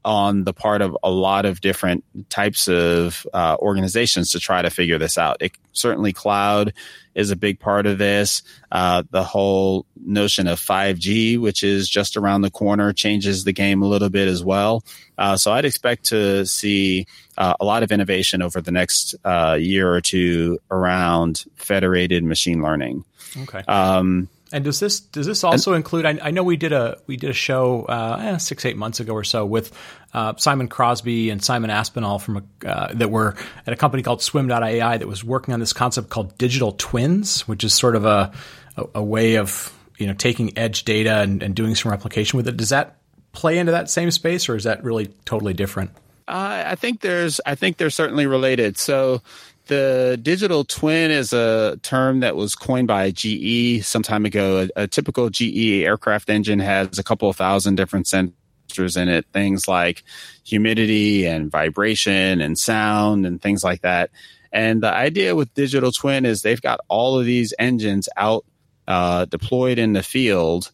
on 0.03 0.43
the 0.43 0.51
part 0.51 0.81
of 0.81 0.97
a 1.01 1.09
lot 1.09 1.45
of 1.45 1.61
different 1.61 2.03
types 2.29 2.67
of 2.67 3.25
uh, 3.33 3.55
organizations 3.59 4.33
to 4.33 4.39
try 4.41 4.61
to 4.61 4.69
figure 4.69 4.97
this 4.97 5.17
out. 5.17 5.37
It, 5.39 5.53
certainly, 5.71 6.11
cloud 6.11 6.73
is 7.15 7.31
a 7.31 7.37
big 7.37 7.57
part 7.57 7.85
of 7.85 7.99
this. 7.99 8.43
Uh, 8.69 9.03
the 9.11 9.23
whole 9.23 9.85
notion 9.95 10.45
of 10.47 10.59
5G, 10.59 11.39
which 11.39 11.63
is 11.63 11.87
just 11.87 12.17
around 12.17 12.41
the 12.41 12.51
corner, 12.51 12.91
changes 12.91 13.45
the 13.45 13.53
game 13.53 13.81
a 13.81 13.87
little 13.87 14.09
bit 14.09 14.27
as 14.27 14.43
well. 14.43 14.83
Uh, 15.17 15.37
so 15.37 15.53
I'd 15.53 15.63
expect 15.63 16.03
to 16.07 16.45
see 16.45 17.05
uh, 17.37 17.53
a 17.61 17.63
lot 17.63 17.81
of 17.81 17.93
innovation 17.93 18.41
over 18.41 18.59
the 18.59 18.71
next 18.71 19.15
uh, 19.23 19.57
year 19.57 19.89
or 19.89 20.01
two 20.01 20.59
around 20.69 21.45
federated 21.55 22.25
machine 22.25 22.61
learning. 22.61 23.05
Okay. 23.37 23.59
Um, 23.69 24.27
and 24.53 24.63
does 24.63 24.79
this 24.79 24.99
does 24.99 25.25
this 25.25 25.43
also 25.43 25.71
and, 25.71 25.77
include? 25.77 26.05
I, 26.05 26.19
I, 26.21 26.31
know 26.31 26.43
we 26.43 26.55
did 26.55 26.71
a 26.71 26.99
we 27.07 27.17
did 27.17 27.31
a 27.31 27.33
show 27.33 27.85
uh, 27.85 28.17
eh, 28.21 28.37
six 28.37 28.65
eight 28.65 28.77
months 28.77 28.99
ago 28.99 29.13
or 29.13 29.23
so 29.23 29.45
with 29.45 29.71
uh, 30.13 30.35
Simon 30.37 30.67
Crosby 30.67 31.31
and 31.31 31.43
Simon 31.43 31.71
Aspinall 31.71 32.19
from 32.19 32.37
a, 32.37 32.67
uh, 32.69 32.93
that 32.93 33.09
were 33.09 33.35
at 33.65 33.73
a 33.73 33.75
company 33.75 34.03
called 34.03 34.21
Swim.ai 34.21 34.97
that 34.97 35.07
was 35.07 35.23
working 35.23 35.55
on 35.55 35.59
this 35.59 35.73
concept 35.73 36.09
called 36.09 36.37
digital 36.37 36.73
twins, 36.73 37.47
which 37.47 37.63
is 37.63 37.73
sort 37.73 37.95
of 37.95 38.05
a 38.05 38.31
a, 38.77 38.85
a 38.95 39.03
way 39.03 39.35
of 39.35 39.75
you 39.97 40.05
know 40.05 40.13
taking 40.13 40.55
edge 40.57 40.85
data 40.85 41.17
and, 41.17 41.41
and, 41.41 41.55
doing 41.55 41.73
some 41.73 41.91
replication 41.91 42.37
with 42.37 42.47
it. 42.47 42.55
Does 42.55 42.69
that 42.69 42.97
play 43.31 43.57
into 43.57 43.71
that 43.71 43.89
same 43.89 44.11
space, 44.11 44.47
or 44.47 44.55
is 44.55 44.65
that 44.65 44.83
really 44.83 45.07
totally 45.25 45.53
different? 45.53 45.89
Uh, 46.27 46.63
I 46.67 46.75
think 46.75 47.01
there's 47.01 47.41
I 47.45 47.55
think 47.55 47.77
they're 47.77 47.89
certainly 47.89 48.27
related. 48.27 48.77
So 48.77 49.21
the 49.67 50.19
digital 50.21 50.63
twin 50.63 51.11
is 51.11 51.33
a 51.33 51.77
term 51.83 52.19
that 52.19 52.35
was 52.35 52.55
coined 52.55 52.87
by 52.87 53.11
GE 53.11 53.83
some 53.83 54.03
time 54.03 54.25
ago. 54.25 54.67
A, 54.75 54.83
a, 54.83 54.87
typical 54.87 55.29
GE 55.29 55.83
aircraft 55.83 56.29
engine 56.29 56.59
has 56.59 56.99
a 56.99 57.03
couple 57.03 57.29
of 57.29 57.35
thousand 57.35 57.75
different 57.75 58.05
sensors 58.05 59.01
in 59.01 59.09
it, 59.09 59.25
things 59.31 59.67
like 59.67 60.03
humidity 60.43 61.25
and 61.25 61.49
vibration 61.49 62.41
and 62.41 62.57
sound 62.57 63.25
and 63.25 63.41
things 63.41 63.63
like 63.63 63.81
that. 63.81 64.09
And 64.51 64.83
the 64.83 64.93
idea 64.93 65.35
with 65.35 65.53
digital 65.53 65.91
twin 65.91 66.25
is 66.25 66.41
they've 66.41 66.61
got 66.61 66.79
all 66.87 67.19
of 67.19 67.25
these 67.25 67.53
engines 67.57 68.09
out 68.17 68.45
uh, 68.87 69.25
deployed 69.25 69.79
in 69.79 69.93
the 69.93 70.03
field 70.03 70.71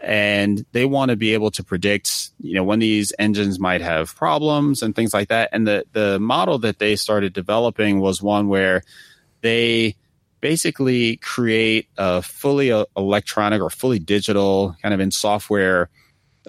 and 0.00 0.64
they 0.72 0.84
want 0.84 1.10
to 1.10 1.16
be 1.16 1.32
able 1.34 1.50
to 1.50 1.64
predict 1.64 2.30
you 2.40 2.54
know 2.54 2.64
when 2.64 2.78
these 2.78 3.12
engines 3.18 3.58
might 3.58 3.80
have 3.80 4.14
problems 4.14 4.82
and 4.82 4.94
things 4.94 5.14
like 5.14 5.28
that 5.28 5.48
and 5.52 5.66
the 5.66 5.84
the 5.92 6.18
model 6.20 6.58
that 6.58 6.78
they 6.78 6.96
started 6.96 7.32
developing 7.32 8.00
was 8.00 8.22
one 8.22 8.48
where 8.48 8.82
they 9.40 9.96
basically 10.40 11.16
create 11.16 11.88
a 11.96 12.22
fully 12.22 12.70
uh, 12.70 12.84
electronic 12.96 13.60
or 13.60 13.70
fully 13.70 13.98
digital 13.98 14.76
kind 14.82 14.94
of 14.94 15.00
in 15.00 15.10
software 15.10 15.88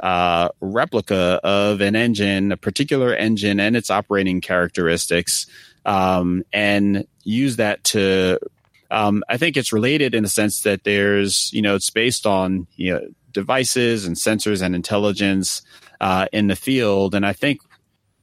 uh, 0.02 0.50
replica 0.62 1.40
of 1.44 1.82
an 1.82 1.96
engine, 1.96 2.52
a 2.52 2.58
particular 2.58 3.14
engine 3.14 3.60
and 3.60 3.76
its 3.76 3.90
operating 3.90 4.42
characteristics, 4.42 5.48
um, 5.86 6.44
and 6.54 7.08
use 7.24 7.56
that 7.58 7.84
to. 7.84 8.40
Um, 8.90 9.24
I 9.28 9.38
think 9.38 9.58
it's 9.58 9.74
related 9.74 10.16
in 10.16 10.24
the 10.24 10.30
sense 10.30 10.62
that 10.62 10.84
there's, 10.84 11.52
you 11.54 11.62
know, 11.62 11.76
it's 11.76 11.90
based 11.90 12.26
on, 12.26 12.68
you 12.76 12.94
know, 12.94 13.02
devices 13.32 14.06
and 14.06 14.16
sensors 14.16 14.62
and 14.62 14.74
intelligence 14.76 15.62
uh, 16.00 16.28
in 16.32 16.48
the 16.48 16.56
field. 16.56 17.14
And 17.16 17.26
I 17.26 17.34
think 17.34 17.62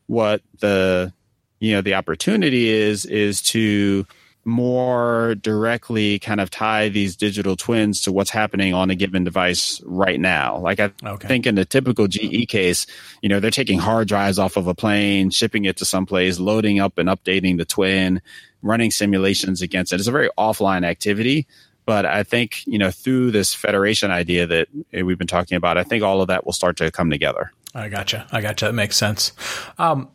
what 0.06 0.42
the 0.60 1.12
you 1.60 1.72
know 1.72 1.80
the 1.80 1.94
opportunity 1.94 2.68
is 2.68 3.06
is 3.06 3.40
to 3.40 4.06
more 4.46 5.34
directly 5.36 6.18
kind 6.18 6.38
of 6.38 6.50
tie 6.50 6.90
these 6.90 7.16
digital 7.16 7.56
twins 7.56 8.02
to 8.02 8.12
what's 8.12 8.28
happening 8.28 8.74
on 8.74 8.90
a 8.90 8.94
given 8.94 9.24
device 9.24 9.80
right 9.86 10.20
now. 10.20 10.58
Like 10.58 10.80
I 10.80 10.92
okay. 11.02 11.26
think 11.26 11.46
in 11.46 11.54
the 11.54 11.64
typical 11.64 12.08
GE 12.08 12.46
case, 12.48 12.86
you 13.22 13.30
know, 13.30 13.40
they're 13.40 13.50
taking 13.50 13.78
hard 13.78 14.06
drives 14.06 14.38
off 14.38 14.58
of 14.58 14.66
a 14.66 14.74
plane, 14.74 15.30
shipping 15.30 15.64
it 15.64 15.78
to 15.78 15.86
someplace, 15.86 16.38
loading 16.38 16.78
up 16.78 16.98
and 16.98 17.08
updating 17.08 17.56
the 17.56 17.64
twin, 17.64 18.20
running 18.64 18.90
simulations 18.90 19.62
against 19.62 19.92
it. 19.92 20.00
It's 20.00 20.08
a 20.08 20.12
very 20.12 20.30
offline 20.36 20.84
activity. 20.84 21.46
But 21.86 22.06
I 22.06 22.22
think, 22.22 22.66
you 22.66 22.78
know, 22.78 22.90
through 22.90 23.30
this 23.30 23.52
federation 23.52 24.10
idea 24.10 24.46
that 24.46 24.68
we've 24.92 25.18
been 25.18 25.26
talking 25.26 25.56
about, 25.56 25.76
I 25.76 25.84
think 25.84 26.02
all 26.02 26.22
of 26.22 26.28
that 26.28 26.46
will 26.46 26.54
start 26.54 26.78
to 26.78 26.90
come 26.90 27.10
together. 27.10 27.52
I 27.74 27.88
gotcha. 27.88 28.26
I 28.32 28.40
gotcha. 28.40 28.66
That 28.66 28.72
makes 28.72 28.96
sense. 28.96 29.32
Um, 29.78 30.08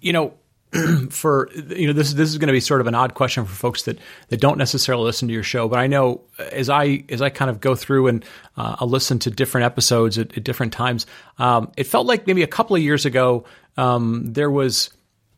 you 0.00 0.12
know, 0.12 0.34
for 1.10 1.50
you 1.54 1.86
know 1.86 1.92
this 1.92 2.12
this 2.14 2.28
is 2.28 2.38
going 2.38 2.48
to 2.48 2.52
be 2.52 2.58
sort 2.58 2.80
of 2.80 2.88
an 2.88 2.96
odd 2.96 3.14
question 3.14 3.44
for 3.44 3.54
folks 3.54 3.84
that 3.84 3.96
that 4.28 4.40
don't 4.40 4.58
necessarily 4.58 5.04
listen 5.04 5.28
to 5.28 5.34
your 5.34 5.44
show, 5.44 5.68
but 5.68 5.78
I 5.78 5.86
know 5.86 6.22
as 6.38 6.68
I 6.68 7.04
as 7.08 7.22
I 7.22 7.30
kind 7.30 7.48
of 7.48 7.60
go 7.60 7.76
through 7.76 8.08
and 8.08 8.24
uh, 8.56 8.76
I'll 8.80 8.88
listen 8.88 9.20
to 9.20 9.30
different 9.30 9.66
episodes 9.66 10.18
at, 10.18 10.36
at 10.36 10.42
different 10.42 10.72
times, 10.72 11.06
um, 11.38 11.70
it 11.76 11.84
felt 11.84 12.06
like 12.06 12.26
maybe 12.26 12.42
a 12.42 12.48
couple 12.48 12.74
of 12.74 12.82
years 12.82 13.06
ago 13.06 13.44
um, 13.76 14.32
there 14.32 14.50
was 14.50 14.90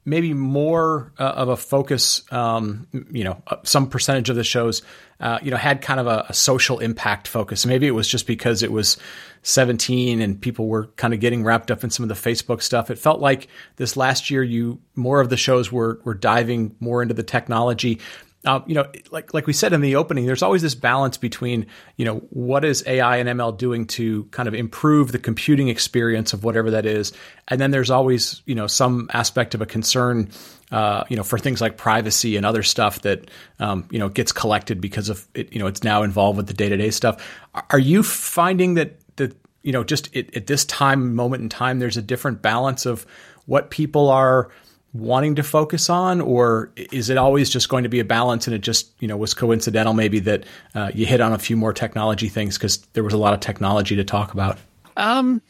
maybe 0.06 0.32
more 0.32 1.12
uh, 1.18 1.24
of 1.24 1.48
a 1.48 1.56
focus. 1.56 2.22
Um, 2.32 2.86
you 3.10 3.24
know, 3.24 3.42
uh, 3.48 3.56
some 3.64 3.90
percentage 3.90 4.30
of 4.30 4.36
the 4.36 4.44
shows, 4.44 4.80
uh, 5.20 5.40
you 5.42 5.50
know, 5.50 5.56
had 5.56 5.82
kind 5.82 6.00
of 6.00 6.06
a, 6.06 6.24
a, 6.28 6.32
social 6.32 6.78
impact 6.78 7.26
focus. 7.26 7.66
Maybe 7.66 7.86
it 7.86 7.90
was 7.90 8.06
just 8.06 8.26
because 8.26 8.62
it 8.62 8.70
was 8.70 8.96
17 9.42 10.20
and 10.20 10.40
people 10.40 10.68
were 10.68 10.86
kind 10.96 11.12
of 11.12 11.20
getting 11.20 11.42
wrapped 11.42 11.70
up 11.70 11.82
in 11.82 11.90
some 11.90 12.08
of 12.08 12.08
the 12.08 12.30
Facebook 12.30 12.62
stuff. 12.62 12.90
It 12.90 12.98
felt 12.98 13.20
like 13.20 13.48
this 13.76 13.96
last 13.96 14.30
year, 14.30 14.42
you 14.42 14.80
more 14.94 15.20
of 15.20 15.28
the 15.28 15.36
shows 15.36 15.70
were 15.70 16.00
were 16.04 16.14
diving 16.14 16.76
more 16.80 17.02
into 17.02 17.14
the 17.14 17.22
technology. 17.22 17.98
Uh, 18.46 18.62
you 18.64 18.76
know, 18.76 18.86
like 19.10 19.34
like 19.34 19.48
we 19.48 19.52
said 19.52 19.72
in 19.72 19.80
the 19.80 19.96
opening, 19.96 20.24
there's 20.24 20.42
always 20.42 20.62
this 20.62 20.76
balance 20.76 21.16
between 21.16 21.66
you 21.96 22.04
know 22.04 22.18
what 22.30 22.64
is 22.64 22.84
AI 22.86 23.16
and 23.16 23.28
ML 23.28 23.58
doing 23.58 23.86
to 23.88 24.22
kind 24.26 24.46
of 24.46 24.54
improve 24.54 25.10
the 25.10 25.18
computing 25.18 25.66
experience 25.66 26.32
of 26.32 26.44
whatever 26.44 26.70
that 26.70 26.86
is, 26.86 27.12
and 27.48 27.60
then 27.60 27.72
there's 27.72 27.90
always 27.90 28.42
you 28.46 28.54
know 28.54 28.68
some 28.68 29.10
aspect 29.12 29.56
of 29.56 29.62
a 29.62 29.66
concern, 29.66 30.30
uh, 30.70 31.02
you 31.08 31.16
know, 31.16 31.24
for 31.24 31.40
things 31.40 31.60
like 31.60 31.76
privacy 31.76 32.36
and 32.36 32.46
other 32.46 32.62
stuff 32.62 33.02
that 33.02 33.28
um, 33.58 33.88
you 33.90 33.98
know 33.98 34.08
gets 34.08 34.30
collected 34.30 34.80
because 34.80 35.08
of 35.08 35.26
it. 35.34 35.52
You 35.52 35.58
know, 35.58 35.66
it's 35.66 35.82
now 35.82 36.04
involved 36.04 36.36
with 36.36 36.46
the 36.46 36.54
day 36.54 36.68
to 36.68 36.76
day 36.76 36.92
stuff. 36.92 37.28
Are 37.70 37.80
you 37.80 38.04
finding 38.04 38.74
that 38.74 39.00
that 39.16 39.36
you 39.64 39.72
know 39.72 39.82
just 39.82 40.14
at, 40.16 40.36
at 40.36 40.46
this 40.46 40.64
time 40.66 41.16
moment 41.16 41.42
in 41.42 41.48
time, 41.48 41.80
there's 41.80 41.96
a 41.96 42.02
different 42.02 42.42
balance 42.42 42.86
of 42.86 43.06
what 43.46 43.70
people 43.70 44.08
are 44.08 44.50
wanting 44.92 45.34
to 45.34 45.42
focus 45.42 45.90
on, 45.90 46.20
or 46.20 46.70
is 46.76 47.10
it 47.10 47.18
always 47.18 47.50
just 47.50 47.68
going 47.68 47.82
to 47.82 47.88
be 47.88 48.00
a 48.00 48.04
balance 48.04 48.46
and 48.46 48.54
it 48.54 48.60
just 48.60 48.90
you 49.00 49.08
know 49.08 49.16
was 49.16 49.34
coincidental 49.34 49.92
maybe 49.92 50.18
that 50.20 50.44
uh, 50.74 50.90
you 50.94 51.06
hit 51.06 51.20
on 51.20 51.32
a 51.32 51.38
few 51.38 51.56
more 51.56 51.72
technology 51.72 52.28
things 52.28 52.56
because 52.56 52.78
there 52.94 53.04
was 53.04 53.12
a 53.12 53.18
lot 53.18 53.34
of 53.34 53.40
technology 53.40 53.96
to 53.96 54.04
talk 54.04 54.32
about? 54.32 54.58
Um, 54.96 55.42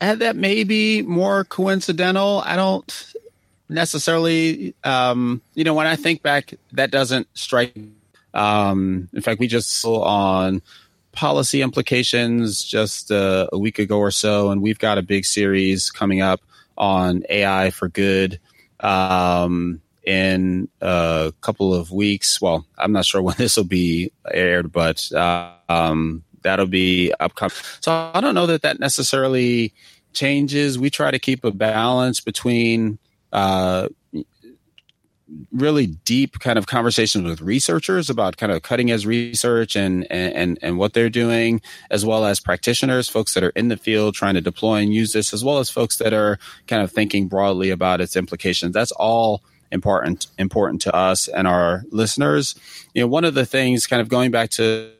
that 0.00 0.36
may 0.36 0.64
be 0.64 1.02
more 1.02 1.44
coincidental. 1.44 2.42
I 2.44 2.56
don't 2.56 3.14
necessarily, 3.68 4.74
um, 4.84 5.40
you 5.54 5.64
know, 5.64 5.74
when 5.74 5.86
I 5.86 5.96
think 5.96 6.22
back, 6.22 6.54
that 6.72 6.90
doesn't 6.90 7.28
strike. 7.34 7.74
Um, 8.34 9.08
in 9.12 9.22
fact, 9.22 9.40
we 9.40 9.46
just 9.46 9.70
saw 9.70 10.02
on 10.02 10.62
policy 11.12 11.62
implications 11.62 12.62
just 12.62 13.10
uh, 13.10 13.48
a 13.52 13.58
week 13.58 13.78
ago 13.78 13.98
or 13.98 14.10
so, 14.10 14.50
and 14.50 14.62
we've 14.62 14.78
got 14.78 14.98
a 14.98 15.02
big 15.02 15.24
series 15.24 15.90
coming 15.90 16.20
up 16.20 16.40
on 16.76 17.24
AI 17.30 17.70
for 17.70 17.88
good 17.88 18.38
um, 18.80 19.80
in 20.04 20.68
a 20.80 21.32
couple 21.40 21.74
of 21.74 21.90
weeks. 21.90 22.40
Well, 22.40 22.66
I'm 22.78 22.92
not 22.92 23.04
sure 23.04 23.22
when 23.22 23.36
this 23.38 23.56
will 23.56 23.64
be 23.64 24.12
aired, 24.32 24.72
but 24.72 25.10
uh, 25.12 25.50
um, 25.68 26.24
that'll 26.42 26.66
be 26.66 27.12
upcoming. 27.20 27.56
So 27.80 28.10
I 28.14 28.20
don't 28.20 28.34
know 28.34 28.46
that 28.46 28.62
that 28.62 28.80
necessarily 28.80 29.72
changes. 30.12 30.78
We 30.78 30.90
try 30.90 31.10
to 31.10 31.18
keep 31.18 31.44
a 31.44 31.50
balance 31.50 32.20
between 32.20 32.98
uh, 33.32 33.88
really 35.50 35.86
deep 35.86 36.38
kind 36.38 36.58
of 36.58 36.66
conversations 36.66 37.24
with 37.24 37.40
researchers 37.40 38.08
about 38.08 38.36
kind 38.36 38.52
of 38.52 38.62
cutting 38.62 38.90
edge 38.90 39.04
research 39.04 39.74
and, 39.74 40.10
and, 40.10 40.58
and 40.62 40.78
what 40.78 40.92
they're 40.92 41.10
doing, 41.10 41.60
as 41.90 42.06
well 42.06 42.24
as 42.24 42.38
practitioners, 42.38 43.08
folks 43.08 43.34
that 43.34 43.42
are 43.42 43.50
in 43.50 43.68
the 43.68 43.76
field 43.76 44.14
trying 44.14 44.34
to 44.34 44.40
deploy 44.40 44.76
and 44.76 44.94
use 44.94 45.12
this, 45.12 45.32
as 45.32 45.44
well 45.44 45.58
as 45.58 45.68
folks 45.68 45.98
that 45.98 46.12
are 46.12 46.38
kind 46.68 46.82
of 46.82 46.92
thinking 46.92 47.26
broadly 47.26 47.70
about 47.70 48.00
its 48.00 48.16
implications. 48.16 48.72
That's 48.72 48.92
all 48.92 49.42
important, 49.72 50.28
important 50.38 50.80
to 50.82 50.94
us 50.94 51.26
and 51.28 51.48
our 51.48 51.84
listeners. 51.90 52.54
You 52.94 53.02
know, 53.02 53.08
one 53.08 53.24
of 53.24 53.34
the 53.34 53.46
things 53.46 53.86
kind 53.86 54.00
of 54.00 54.08
going 54.08 54.30
back 54.30 54.50
to 54.50 54.92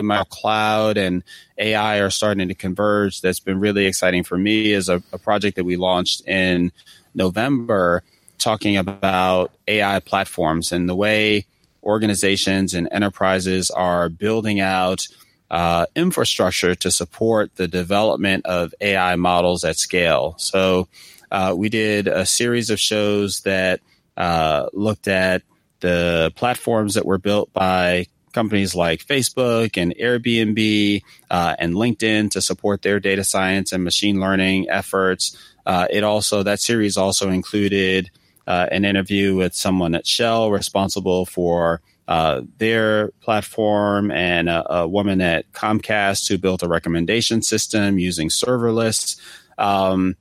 my 0.00 0.24
cloud 0.30 0.96
and 0.96 1.24
AI 1.58 1.98
are 1.98 2.10
starting 2.10 2.48
to 2.48 2.54
converge. 2.54 3.20
That's 3.20 3.40
been 3.40 3.60
really 3.60 3.86
exciting 3.86 4.22
for 4.22 4.38
me 4.38 4.72
is 4.72 4.88
a, 4.88 5.02
a 5.12 5.18
project 5.18 5.56
that 5.56 5.64
we 5.64 5.76
launched 5.76 6.26
in 6.26 6.72
November 7.14 8.02
talking 8.38 8.76
about 8.76 9.52
AI 9.66 10.00
platforms 10.00 10.72
and 10.72 10.88
the 10.88 10.94
way 10.94 11.46
organizations 11.82 12.74
and 12.74 12.88
enterprises 12.90 13.70
are 13.70 14.08
building 14.08 14.60
out 14.60 15.06
uh, 15.50 15.86
infrastructure 15.96 16.74
to 16.74 16.90
support 16.90 17.54
the 17.56 17.68
development 17.68 18.44
of 18.46 18.74
AI 18.80 19.16
models 19.16 19.64
at 19.64 19.76
scale. 19.76 20.34
So 20.38 20.88
uh, 21.30 21.54
we 21.56 21.68
did 21.68 22.06
a 22.06 22.26
series 22.26 22.70
of 22.70 22.78
shows 22.78 23.40
that 23.40 23.80
uh, 24.16 24.68
looked 24.72 25.08
at 25.08 25.42
the 25.80 26.32
platforms 26.36 26.94
that 26.94 27.06
were 27.06 27.18
built 27.18 27.52
by 27.52 28.06
companies 28.32 28.74
like 28.74 29.04
Facebook 29.04 29.80
and 29.80 29.94
Airbnb 29.96 31.02
uh, 31.30 31.56
and 31.58 31.74
LinkedIn 31.74 32.30
to 32.32 32.42
support 32.42 32.82
their 32.82 33.00
data 33.00 33.24
science 33.24 33.72
and 33.72 33.84
machine 33.84 34.20
learning 34.20 34.68
efforts. 34.68 35.36
Uh, 35.64 35.86
it 35.90 36.04
also 36.04 36.42
that 36.42 36.60
series 36.60 36.96
also 36.96 37.30
included 37.30 38.10
uh, 38.48 38.66
an 38.72 38.86
interview 38.86 39.36
with 39.36 39.54
someone 39.54 39.94
at 39.94 40.06
Shell 40.06 40.50
responsible 40.50 41.26
for 41.26 41.82
uh, 42.08 42.40
their 42.56 43.10
platform 43.20 44.10
and 44.10 44.48
a, 44.48 44.72
a, 44.76 44.88
woman 44.88 45.20
at 45.20 45.52
Comcast 45.52 46.26
who 46.26 46.38
built 46.38 46.62
a 46.62 46.68
recommendation 46.68 47.42
system 47.42 47.98
using 47.98 48.30
serverless. 48.30 49.20
Um, 49.58 50.16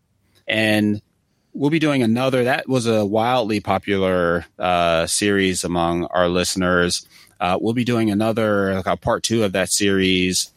and 0.45 1.01
we'll 1.53 1.69
be 1.69 1.79
doing 1.79 2.03
another. 2.03 2.43
That 2.43 2.67
was 2.67 2.85
a 2.85 3.05
wildly 3.05 3.61
popular 3.61 4.45
uh, 4.59 5.07
series 5.07 5.63
among 5.63 6.03
our 6.07 6.27
listeners. 6.27 7.07
Uh, 7.39 7.57
we'll 7.61 7.73
be 7.73 7.85
doing 7.85 8.11
another 8.11 8.75
like 8.75 8.87
a 8.87 8.97
part 8.97 9.23
two 9.23 9.45
of 9.45 9.53
that 9.53 9.69
series 9.69 10.51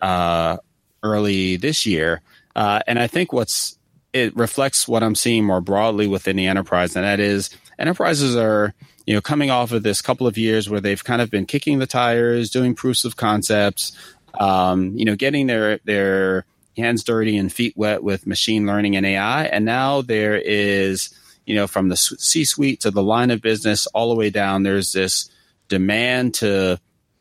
uh, 0.00 0.56
early 1.04 1.54
this 1.54 1.86
year. 1.86 2.20
Uh, 2.56 2.80
and 2.88 2.98
I 2.98 3.06
think 3.06 3.32
what's 3.32 3.78
it 4.12 4.36
reflects 4.36 4.86
what 4.86 5.02
I'm 5.02 5.14
seeing 5.14 5.44
more 5.44 5.60
broadly 5.60 6.06
within 6.06 6.36
the 6.36 6.46
enterprise, 6.46 6.96
and 6.96 7.04
that 7.04 7.20
is 7.20 7.50
enterprises 7.78 8.36
are 8.36 8.74
you 9.06 9.14
know 9.14 9.20
coming 9.20 9.50
off 9.50 9.72
of 9.72 9.82
this 9.82 10.02
couple 10.02 10.26
of 10.26 10.36
years 10.36 10.68
where 10.68 10.80
they've 10.80 11.02
kind 11.02 11.22
of 11.22 11.30
been 11.30 11.46
kicking 11.46 11.78
the 11.78 11.86
tires, 11.86 12.50
doing 12.50 12.74
proofs 12.74 13.04
of 13.04 13.16
concepts, 13.16 13.92
um, 14.38 14.96
you 14.96 15.04
know, 15.04 15.16
getting 15.16 15.46
their 15.46 15.78
their 15.84 16.44
hands 16.76 17.04
dirty 17.04 17.36
and 17.36 17.52
feet 17.52 17.76
wet 17.76 18.02
with 18.02 18.26
machine 18.26 18.66
learning 18.66 18.96
and 18.96 19.06
AI, 19.06 19.44
and 19.44 19.64
now 19.64 20.02
there 20.02 20.36
is 20.36 21.14
you 21.46 21.54
know 21.54 21.66
from 21.66 21.88
the 21.88 21.96
C-suite 21.96 22.80
to 22.80 22.90
the 22.90 23.02
line 23.02 23.30
of 23.30 23.40
business 23.40 23.86
all 23.88 24.10
the 24.10 24.16
way 24.16 24.30
down. 24.30 24.62
There's 24.62 24.92
this 24.92 25.30
demand 25.68 26.34
to 26.34 26.78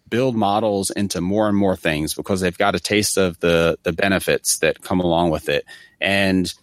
build 0.10 0.36
models 0.36 0.90
into 0.92 1.22
more 1.22 1.48
and 1.48 1.56
more 1.56 1.78
things 1.78 2.14
because 2.14 2.42
they've 2.42 2.58
got 2.58 2.76
a 2.76 2.80
taste 2.82 3.18
of 3.18 3.40
the 3.40 3.78
the 3.84 3.94
benefits 3.94 4.60
that 4.60 4.82
come 4.82 5.00
along 5.00 5.30
with 5.30 5.48
it 5.48 5.66
and 6.02 6.54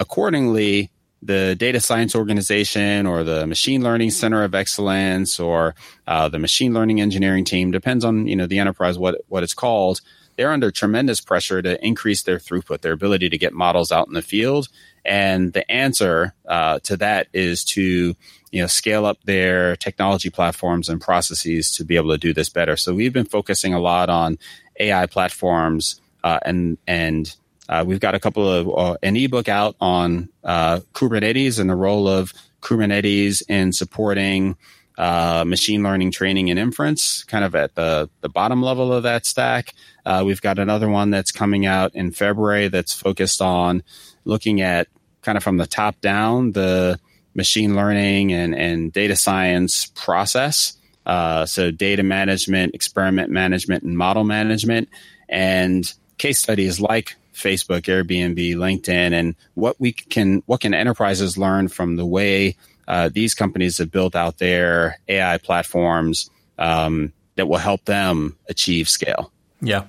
accordingly, 0.00 0.90
the 1.22 1.54
data 1.54 1.78
science 1.78 2.16
organization 2.16 3.06
or 3.06 3.22
the 3.22 3.46
machine 3.46 3.82
learning 3.82 4.10
center 4.10 4.42
of 4.42 4.54
excellence 4.54 5.38
or 5.38 5.74
uh, 6.06 6.28
the 6.28 6.38
machine 6.38 6.72
learning 6.72 7.00
engineering 7.00 7.44
team 7.44 7.70
depends 7.70 8.04
on 8.04 8.26
you 8.26 8.34
know 8.34 8.46
the 8.46 8.58
enterprise 8.58 8.98
what 8.98 9.20
what 9.28 9.42
it's 9.42 9.54
called 9.54 10.00
they're 10.36 10.50
under 10.50 10.70
tremendous 10.70 11.20
pressure 11.20 11.60
to 11.60 11.84
increase 11.84 12.22
their 12.22 12.38
throughput 12.38 12.80
their 12.80 12.92
ability 12.92 13.28
to 13.28 13.36
get 13.36 13.52
models 13.52 13.92
out 13.92 14.08
in 14.08 14.14
the 14.14 14.22
field. 14.22 14.68
And 15.04 15.52
the 15.52 15.70
answer 15.70 16.34
uh, 16.48 16.78
to 16.84 16.96
that 16.96 17.26
is 17.34 17.62
to 17.64 18.16
you 18.50 18.60
know 18.62 18.66
scale 18.66 19.04
up 19.04 19.18
their 19.24 19.76
technology 19.76 20.30
platforms 20.30 20.88
and 20.88 20.98
processes 20.98 21.70
to 21.72 21.84
be 21.84 21.96
able 21.96 22.10
to 22.12 22.18
do 22.18 22.32
this 22.32 22.48
better. 22.48 22.78
So 22.78 22.94
we've 22.94 23.12
been 23.12 23.26
focusing 23.26 23.74
a 23.74 23.80
lot 23.80 24.08
on 24.08 24.38
ai 24.78 25.04
platforms 25.04 26.00
uh, 26.24 26.38
and 26.42 26.78
and 26.86 27.36
uh, 27.70 27.84
we've 27.86 28.00
got 28.00 28.16
a 28.16 28.20
couple 28.20 28.46
of 28.50 28.68
uh, 28.68 28.96
an 29.00 29.16
ebook 29.16 29.48
out 29.48 29.76
on 29.80 30.28
uh, 30.42 30.80
Kubernetes 30.92 31.60
and 31.60 31.70
the 31.70 31.76
role 31.76 32.08
of 32.08 32.34
Kubernetes 32.62 33.42
in 33.48 33.72
supporting 33.72 34.56
uh, 34.98 35.44
machine 35.46 35.84
learning 35.84 36.10
training 36.10 36.50
and 36.50 36.58
inference, 36.58 37.22
kind 37.24 37.44
of 37.44 37.54
at 37.54 37.76
the 37.76 38.10
the 38.22 38.28
bottom 38.28 38.60
level 38.60 38.92
of 38.92 39.04
that 39.04 39.24
stack. 39.24 39.72
Uh, 40.04 40.24
we've 40.26 40.42
got 40.42 40.58
another 40.58 40.88
one 40.88 41.10
that's 41.10 41.30
coming 41.30 41.64
out 41.64 41.94
in 41.94 42.10
February 42.10 42.66
that's 42.66 42.92
focused 42.92 43.40
on 43.40 43.84
looking 44.24 44.60
at 44.60 44.88
kind 45.22 45.38
of 45.38 45.44
from 45.44 45.56
the 45.56 45.66
top 45.66 46.00
down 46.00 46.50
the 46.52 46.98
machine 47.34 47.76
learning 47.76 48.32
and, 48.32 48.52
and 48.52 48.92
data 48.92 49.14
science 49.14 49.86
process. 49.94 50.76
Uh, 51.06 51.46
so 51.46 51.70
data 51.70 52.02
management, 52.02 52.74
experiment 52.74 53.30
management, 53.30 53.84
and 53.84 53.96
model 53.96 54.24
management, 54.24 54.88
and 55.28 55.94
case 56.18 56.40
studies 56.40 56.80
like 56.80 57.14
Facebook, 57.34 57.82
Airbnb, 57.82 58.56
LinkedIn, 58.56 59.12
and 59.12 59.34
what 59.54 59.80
we 59.80 59.92
can 59.92 60.42
what 60.46 60.60
can 60.60 60.74
enterprises 60.74 61.38
learn 61.38 61.68
from 61.68 61.96
the 61.96 62.06
way 62.06 62.56
uh, 62.88 63.08
these 63.12 63.34
companies 63.34 63.78
have 63.78 63.90
built 63.90 64.16
out 64.16 64.38
their 64.38 64.98
AI 65.08 65.38
platforms 65.38 66.28
um, 66.58 67.12
that 67.36 67.46
will 67.46 67.58
help 67.58 67.84
them 67.84 68.36
achieve 68.48 68.88
scale. 68.88 69.32
Yeah, 69.62 69.84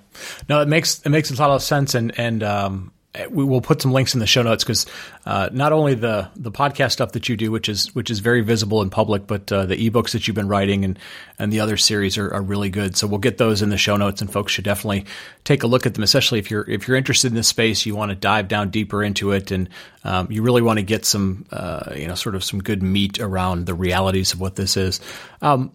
no, 0.50 0.62
it 0.62 0.68
makes 0.68 1.02
it 1.02 1.10
makes 1.10 1.32
a 1.32 1.36
lot 1.36 1.50
of 1.50 1.64
sense, 1.64 1.96
and 1.96 2.18
and 2.20 2.44
um, 2.44 2.92
we 3.30 3.44
will 3.44 3.60
put 3.60 3.82
some 3.82 3.92
links 3.92 4.14
in 4.14 4.22
the 4.22 4.28
show 4.28 4.42
notes 4.42 4.64
because 4.64 4.86
uh, 5.26 5.50
not 5.52 5.74
only 5.74 5.96
the 5.96 6.30
the 6.36 6.52
podcast 6.52 6.94
stuff 6.94 7.12
that 7.12 7.28
you 7.28 7.36
do, 7.36 7.52
which 7.52 7.68
is 7.68 7.94
which 7.94 8.10
is 8.10 8.20
very 8.20 8.42
visible 8.42 8.82
in 8.82 8.90
public, 8.90 9.28
but 9.28 9.52
uh, 9.52 9.66
the 9.66 9.90
ebooks 9.90 10.12
that 10.12 10.28
you've 10.28 10.36
been 10.36 10.48
writing 10.48 10.86
and 10.86 10.98
and 11.38 11.52
the 11.52 11.60
other 11.60 11.76
series 11.76 12.18
are, 12.18 12.34
are 12.34 12.42
really 12.42 12.70
good. 12.70 12.96
So 12.96 13.08
we'll 13.08 13.20
get 13.20 13.38
those 13.38 13.62
in 13.62 13.70
the 13.70 13.78
show 13.78 13.98
notes, 13.98 14.22
and 14.22 14.32
folks 14.32 14.54
should 14.54 14.64
definitely 14.64 15.06
take 15.44 15.64
a 15.64 15.68
look 15.68 15.86
at 15.86 15.94
them, 15.94 16.04
especially 16.04 16.40
if 16.40 16.50
you're 16.50 16.70
if 16.70 16.88
you're 16.88 16.96
interested 16.96 17.28
in 17.28 17.36
this 17.36 17.50
space, 17.50 17.86
you 17.86 17.96
want 17.96 18.12
to 18.12 18.16
dive 18.16 18.48
down 18.48 18.70
deeper 18.70 19.04
into 19.04 19.32
it, 19.32 19.52
and 19.52 19.68
um, 20.06 20.32
you 20.32 20.42
really 20.42 20.62
want 20.62 20.80
to 20.80 20.84
get 20.84 21.04
some 21.04 21.46
uh, 21.52 21.94
you 21.96 22.08
know 22.08 22.16
sort 22.16 22.36
of 22.36 22.46
some 22.46 22.62
good 22.62 22.82
meat 22.82 23.20
around 23.20 23.66
the 23.66 23.74
realities 23.74 24.32
of 24.34 24.40
what 24.40 24.56
this 24.56 24.78
is. 24.78 25.02
Um, 25.42 25.74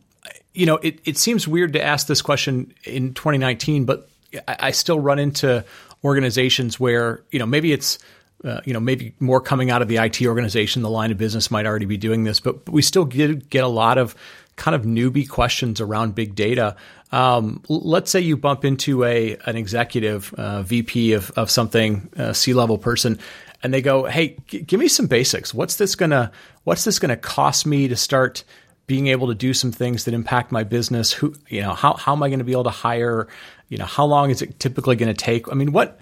you 0.55 0.65
know, 0.65 0.77
it, 0.77 1.01
it 1.05 1.19
seems 1.19 1.47
weird 1.47 1.75
to 1.75 1.85
ask 1.85 2.07
this 2.07 2.23
question 2.23 2.73
in 2.85 3.13
2019, 3.13 3.85
but 3.85 4.09
I, 4.49 4.57
I 4.59 4.71
still 4.71 4.99
run 4.99 5.19
into 5.19 5.65
organizations 6.05 6.79
where 6.79 7.23
you 7.31 7.39
know 7.39 7.47
maybe 7.47 7.73
it's 7.73 7.99
uh, 8.45 8.61
you 8.65 8.73
know 8.73 8.81
maybe 8.81 9.15
more 9.21 9.41
coming 9.41 9.71
out 9.71 9.83
of 9.83 9.89
the 9.89 9.97
IT 9.97 10.23
organization, 10.23 10.83
the 10.83 10.91
line 10.91 11.11
of 11.11 11.19
business 11.19 11.51
might 11.51 11.67
already 11.67 11.87
be 11.87 11.97
doing 11.97 12.25
this, 12.25 12.41
but, 12.41 12.65
but 12.65 12.73
we 12.73 12.83
still 12.83 13.05
get 13.05 13.49
get 13.49 13.65
a 13.65 13.69
lot 13.69 13.99
of 13.99 14.15
kind 14.57 14.75
of 14.75 14.83
newbie 14.83 15.29
questions 15.29 15.81
around 15.81 16.15
big 16.15 16.35
data. 16.35 16.77
Um, 17.13 17.63
let's 17.69 18.11
say 18.11 18.21
you 18.21 18.37
bump 18.37 18.65
into 18.65 19.05
a 19.05 19.37
an 19.47 19.57
executive 19.57 20.33
uh, 20.35 20.63
VP 20.63 21.13
of 21.13 21.31
of 21.33 21.51
something, 21.51 22.11
C 22.33 22.53
level 22.53 22.79
person, 22.79 23.19
and 23.63 23.73
they 23.73 23.83
go, 23.83 24.05
"Hey, 24.05 24.37
g- 24.47 24.61
give 24.61 24.81
me 24.81 24.89
some 24.89 25.07
basics. 25.07 25.55
What's 25.55 25.77
this 25.77 25.95
gonna 25.95 26.33
What's 26.65 26.85
this 26.85 26.99
gonna 26.99 27.17
cost 27.17 27.67
me 27.67 27.89
to 27.89 27.97
start?" 27.97 28.45
being 28.87 29.09
able 29.09 29.27
to 29.27 29.35
do 29.35 29.53
some 29.53 29.73
things 29.73 30.05
that 30.05 30.15
impact 30.15 30.53
my 30.53 30.63
business 30.63 31.13
who 31.13 31.35
you 31.49 31.61
know 31.61 31.75
how, 31.75 31.95
how 31.95 32.13
am 32.13 32.23
i 32.23 32.29
going 32.29 32.39
to 32.39 32.45
be 32.45 32.53
able 32.53 32.65
to 32.65 32.71
hire 32.71 33.27
you 33.69 33.79
know 33.79 33.85
how 33.85 34.05
long 34.05 34.31
is 34.31 34.43
it 34.43 34.59
typically 34.59 34.97
going 34.97 35.13
to 35.13 35.15
take? 35.15 35.51
I 35.51 35.55
mean 35.55 35.73
what 35.73 35.99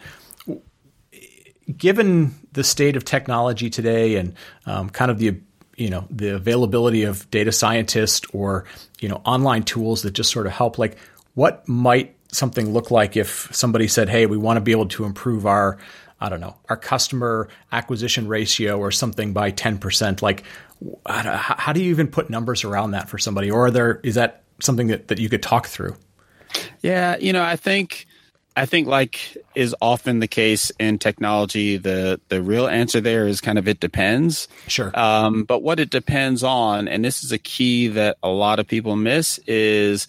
given 1.77 2.35
the 2.53 2.65
state 2.65 2.97
of 2.97 3.05
technology 3.05 3.71
today 3.71 4.17
and 4.17 4.35
um, 4.67 4.91
kind 4.91 5.11
of 5.11 5.19
the 5.19 5.41
you 5.77 5.91
know 5.91 6.07
the 6.11 6.35
availability 6.35 7.05
of 7.05 7.29
data 7.31 7.53
scientists 7.53 8.27
or 8.33 8.65
you 9.01 9.09
know 9.09 9.21
online 9.25 9.63
tools 9.63 10.03
that 10.03 10.13
just 10.13 10.31
sort 10.31 10.47
of 10.47 10.53
help 10.53 10.79
like 10.79 10.97
what 11.35 11.67
might 11.69 12.15
something 12.31 12.73
look 12.73 12.91
like 12.91 13.17
if 13.17 13.49
somebody 13.53 13.89
said 13.89 14.09
hey 14.09 14.27
we 14.27 14.37
want 14.37 14.57
to 14.57 14.61
be 14.61 14.73
able 14.73 14.87
to 14.87 15.05
improve 15.05 15.47
our 15.47 15.79
i 16.21 16.29
don't 16.29 16.41
know 16.41 16.55
our 16.69 16.77
customer 16.77 17.49
acquisition 17.73 18.29
ratio 18.29 18.79
or 18.79 18.91
something 18.93 19.33
by 19.33 19.51
10% 19.51 20.21
like 20.21 20.45
how 21.07 21.73
do 21.73 21.83
you 21.83 21.91
even 21.91 22.09
put 22.09 22.31
numbers 22.31 22.65
around 22.65 22.93
that 22.93 23.09
for 23.09 23.19
somebody? 23.19 23.51
Or 23.51 23.67
are 23.67 23.71
there 23.71 24.01
is 24.03 24.17
that 24.17 24.43
something 24.61 24.89
that, 24.89 25.09
that 25.09 25.19
you 25.19 25.29
could 25.29 25.43
talk 25.43 25.67
through 25.67 25.97
yeah, 26.83 27.17
you 27.17 27.33
know, 27.33 27.43
I 27.43 27.57
think 27.57 28.07
I 28.57 28.67
think 28.67 28.87
like 28.87 29.37
is 29.55 29.75
often 29.81 30.21
the 30.21 30.29
case 30.29 30.71
in 30.79 30.99
technology, 30.99 31.77
the 31.77 32.21
the 32.29 32.41
real 32.41 32.69
answer 32.69 33.01
there 33.01 33.27
is 33.27 33.41
kind 33.41 33.59
of 33.59 33.67
it 33.67 33.81
depends. 33.81 34.49
Sure. 34.69 34.93
Um, 34.99 35.45
but 35.45 35.63
what 35.63 35.81
it 35.81 35.91
depends 35.91 36.45
on, 36.45 36.87
and 36.87 37.05
this 37.05 37.25
is 37.25 37.33
a 37.33 37.39
key 37.39 37.89
that 37.89 38.17
a 38.23 38.29
lot 38.29 38.61
of 38.61 38.69
people 38.69 38.95
miss, 38.95 39.39
is 39.47 40.07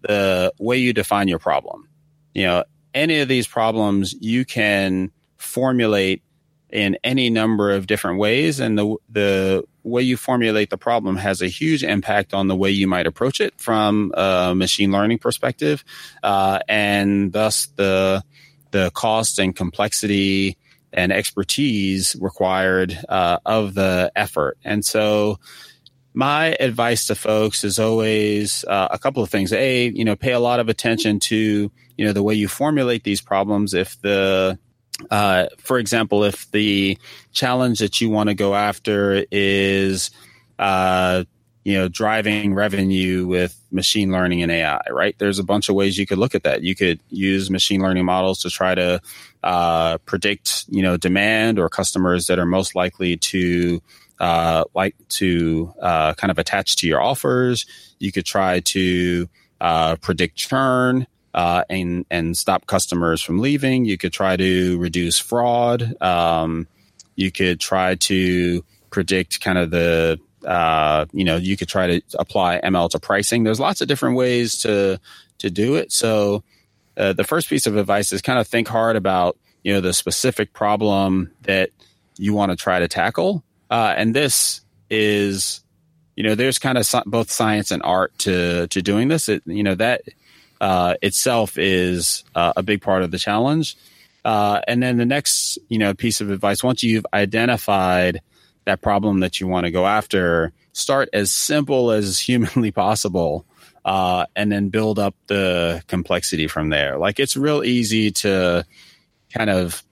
the 0.00 0.52
way 0.58 0.78
you 0.78 0.92
define 0.92 1.28
your 1.28 1.38
problem. 1.38 1.88
You 2.34 2.44
know, 2.44 2.64
any 2.94 3.20
of 3.20 3.28
these 3.28 3.46
problems 3.46 4.14
you 4.20 4.44
can 4.46 5.10
formulate 5.36 6.22
in 6.70 6.96
any 7.04 7.28
number 7.28 7.72
of 7.72 7.86
different 7.86 8.18
ways, 8.18 8.58
and 8.58 8.78
the 8.78 8.96
the 9.10 9.64
way 9.82 10.02
you 10.02 10.16
formulate 10.16 10.70
the 10.70 10.78
problem 10.78 11.16
has 11.16 11.42
a 11.42 11.48
huge 11.48 11.82
impact 11.82 12.34
on 12.34 12.48
the 12.48 12.56
way 12.56 12.70
you 12.70 12.86
might 12.86 13.06
approach 13.06 13.40
it 13.40 13.54
from 13.58 14.12
a 14.16 14.54
machine 14.54 14.92
learning 14.92 15.18
perspective, 15.18 15.84
uh, 16.22 16.58
and 16.68 17.32
thus 17.32 17.66
the 17.76 18.22
the 18.70 18.90
cost 18.92 19.38
and 19.38 19.54
complexity 19.54 20.56
and 20.92 21.12
expertise 21.12 22.16
required 22.20 22.98
uh, 23.08 23.38
of 23.46 23.74
the 23.74 24.12
effort. 24.16 24.58
And 24.64 24.84
so, 24.84 25.38
my 26.14 26.56
advice 26.60 27.06
to 27.06 27.14
folks 27.14 27.64
is 27.64 27.78
always 27.78 28.64
uh, 28.68 28.88
a 28.90 28.98
couple 28.98 29.22
of 29.22 29.30
things. 29.30 29.52
A, 29.52 29.88
you 29.88 30.04
know, 30.04 30.16
pay 30.16 30.32
a 30.32 30.40
lot 30.40 30.60
of 30.60 30.68
attention 30.68 31.20
to 31.20 31.70
you 31.96 32.04
know 32.04 32.12
the 32.12 32.22
way 32.22 32.34
you 32.34 32.48
formulate 32.48 33.04
these 33.04 33.20
problems. 33.20 33.74
If 33.74 34.00
the 34.00 34.58
uh, 35.10 35.46
for 35.58 35.78
example, 35.78 36.24
if 36.24 36.50
the 36.50 36.98
challenge 37.32 37.78
that 37.80 38.00
you 38.00 38.10
want 38.10 38.28
to 38.28 38.34
go 38.34 38.54
after 38.54 39.24
is, 39.30 40.10
uh, 40.58 41.24
you 41.64 41.74
know, 41.74 41.88
driving 41.88 42.54
revenue 42.54 43.26
with 43.26 43.58
machine 43.70 44.10
learning 44.10 44.42
and 44.42 44.50
AI, 44.50 44.82
right? 44.90 45.14
There's 45.18 45.38
a 45.38 45.44
bunch 45.44 45.68
of 45.68 45.74
ways 45.74 45.96
you 45.96 46.06
could 46.06 46.18
look 46.18 46.34
at 46.34 46.42
that. 46.42 46.62
You 46.62 46.74
could 46.74 47.00
use 47.08 47.50
machine 47.50 47.80
learning 47.80 48.04
models 48.04 48.40
to 48.42 48.50
try 48.50 48.74
to 48.74 49.00
uh, 49.44 49.98
predict, 49.98 50.64
you 50.68 50.82
know, 50.82 50.96
demand 50.96 51.58
or 51.58 51.68
customers 51.68 52.26
that 52.26 52.38
are 52.38 52.46
most 52.46 52.74
likely 52.74 53.16
to 53.18 53.80
uh, 54.18 54.64
like 54.74 54.94
to 55.08 55.72
uh, 55.80 56.14
kind 56.14 56.30
of 56.30 56.38
attach 56.38 56.76
to 56.76 56.86
your 56.86 57.00
offers. 57.00 57.66
You 57.98 58.12
could 58.12 58.24
try 58.24 58.60
to 58.60 59.28
uh, 59.60 59.96
predict 59.96 60.36
churn 60.36 61.06
uh, 61.34 61.64
and 61.70 62.04
and 62.10 62.36
stop 62.36 62.66
customers 62.66 63.22
from 63.22 63.38
leaving. 63.38 63.84
You 63.84 63.98
could 63.98 64.12
try 64.12 64.36
to 64.36 64.78
reduce 64.78 65.18
fraud. 65.18 66.00
Um, 66.02 66.66
you 67.16 67.30
could 67.30 67.60
try 67.60 67.94
to 67.94 68.64
predict 68.90 69.40
kind 69.40 69.58
of 69.58 69.70
the 69.70 70.18
uh, 70.46 71.06
you 71.12 71.24
know 71.24 71.36
you 71.36 71.56
could 71.56 71.68
try 71.68 71.86
to 71.86 72.02
apply 72.18 72.60
ML 72.62 72.90
to 72.90 72.98
pricing. 72.98 73.44
There's 73.44 73.60
lots 73.60 73.80
of 73.80 73.88
different 73.88 74.16
ways 74.16 74.58
to 74.62 75.00
to 75.38 75.50
do 75.50 75.76
it. 75.76 75.92
So 75.92 76.42
uh, 76.96 77.12
the 77.12 77.24
first 77.24 77.48
piece 77.48 77.66
of 77.66 77.76
advice 77.76 78.12
is 78.12 78.22
kind 78.22 78.38
of 78.38 78.46
think 78.46 78.68
hard 78.68 78.96
about 78.96 79.38
you 79.62 79.72
know 79.72 79.80
the 79.80 79.92
specific 79.92 80.52
problem 80.52 81.32
that 81.42 81.70
you 82.18 82.34
want 82.34 82.50
to 82.52 82.56
try 82.56 82.78
to 82.78 82.88
tackle, 82.88 83.42
uh, 83.70 83.94
and 83.96 84.14
this 84.14 84.60
is 84.90 85.62
you 86.16 86.22
know 86.22 86.34
there's 86.34 86.58
kind 86.58 86.76
of 86.76 86.86
both 87.06 87.30
science 87.30 87.70
and 87.70 87.82
art 87.82 88.16
to 88.18 88.66
to 88.68 88.82
doing 88.82 89.08
this. 89.08 89.28
It, 89.28 89.42
you 89.46 89.62
know 89.62 89.74
that 89.76 90.02
uh, 90.62 90.94
itself 91.02 91.58
is 91.58 92.22
uh, 92.36 92.52
a 92.56 92.62
big 92.62 92.80
part 92.80 93.02
of 93.02 93.10
the 93.10 93.18
challenge. 93.18 93.76
Uh, 94.24 94.60
and 94.68 94.80
then 94.80 94.96
the 94.96 95.04
next, 95.04 95.58
you 95.68 95.76
know, 95.76 95.92
piece 95.92 96.20
of 96.20 96.30
advice, 96.30 96.62
once 96.62 96.84
you've 96.84 97.04
identified 97.12 98.22
that 98.64 98.80
problem 98.80 99.20
that 99.20 99.40
you 99.40 99.48
want 99.48 99.66
to 99.66 99.72
go 99.72 99.84
after, 99.86 100.52
start 100.72 101.08
as 101.12 101.32
simple 101.32 101.90
as 101.90 102.18
humanly 102.28 102.70
possible, 102.70 103.44
uh, 103.84 104.24
and 104.36 104.52
then 104.52 104.68
build 104.68 105.00
up 105.00 105.16
the 105.26 105.82
complexity 105.88 106.46
from 106.46 106.68
there. 106.68 106.96
Like 106.96 107.18
it's 107.18 107.36
real 107.36 107.64
easy 107.64 108.12
to 108.12 108.64
kind 109.34 109.50
of 109.50 109.82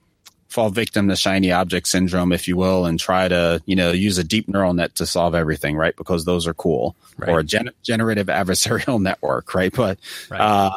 fall 0.51 0.69
victim 0.69 1.07
to 1.07 1.15
shiny 1.15 1.49
object 1.49 1.87
syndrome, 1.87 2.33
if 2.33 2.45
you 2.45 2.57
will, 2.57 2.85
and 2.85 2.99
try 2.99 3.25
to, 3.25 3.61
you 3.65 3.73
know, 3.73 3.91
use 3.91 4.17
a 4.17 4.23
deep 4.23 4.49
neural 4.49 4.73
net 4.73 4.93
to 4.95 5.05
solve 5.05 5.33
everything, 5.33 5.77
right? 5.77 5.95
Because 5.95 6.25
those 6.25 6.45
are 6.45 6.53
cool. 6.53 6.93
Right. 7.17 7.29
Or 7.29 7.39
a 7.39 7.43
gen- 7.43 7.71
generative 7.83 8.27
adversarial 8.27 9.01
network, 9.01 9.55
right? 9.55 9.73
But 9.73 9.97
right. 10.29 10.41
Uh, 10.41 10.71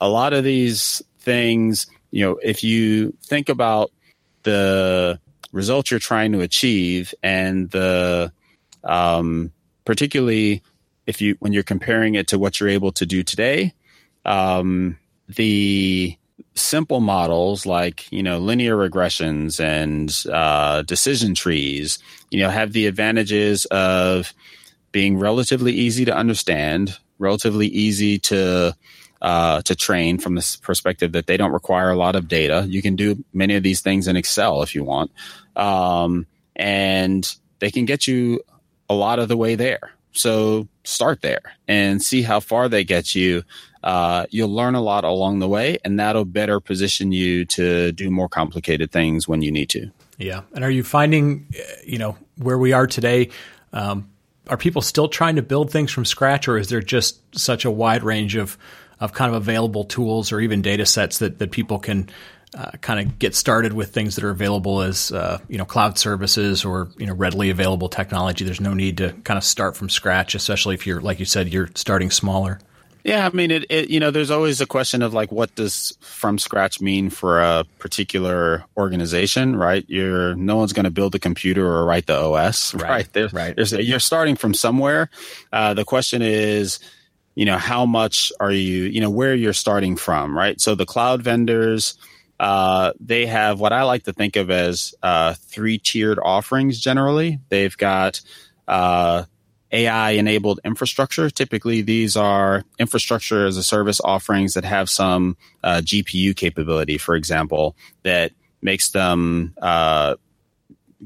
a 0.00 0.08
lot 0.08 0.32
of 0.32 0.44
these 0.44 1.02
things, 1.18 1.88
you 2.12 2.24
know, 2.24 2.38
if 2.40 2.62
you 2.62 3.14
think 3.24 3.48
about 3.48 3.90
the 4.44 5.18
results 5.50 5.90
you're 5.90 5.98
trying 5.98 6.30
to 6.30 6.40
achieve 6.40 7.12
and 7.20 7.68
the, 7.70 8.30
um, 8.84 9.50
particularly 9.84 10.62
if 11.08 11.20
you, 11.20 11.34
when 11.40 11.52
you're 11.52 11.64
comparing 11.64 12.14
it 12.14 12.28
to 12.28 12.38
what 12.38 12.60
you're 12.60 12.68
able 12.68 12.92
to 12.92 13.04
do 13.04 13.24
today, 13.24 13.74
um, 14.24 14.98
the, 15.26 16.16
simple 16.56 17.00
models 17.00 17.66
like 17.66 18.10
you 18.10 18.22
know 18.22 18.38
linear 18.38 18.76
regressions 18.76 19.60
and 19.60 20.24
uh, 20.32 20.82
decision 20.82 21.34
trees 21.34 21.98
you 22.30 22.40
know 22.40 22.48
have 22.48 22.72
the 22.72 22.86
advantages 22.86 23.66
of 23.66 24.32
being 24.90 25.18
relatively 25.18 25.72
easy 25.72 26.04
to 26.04 26.16
understand 26.16 26.98
relatively 27.18 27.66
easy 27.66 28.18
to 28.18 28.74
uh, 29.22 29.62
to 29.62 29.74
train 29.74 30.18
from 30.18 30.34
this 30.34 30.56
perspective 30.56 31.12
that 31.12 31.26
they 31.26 31.36
don't 31.36 31.52
require 31.52 31.90
a 31.90 31.96
lot 31.96 32.14
of 32.14 32.28
data. 32.28 32.66
You 32.68 32.82
can 32.82 32.96
do 32.96 33.24
many 33.32 33.54
of 33.54 33.62
these 33.62 33.80
things 33.80 34.08
in 34.08 34.16
excel 34.16 34.62
if 34.62 34.74
you 34.74 34.84
want 34.84 35.10
um, 35.56 36.26
and 36.54 37.34
they 37.58 37.70
can 37.70 37.86
get 37.86 38.06
you 38.06 38.40
a 38.88 38.94
lot 38.94 39.18
of 39.18 39.28
the 39.28 39.36
way 39.36 39.54
there. 39.54 39.90
So 40.12 40.68
start 40.84 41.22
there 41.22 41.42
and 41.66 42.02
see 42.02 42.22
how 42.22 42.40
far 42.40 42.68
they 42.68 42.84
get 42.84 43.14
you 43.14 43.42
uh, 43.86 44.26
you'll 44.30 44.52
learn 44.52 44.74
a 44.74 44.82
lot 44.82 45.04
along 45.04 45.38
the 45.38 45.46
way, 45.46 45.78
and 45.84 46.00
that'll 46.00 46.24
better 46.24 46.58
position 46.58 47.12
you 47.12 47.44
to 47.44 47.92
do 47.92 48.10
more 48.10 48.28
complicated 48.28 48.90
things 48.90 49.28
when 49.28 49.42
you 49.42 49.52
need 49.52 49.68
to. 49.70 49.88
Yeah. 50.18 50.40
And 50.54 50.64
are 50.64 50.70
you 50.70 50.82
finding, 50.82 51.46
uh, 51.56 51.62
you 51.84 51.96
know, 51.96 52.16
where 52.36 52.58
we 52.58 52.72
are 52.72 52.88
today? 52.88 53.30
Um, 53.72 54.10
are 54.48 54.56
people 54.56 54.82
still 54.82 55.06
trying 55.06 55.36
to 55.36 55.42
build 55.42 55.70
things 55.70 55.92
from 55.92 56.04
scratch, 56.04 56.48
or 56.48 56.58
is 56.58 56.68
there 56.68 56.82
just 56.82 57.20
such 57.38 57.64
a 57.64 57.70
wide 57.70 58.02
range 58.02 58.34
of 58.34 58.58
of 58.98 59.12
kind 59.12 59.28
of 59.28 59.40
available 59.40 59.84
tools 59.84 60.32
or 60.32 60.40
even 60.40 60.62
data 60.62 60.84
sets 60.84 61.18
that 61.18 61.38
that 61.38 61.52
people 61.52 61.78
can 61.78 62.10
uh, 62.58 62.72
kind 62.80 62.98
of 62.98 63.20
get 63.20 63.36
started 63.36 63.72
with 63.72 63.94
things 63.94 64.16
that 64.16 64.24
are 64.24 64.30
available 64.30 64.80
as 64.82 65.12
uh, 65.12 65.38
you 65.48 65.58
know 65.58 65.64
cloud 65.64 65.96
services 65.96 66.64
or 66.64 66.88
you 66.98 67.06
know 67.06 67.14
readily 67.14 67.50
available 67.50 67.88
technology. 67.88 68.44
There's 68.44 68.60
no 68.60 68.74
need 68.74 68.96
to 68.96 69.12
kind 69.22 69.38
of 69.38 69.44
start 69.44 69.76
from 69.76 69.90
scratch, 69.90 70.34
especially 70.34 70.74
if 70.74 70.88
you're 70.88 71.00
like 71.00 71.20
you 71.20 71.24
said 71.24 71.52
you're 71.52 71.68
starting 71.76 72.10
smaller. 72.10 72.58
Yeah, 73.06 73.24
I 73.24 73.30
mean, 73.30 73.52
it, 73.52 73.66
it, 73.70 73.88
You 73.88 74.00
know, 74.00 74.10
there's 74.10 74.32
always 74.32 74.60
a 74.60 74.66
question 74.66 75.00
of 75.00 75.14
like, 75.14 75.30
what 75.30 75.54
does 75.54 75.96
from 76.00 76.40
scratch 76.40 76.80
mean 76.80 77.08
for 77.08 77.40
a 77.40 77.64
particular 77.78 78.64
organization, 78.76 79.54
right? 79.54 79.84
You're 79.86 80.34
no 80.34 80.56
one's 80.56 80.72
going 80.72 80.86
to 80.86 80.90
build 80.90 81.14
a 81.14 81.20
computer 81.20 81.64
or 81.64 81.84
write 81.84 82.06
the 82.06 82.16
OS, 82.16 82.74
right? 82.74 82.82
right? 82.82 83.12
There's, 83.12 83.32
right. 83.32 83.54
There's 83.54 83.72
a, 83.72 83.80
you're 83.80 84.00
starting 84.00 84.34
from 84.34 84.54
somewhere. 84.54 85.08
Uh, 85.52 85.72
the 85.72 85.84
question 85.84 86.20
is, 86.20 86.80
you 87.36 87.44
know, 87.44 87.58
how 87.58 87.86
much 87.86 88.32
are 88.40 88.50
you? 88.50 88.84
You 88.84 89.00
know, 89.00 89.10
where 89.10 89.36
you're 89.36 89.52
starting 89.52 89.94
from, 89.94 90.36
right? 90.36 90.60
So 90.60 90.74
the 90.74 90.86
cloud 90.86 91.22
vendors. 91.22 91.94
Uh, 92.38 92.92
they 93.00 93.24
have 93.24 93.60
what 93.60 93.72
I 93.72 93.84
like 93.84 94.02
to 94.02 94.12
think 94.12 94.36
of 94.36 94.50
as 94.50 94.94
uh, 95.02 95.32
three 95.34 95.78
tiered 95.78 96.18
offerings. 96.22 96.78
Generally, 96.78 97.38
they've 97.48 97.74
got 97.76 98.20
uh, 98.68 99.24
AI 99.76 100.12
enabled 100.12 100.58
infrastructure. 100.64 101.28
Typically, 101.28 101.82
these 101.82 102.16
are 102.16 102.64
infrastructure 102.78 103.46
as 103.46 103.58
a 103.58 103.62
service 103.62 104.00
offerings 104.02 104.54
that 104.54 104.64
have 104.64 104.88
some 104.88 105.36
uh, 105.62 105.82
GPU 105.84 106.34
capability, 106.34 106.96
for 106.96 107.14
example, 107.14 107.76
that 108.02 108.32
makes 108.62 108.90
them 108.90 109.54
uh, 109.60 110.16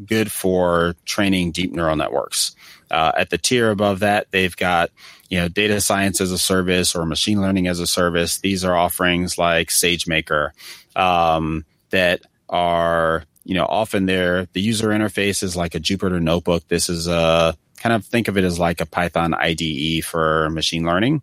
good 0.06 0.30
for 0.30 0.94
training 1.04 1.50
deep 1.50 1.72
neural 1.72 1.96
networks. 1.96 2.54
Uh, 2.92 3.11
at 3.16 3.30
the 3.30 3.38
tier 3.38 3.70
above 3.70 4.00
that, 4.00 4.30
they've 4.30 4.56
got 4.56 4.90
you 5.28 5.38
know 5.38 5.48
data 5.48 5.80
science 5.80 6.20
as 6.20 6.30
a 6.30 6.38
service 6.38 6.94
or 6.94 7.04
machine 7.04 7.40
learning 7.40 7.66
as 7.66 7.80
a 7.80 7.87
service. 7.87 8.38
These 8.38 8.64
are 8.64 8.76
offerings 8.76 9.37
like 9.37 9.68
SageMaker 9.68 10.50
um, 10.94 11.64
that 11.90 12.22
are 12.48 13.24
you 13.44 13.54
know 13.54 13.66
often 13.66 14.06
there. 14.06 14.46
The 14.52 14.61
user 14.61 14.88
interface 14.88 15.42
is 15.42 15.56
like 15.56 15.74
a 15.74 15.80
Jupyter 15.80 16.22
notebook. 16.22 16.68
This 16.68 16.88
is 16.88 17.09
a 17.09 17.56
kind 17.80 17.94
of 17.94 18.04
think 18.04 18.28
of 18.28 18.36
it 18.36 18.44
as 18.44 18.58
like 18.58 18.80
a 18.80 18.86
Python 18.86 19.34
IDE 19.34 20.04
for 20.04 20.50
machine 20.50 20.84
learning. 20.84 21.22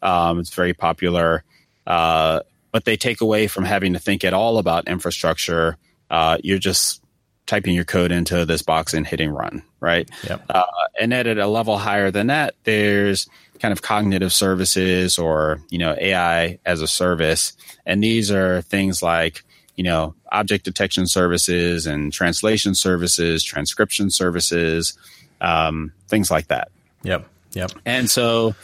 Um, 0.00 0.38
it's 0.38 0.54
very 0.54 0.72
popular, 0.72 1.44
uh, 1.86 2.40
but 2.70 2.84
they 2.84 2.96
take 2.96 3.20
away 3.20 3.48
from 3.48 3.64
having 3.64 3.92
to 3.92 3.98
think 3.98 4.24
at 4.24 4.32
all 4.32 4.58
about 4.58 4.88
infrastructure. 4.88 5.76
Uh, 6.08 6.38
you're 6.42 6.58
just 6.58 7.02
typing 7.46 7.74
your 7.74 7.84
code 7.84 8.12
into 8.12 8.44
this 8.44 8.62
box 8.62 8.94
and 8.94 9.06
hitting 9.06 9.30
run, 9.30 9.62
right? 9.80 10.08
Yep. 10.28 10.44
Uh, 10.48 10.64
and 11.00 11.12
then 11.12 11.26
at 11.26 11.38
a 11.38 11.46
level 11.46 11.76
higher 11.76 12.10
than 12.10 12.28
that, 12.28 12.54
there's 12.64 13.28
kind 13.60 13.72
of 13.72 13.82
cognitive 13.82 14.32
services 14.32 15.18
or 15.18 15.60
you 15.70 15.78
know 15.78 15.96
AI 15.98 16.58
as 16.64 16.82
a 16.82 16.86
service, 16.86 17.52
and 17.84 18.02
these 18.02 18.30
are 18.30 18.62
things 18.62 19.02
like 19.02 19.42
you 19.74 19.82
know 19.82 20.14
object 20.30 20.64
detection 20.64 21.06
services 21.06 21.86
and 21.86 22.12
translation 22.12 22.74
services, 22.74 23.42
transcription 23.42 24.10
services 24.10 24.96
um, 25.40 25.92
things 26.08 26.30
like 26.30 26.48
that. 26.48 26.70
Yep. 27.02 27.26
Yep. 27.52 27.72
And 27.84 28.10
so 28.10 28.54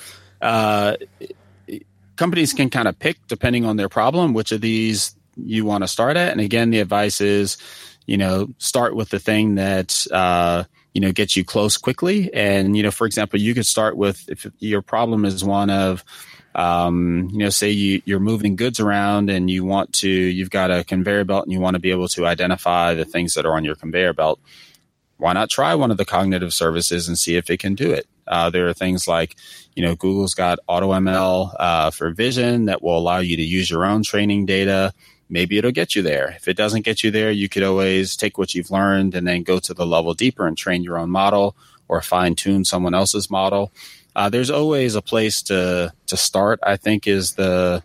uh, 0.41 0.97
companies 2.17 2.53
can 2.53 2.71
kind 2.71 2.89
of 2.89 2.99
pick, 2.99 3.17
depending 3.29 3.65
on 3.65 3.77
their 3.77 3.89
problem, 3.89 4.35
which 4.35 4.53
of 4.53 4.61
these 4.61 5.15
you 5.37 5.65
want 5.65 5.83
to 5.83 5.89
start 5.89 6.17
at. 6.17 6.33
And 6.33 6.41
again, 6.41 6.71
the 6.71 6.81
advice 6.81 7.21
is, 7.21 7.57
you 8.07 8.17
know, 8.17 8.49
start 8.59 8.95
with 8.95 9.09
the 9.09 9.19
thing 9.19 9.55
that, 9.55 10.07
uh, 10.13 10.65
you 10.93 11.01
know, 11.01 11.13
gets 11.13 11.37
you 11.37 11.45
close 11.45 11.79
quickly. 11.79 12.33
And, 12.35 12.77
you 12.77 12.83
know, 12.83 12.91
for 12.91 13.07
example, 13.07 13.41
you 13.41 13.55
could 13.55 13.67
start 13.67 13.97
with 13.97 14.29
if 14.29 14.47
your 14.59 14.83
problem 14.83 15.25
is 15.25 15.43
one 15.43 15.71
of, 15.71 16.05
um, 16.55 17.31
you 17.33 17.39
know, 17.39 17.49
say 17.49 17.71
you, 17.71 18.03
you're 18.05 18.21
moving 18.21 18.57
goods 18.57 18.79
around 18.79 19.31
and 19.31 19.49
you 19.49 19.65
want 19.65 19.95
to, 19.95 20.11
you've 20.11 20.51
got 20.51 20.71
a 20.71 20.85
conveyor 20.85 21.25
belt 21.25 21.45
and 21.45 21.53
you 21.53 21.61
want 21.61 21.75
to 21.75 21.81
be 21.81 21.93
able 21.93 22.09
to 22.09 22.27
identify 22.27 22.93
the 22.93 23.07
things 23.07 23.35
that 23.35 23.47
are 23.47 23.57
on 23.57 23.65
your 23.65 23.75
conveyor 23.75 24.13
belt 24.13 24.39
why 25.23 25.33
not 25.33 25.49
try 25.49 25.73
one 25.77 25.93
of 25.93 25.99
the 25.99 26.05
cognitive 26.05 26.53
services 26.53 27.07
and 27.07 27.17
see 27.17 27.37
if 27.37 27.49
it 27.49 27.61
can 27.61 27.77
do 27.77 27.93
it? 27.93 28.09
Uh, 28.27 28.51
there 28.51 28.67
are 28.67 28.75
things 28.75 29.07
like, 29.07 29.37
you 29.77 29.83
know, 29.85 29.95
Google's 29.95 30.35
got 30.35 30.59
AutoML 30.69 31.55
uh, 31.61 31.91
for 31.93 32.11
vision 32.11 32.65
that 32.65 32.83
will 32.83 32.99
allow 32.99 33.19
you 33.19 33.37
to 33.37 33.43
use 33.43 33.71
your 33.71 33.85
own 33.85 34.03
training 34.03 34.47
data. 34.47 34.93
Maybe 35.31 35.59
it'll 35.59 35.71
get 35.71 35.95
you 35.95 36.03
there. 36.03 36.31
If 36.37 36.49
it 36.49 36.57
doesn't 36.57 36.85
get 36.85 37.05
you 37.05 37.13
there, 37.13 37.31
you 37.31 37.49
could 37.49 37.63
always 37.63 38.17
take 38.17 38.37
what 38.37 38.53
you've 38.53 38.73
learned 38.73 39.15
and 39.15 39.25
then 39.25 39.45
go 39.45 39.61
to 39.61 39.73
the 39.73 39.87
level 39.87 40.13
deeper 40.13 40.45
and 40.45 40.59
train 40.59 40.83
your 40.83 40.99
own 40.99 41.11
model 41.11 41.55
or 41.87 42.03
fine 42.03 42.35
tune 42.35 42.65
someone 42.65 42.93
else's 42.93 43.31
model. 43.31 43.73
Uh, 44.17 44.29
there's 44.29 44.51
always 44.51 44.97
a 44.97 45.03
place 45.03 45.41
to 45.43 45.93
to 46.07 46.17
start. 46.17 46.59
I 46.65 46.77
think 46.77 47.07
is 47.07 47.35
the 47.35 47.83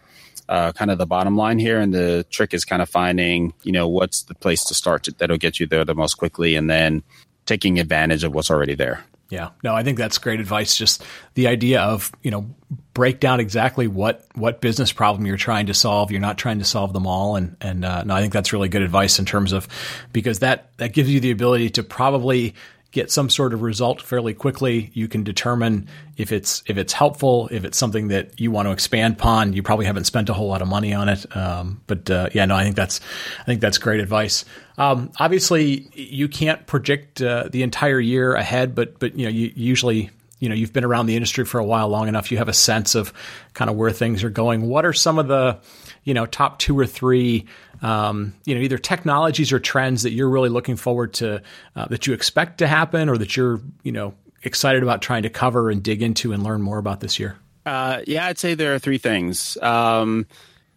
uh, 0.49 0.71
kind 0.71 0.91
of 0.91 0.97
the 0.97 1.05
bottom 1.05 1.35
line 1.35 1.59
here, 1.59 1.79
and 1.79 1.93
the 1.93 2.25
trick 2.29 2.53
is 2.53 2.65
kind 2.65 2.81
of 2.81 2.89
finding, 2.89 3.53
you 3.63 3.71
know, 3.71 3.87
what's 3.87 4.23
the 4.23 4.35
place 4.35 4.63
to 4.65 4.73
start 4.73 5.03
to, 5.03 5.11
that'll 5.11 5.37
get 5.37 5.59
you 5.59 5.67
there 5.67 5.83
the 5.85 5.95
most 5.95 6.15
quickly, 6.15 6.55
and 6.55 6.69
then 6.69 7.03
taking 7.47 7.79
advantage 7.79 8.23
of 8.23 8.35
what's 8.35 8.51
already 8.51 8.75
there. 8.75 9.03
Yeah, 9.29 9.49
no, 9.61 9.75
I 9.75 9.83
think 9.83 9.97
that's 9.97 10.17
great 10.19 10.39
advice. 10.39 10.77
Just 10.77 11.03
the 11.33 11.47
idea 11.47 11.81
of 11.81 12.11
you 12.21 12.31
know 12.31 12.49
break 12.93 13.19
down 13.19 13.39
exactly 13.39 13.87
what 13.87 14.25
what 14.35 14.61
business 14.61 14.93
problem 14.93 15.25
you're 15.25 15.35
trying 15.35 15.65
to 15.65 15.73
solve. 15.73 16.11
You're 16.11 16.21
not 16.21 16.37
trying 16.37 16.59
to 16.59 16.65
solve 16.65 16.93
them 16.93 17.05
all, 17.05 17.35
and 17.35 17.57
and 17.59 17.83
uh, 17.83 18.03
no, 18.03 18.15
I 18.15 18.21
think 18.21 18.31
that's 18.31 18.53
really 18.53 18.69
good 18.69 18.83
advice 18.83 19.19
in 19.19 19.25
terms 19.25 19.51
of 19.51 19.67
because 20.13 20.39
that 20.39 20.69
that 20.77 20.93
gives 20.93 21.09
you 21.11 21.19
the 21.19 21.31
ability 21.31 21.71
to 21.71 21.83
probably 21.83 22.55
get 22.91 23.11
some 23.11 23.29
sort 23.29 23.53
of 23.53 23.61
result 23.61 24.01
fairly 24.01 24.33
quickly. 24.33 24.91
You 24.93 25.07
can 25.07 25.23
determine 25.23 25.87
if 26.15 26.31
it's 26.31 26.63
if 26.67 26.77
it's 26.77 26.93
helpful, 26.93 27.49
if 27.51 27.63
it's 27.63 27.77
something 27.77 28.07
that 28.09 28.39
you 28.39 28.51
want 28.51 28.67
to 28.67 28.71
expand 28.71 29.15
upon. 29.15 29.53
You 29.53 29.63
probably 29.63 29.85
haven't 29.85 30.05
spent 30.05 30.29
a 30.29 30.33
whole 30.33 30.47
lot 30.47 30.61
of 30.61 30.67
money 30.67 30.93
on 30.93 31.09
it, 31.09 31.35
um, 31.35 31.81
but 31.87 32.09
uh, 32.09 32.29
yeah, 32.33 32.45
no, 32.45 32.55
I 32.55 32.63
think 32.63 32.75
that's 32.75 33.01
I 33.39 33.43
think 33.43 33.61
that's 33.61 33.77
great 33.77 33.99
advice. 33.99 34.45
Um, 34.77 35.11
obviously, 35.19 35.89
you 35.93 36.27
can't 36.27 36.65
predict 36.65 37.21
uh, 37.21 37.49
the 37.51 37.63
entire 37.63 37.99
year 37.99 38.33
ahead, 38.33 38.73
but 38.75 38.99
but 38.99 39.17
you 39.17 39.25
know 39.25 39.31
you 39.31 39.51
usually 39.55 40.09
you 40.39 40.49
know 40.49 40.55
you've 40.55 40.73
been 40.73 40.85
around 40.85 41.07
the 41.07 41.15
industry 41.15 41.45
for 41.45 41.59
a 41.59 41.65
while 41.65 41.89
long 41.89 42.07
enough 42.07 42.31
you 42.31 42.37
have 42.37 42.49
a 42.49 42.53
sense 42.53 42.95
of 42.95 43.11
kind 43.53 43.71
of 43.71 43.75
where 43.75 43.91
things 43.91 44.23
are 44.23 44.29
going 44.29 44.67
what 44.67 44.85
are 44.85 44.93
some 44.93 45.17
of 45.17 45.27
the 45.27 45.57
you 46.03 46.13
know 46.13 46.25
top 46.27 46.59
two 46.59 46.77
or 46.77 46.85
three 46.85 47.45
um, 47.81 48.33
you 48.45 48.55
know 48.55 48.61
either 48.61 48.77
technologies 48.77 49.51
or 49.51 49.59
trends 49.59 50.03
that 50.03 50.11
you're 50.11 50.29
really 50.29 50.49
looking 50.49 50.75
forward 50.75 51.13
to 51.15 51.41
uh, 51.75 51.85
that 51.87 52.07
you 52.07 52.13
expect 52.13 52.59
to 52.59 52.67
happen 52.67 53.09
or 53.09 53.17
that 53.17 53.35
you're 53.35 53.59
you 53.83 53.91
know 53.91 54.13
excited 54.43 54.83
about 54.83 55.01
trying 55.01 55.23
to 55.23 55.29
cover 55.29 55.69
and 55.69 55.83
dig 55.83 56.01
into 56.01 56.31
and 56.31 56.43
learn 56.43 56.61
more 56.61 56.77
about 56.77 56.99
this 56.99 57.19
year? 57.19 57.37
Uh, 57.65 58.01
yeah 58.07 58.27
i'd 58.27 58.37
say 58.37 58.53
there 58.53 58.73
are 58.73 58.79
three 58.79 58.97
things. 58.97 59.57
Um, 59.61 60.25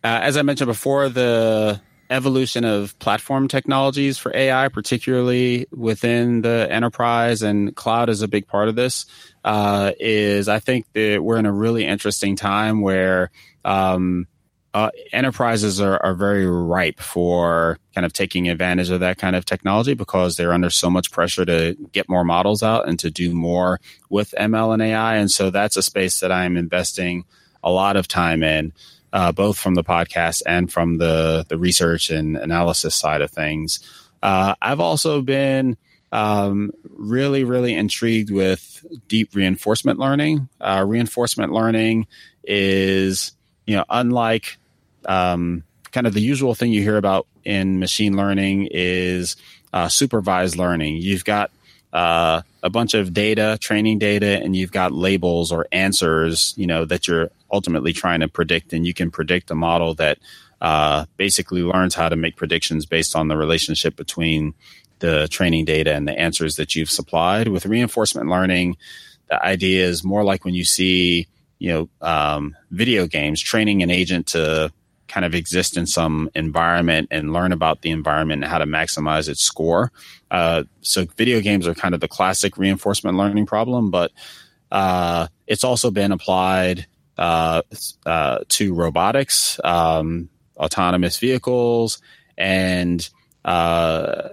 uh, 0.03 0.21
as 0.23 0.37
i 0.37 0.43
mentioned 0.43 0.69
before 0.69 1.09
the 1.09 1.81
evolution 2.09 2.65
of 2.65 2.99
platform 2.99 3.47
technologies 3.47 4.19
for 4.19 4.35
ai 4.35 4.67
particularly 4.69 5.67
within 5.71 6.43
the 6.43 6.67
enterprise 6.69 7.43
and 7.43 7.77
cloud 7.77 8.09
is 8.09 8.21
a 8.21 8.27
big 8.27 8.49
part 8.49 8.69
of 8.69 8.75
this 8.75 9.07
uh, 9.45 9.93
is 10.01 10.49
i 10.49 10.59
think 10.59 10.87
that 10.95 11.23
we're 11.23 11.37
in 11.37 11.47
a 11.47 11.53
really 11.53 11.87
interesting 11.87 12.35
time 12.35 12.81
where 12.81 13.31
um, 13.65 14.27
uh, 14.73 14.91
enterprises 15.13 15.81
are, 15.81 16.01
are 16.05 16.15
very 16.15 16.47
ripe 16.47 17.01
for 17.01 17.79
kind 17.95 18.05
of 18.05 18.13
taking 18.13 18.49
advantage 18.49 18.91
of 18.91 19.01
that 19.01 19.19
kind 19.19 19.35
of 19.35 19.45
technology 19.45 19.95
because 19.95 20.37
they're 20.37 20.53
under 20.53 20.71
so 20.71 20.89
much 20.89 21.11
pressure 21.11 21.45
to 21.45 21.77
get 21.93 22.09
more 22.09 22.25
models 22.25 22.63
out 22.63 22.89
and 22.89 22.99
to 23.01 23.11
do 23.11 23.35
more 23.35 23.81
with 24.09 24.35
ML 24.39 24.73
and 24.73 24.83
AI. 24.83 25.17
And 25.17 25.31
so 25.31 25.51
that's 25.51 25.77
a 25.77 25.83
space 25.83 26.21
that 26.21 26.31
I'm 26.31 26.57
investing 26.57 27.25
a 27.65 27.71
lot 27.71 27.97
of 27.97 28.07
time 28.07 28.45
in, 28.45 28.73
uh, 29.13 29.33
both 29.33 29.59
from 29.59 29.75
the 29.75 29.83
podcast 29.85 30.43
and 30.47 30.73
from 30.73 30.99
the, 30.99 31.45
the 31.49 31.59
research 31.59 32.11
and 32.11 32.37
analysis 32.37 32.95
side 32.95 33.23
of 33.23 33.31
things. 33.33 33.81
Uh, 34.23 34.55
I've 34.63 34.81
also 34.81 35.21
been 35.21 35.77
um, 36.13 36.73
really, 36.85 37.43
really 37.43 37.75
intrigued 37.75 38.31
with 38.31 38.87
deep 39.09 39.35
reinforcement 39.35 39.99
learning. 39.99 40.49
Uh, 40.61 40.85
reinforcement 40.87 41.53
learning 41.53 42.07
is, 42.45 43.33
you 43.67 43.77
know, 43.77 43.85
unlike 43.89 44.59
um, 45.07 45.65
kind 45.93 46.07
of 46.07 46.15
the 46.15 46.21
usual 46.21 46.55
thing 46.55 46.73
you 46.73 46.83
hear 46.83 46.97
about 46.97 47.27
in 47.45 47.79
machine 47.79 48.17
learning 48.17 48.69
is 48.71 49.37
uh, 49.73 49.89
supervised 49.89 50.57
learning. 50.57 50.97
You've 50.97 51.25
got 51.25 51.51
uh, 51.93 52.43
a 52.63 52.71
bunch 52.71 52.95
of 52.95 53.13
data, 53.13 53.59
training 53.61 53.99
data, 53.99 54.41
and 54.43 54.55
you've 54.55 54.73
got 54.73 54.93
labels 54.93 55.51
or 55.51 55.67
answers, 55.73 56.55
you 56.57 56.67
know, 56.67 56.85
that 56.85 57.09
you're 57.09 57.31
ultimately 57.51 57.93
trying 57.93 58.21
to 58.21 58.29
predict, 58.29 58.73
and 58.73 58.87
you 58.87 58.95
can 58.95 59.11
predict 59.11 59.51
a 59.51 59.55
model 59.55 59.95
that 59.95 60.19
uh, 60.61 61.07
basically 61.17 61.63
learns 61.63 61.95
how 61.95 62.09
to 62.09 62.17
make 62.17 62.37
predictions 62.37 62.87
based 62.87 63.17
on 63.17 63.29
the 63.29 63.37
relationship 63.37 63.97
between 63.97 64.55
the 65.01 65.27
training 65.29 65.65
data 65.65 65.95
and 65.95 66.07
the 66.07 66.19
answers 66.19 66.57
that 66.57 66.77
you've 66.77 66.91
supplied. 66.91 67.49
With 67.49 67.67
reinforcement 67.67 68.29
learning, 68.29 68.77
the 69.29 69.43
idea 69.43 69.87
is 69.87 70.05
more 70.05 70.23
like 70.23 70.45
when 70.45 70.55
you 70.55 70.65
see, 70.65 71.27
you 71.59 71.73
know, 71.73 71.89
um, 72.07 72.55
video 72.71 73.07
games 73.07 73.41
training 73.41 73.83
an 73.83 73.91
agent 73.91 74.29
to 74.29 74.71
kind 75.11 75.27
of 75.27 75.35
exist 75.35 75.77
in 75.77 75.87
some 75.87 76.31
environment 76.35 77.09
and 77.11 77.33
learn 77.33 77.53
about 77.53 77.83
the 77.83 77.91
environment 77.91 78.43
and 78.43 78.51
how 78.51 78.59
to 78.59 78.65
maximize 78.65 79.29
its 79.29 79.43
score. 79.43 79.93
Uh, 80.31 80.63
so 80.81 81.05
video 81.17 81.41
games 81.41 81.67
are 81.67 81.75
kind 81.75 81.95
of 81.95 82.01
the 82.01 82.09
classic 82.09 82.57
reinforcement 82.57 83.17
learning 83.17 83.45
problem, 83.45 83.91
but 83.91 84.13
uh, 84.71 85.27
it's 85.47 85.65
also 85.65 85.91
been 85.91 86.13
applied 86.13 86.87
uh, 87.19 87.61
uh 88.07 88.39
to 88.49 88.73
robotics, 88.73 89.61
um, 89.65 90.31
autonomous 90.57 91.19
vehicles, 91.19 92.01
and 92.39 93.11
uh, 93.45 94.29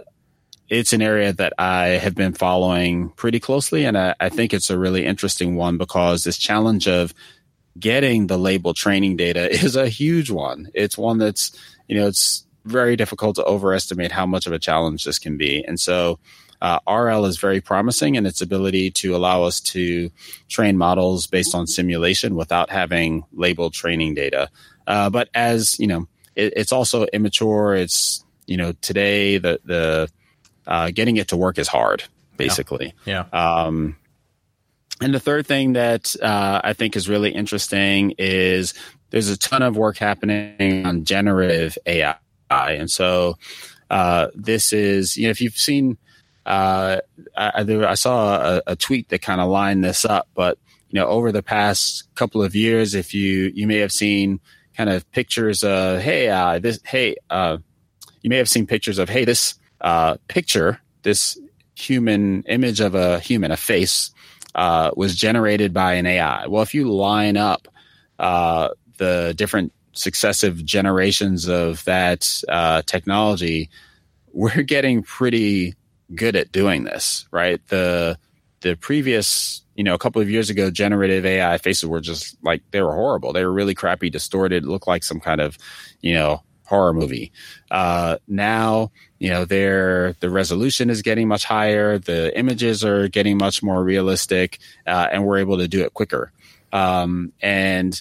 it's 0.69 0.93
an 0.93 1.01
area 1.01 1.33
that 1.33 1.53
I 1.57 1.87
have 1.87 2.15
been 2.15 2.33
following 2.33 3.09
pretty 3.09 3.39
closely, 3.39 3.85
and 3.85 3.97
I, 3.97 4.15
I 4.19 4.29
think 4.29 4.53
it's 4.53 4.69
a 4.69 4.77
really 4.77 5.05
interesting 5.05 5.55
one 5.55 5.77
because 5.77 6.23
this 6.23 6.37
challenge 6.37 6.87
of 6.87 7.13
getting 7.79 8.27
the 8.27 8.37
label 8.37 8.73
training 8.73 9.17
data 9.17 9.49
is 9.63 9.75
a 9.75 9.89
huge 9.89 10.29
one. 10.29 10.69
It's 10.73 10.97
one 10.97 11.17
that's, 11.17 11.51
you 11.87 11.97
know, 11.97 12.07
it's 12.07 12.45
very 12.65 12.95
difficult 12.95 13.35
to 13.35 13.45
overestimate 13.45 14.11
how 14.11 14.25
much 14.25 14.47
of 14.47 14.53
a 14.53 14.59
challenge 14.59 15.05
this 15.05 15.19
can 15.19 15.37
be. 15.37 15.63
And 15.65 15.79
so, 15.79 16.19
uh, 16.61 16.79
RL 16.87 17.25
is 17.25 17.37
very 17.37 17.61
promising 17.61 18.15
in 18.15 18.25
its 18.25 18.41
ability 18.41 18.89
to 18.89 19.15
allow 19.15 19.43
us 19.43 19.59
to 19.61 20.09
train 20.49 20.77
models 20.77 21.27
based 21.27 21.53
on 21.53 21.67
simulation 21.67 22.35
without 22.35 22.71
having 22.71 23.23
labeled 23.31 23.73
training 23.73 24.15
data. 24.15 24.49
Uh, 24.87 25.09
but 25.09 25.29
as 25.33 25.79
you 25.79 25.85
know, 25.85 26.07
it, 26.35 26.53
it's 26.55 26.71
also 26.71 27.05
immature. 27.05 27.75
It's 27.75 28.23
you 28.47 28.57
know 28.57 28.71
today 28.81 29.37
the 29.37 29.59
the 29.65 30.09
uh, 30.65 30.91
getting 30.91 31.17
it 31.17 31.27
to 31.29 31.37
work 31.37 31.59
is 31.59 31.67
hard, 31.67 32.03
basically. 32.37 32.93
Yeah. 33.05 33.25
yeah. 33.31 33.63
Um, 33.63 33.95
and 35.01 35.13
the 35.13 35.19
third 35.19 35.45
thing 35.45 35.73
that 35.73 36.15
uh, 36.21 36.61
I 36.63 36.73
think 36.73 36.95
is 36.95 37.07
really 37.07 37.31
interesting 37.31 38.15
is 38.17 38.73
there's 39.11 39.29
a 39.29 39.37
ton 39.37 39.61
of 39.61 39.77
work 39.77 39.97
happening 39.97 40.85
on 40.85 41.05
generative 41.05 41.77
AI. 41.85 42.15
And 42.49 42.89
so 42.89 43.37
uh, 43.89 44.27
this 44.33 44.73
is, 44.73 45.15
you 45.15 45.25
know, 45.25 45.29
if 45.29 45.41
you've 45.41 45.57
seen, 45.57 45.97
uh, 46.45 47.01
I, 47.35 47.65
I, 47.67 47.93
saw 47.93 48.57
a, 48.57 48.61
a 48.67 48.75
tweet 48.75 49.09
that 49.09 49.21
kind 49.21 49.39
of 49.39 49.49
lined 49.49 49.83
this 49.83 50.03
up, 50.03 50.27
but, 50.33 50.57
you 50.89 50.99
know, 50.99 51.07
over 51.07 51.31
the 51.31 51.43
past 51.43 52.07
couple 52.15 52.41
of 52.41 52.55
years, 52.55 52.95
if 52.95 53.13
you, 53.13 53.51
you 53.53 53.67
may 53.67 53.77
have 53.77 53.91
seen 53.91 54.39
kind 54.75 54.89
of 54.89 55.09
pictures 55.11 55.63
of, 55.63 56.01
hey, 56.01 56.29
uh, 56.29 56.59
this, 56.59 56.79
hey, 56.85 57.17
uh, 57.29 57.57
you 58.21 58.29
may 58.29 58.37
have 58.37 58.49
seen 58.49 58.65
pictures 58.65 58.97
of, 58.97 59.09
hey, 59.09 59.25
this 59.25 59.55
uh, 59.81 60.17
picture, 60.27 60.79
this 61.03 61.37
human 61.75 62.43
image 62.43 62.79
of 62.79 62.95
a 62.95 63.19
human, 63.19 63.51
a 63.51 63.57
face, 63.57 64.11
uh, 64.57 64.91
was 64.97 65.15
generated 65.15 65.73
by 65.73 65.93
an 65.93 66.05
AI. 66.05 66.47
Well, 66.47 66.63
if 66.63 66.73
you 66.73 66.91
line 66.91 67.37
up 67.37 67.67
uh, 68.19 68.69
the 68.97 69.33
different 69.37 69.71
successive 69.93 70.65
generations 70.65 71.47
of 71.47 71.83
that 71.85 72.27
uh, 72.49 72.81
technology, 72.85 73.69
we're 74.33 74.63
getting 74.63 75.03
pretty 75.03 75.75
good 76.13 76.35
at 76.35 76.51
doing 76.51 76.83
this, 76.83 77.27
right? 77.31 77.61
The 77.67 78.17
the 78.61 78.75
previous, 78.75 79.61
you 79.75 79.83
know, 79.83 79.93
a 79.93 79.99
couple 79.99 80.21
of 80.21 80.29
years 80.29 80.49
ago, 80.49 80.71
generative 80.71 81.25
AI 81.25 81.59
faces 81.59 81.85
were 81.85 82.01
just 82.01 82.35
like 82.43 82.63
they 82.71 82.81
were 82.81 82.93
horrible. 82.93 83.33
They 83.33 83.45
were 83.45 83.53
really 83.53 83.75
crappy, 83.75 84.09
distorted, 84.09 84.65
looked 84.65 84.87
like 84.87 85.03
some 85.03 85.19
kind 85.19 85.41
of, 85.41 85.57
you 86.01 86.15
know, 86.15 86.41
horror 86.67 86.93
movie. 86.93 87.31
Uh, 87.71 88.17
now, 88.27 88.91
you 89.19 89.29
know, 89.29 89.45
their 89.45 90.13
the 90.19 90.29
resolution 90.29 90.89
is 90.89 91.01
getting 91.01 91.27
much 91.27 91.45
higher, 91.45 91.97
the 91.97 92.37
images 92.37 92.83
are 92.83 93.07
getting 93.07 93.37
much 93.37 93.63
more 93.63 93.83
realistic, 93.83 94.59
uh, 94.85 95.07
and 95.11 95.25
we're 95.25 95.39
able 95.39 95.57
to 95.57 95.67
do 95.67 95.83
it 95.83 95.93
quicker. 95.93 96.31
Um, 96.71 97.31
and 97.41 97.99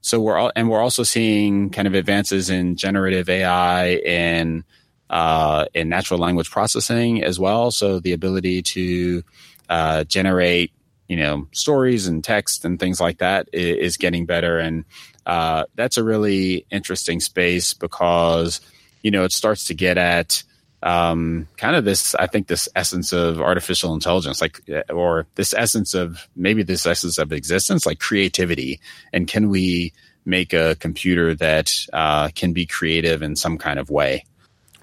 so 0.00 0.20
we're 0.20 0.36
all, 0.36 0.52
and 0.54 0.68
we're 0.68 0.80
also 0.80 1.02
seeing 1.02 1.70
kind 1.70 1.88
of 1.88 1.94
advances 1.94 2.50
in 2.50 2.76
generative 2.76 3.28
AI 3.28 3.86
and 4.06 4.64
uh, 5.10 5.66
in 5.74 5.88
natural 5.88 6.20
language 6.20 6.50
processing 6.50 7.22
as 7.22 7.38
well. 7.38 7.70
So 7.70 8.00
the 8.00 8.12
ability 8.12 8.62
to 8.62 9.22
uh, 9.68 10.04
generate, 10.04 10.72
you 11.08 11.16
know, 11.16 11.46
stories 11.52 12.06
and 12.06 12.24
text 12.24 12.64
and 12.64 12.80
things 12.80 13.00
like 13.00 13.18
that 13.18 13.48
is, 13.52 13.96
getting 13.96 14.26
better. 14.26 14.58
And 14.58 14.84
uh, 15.26 15.64
that's 15.74 15.96
a 15.96 16.04
really 16.04 16.66
interesting 16.70 17.20
space 17.20 17.74
because 17.74 18.60
you 19.04 19.10
know 19.10 19.22
it 19.22 19.32
starts 19.32 19.64
to 19.66 19.74
get 19.74 19.96
at 19.96 20.42
um, 20.82 21.46
kind 21.56 21.76
of 21.76 21.84
this 21.84 22.14
i 22.16 22.26
think 22.26 22.48
this 22.48 22.68
essence 22.74 23.12
of 23.12 23.40
artificial 23.40 23.94
intelligence 23.94 24.40
like 24.40 24.60
or 24.90 25.26
this 25.36 25.54
essence 25.54 25.94
of 25.94 26.28
maybe 26.34 26.62
this 26.62 26.86
essence 26.86 27.18
of 27.18 27.32
existence 27.32 27.86
like 27.86 28.00
creativity 28.00 28.80
and 29.12 29.28
can 29.28 29.48
we 29.48 29.92
make 30.26 30.52
a 30.52 30.74
computer 30.76 31.34
that 31.34 31.70
uh, 31.92 32.28
can 32.34 32.52
be 32.52 32.66
creative 32.66 33.22
in 33.22 33.36
some 33.36 33.58
kind 33.58 33.78
of 33.78 33.90
way 33.90 34.24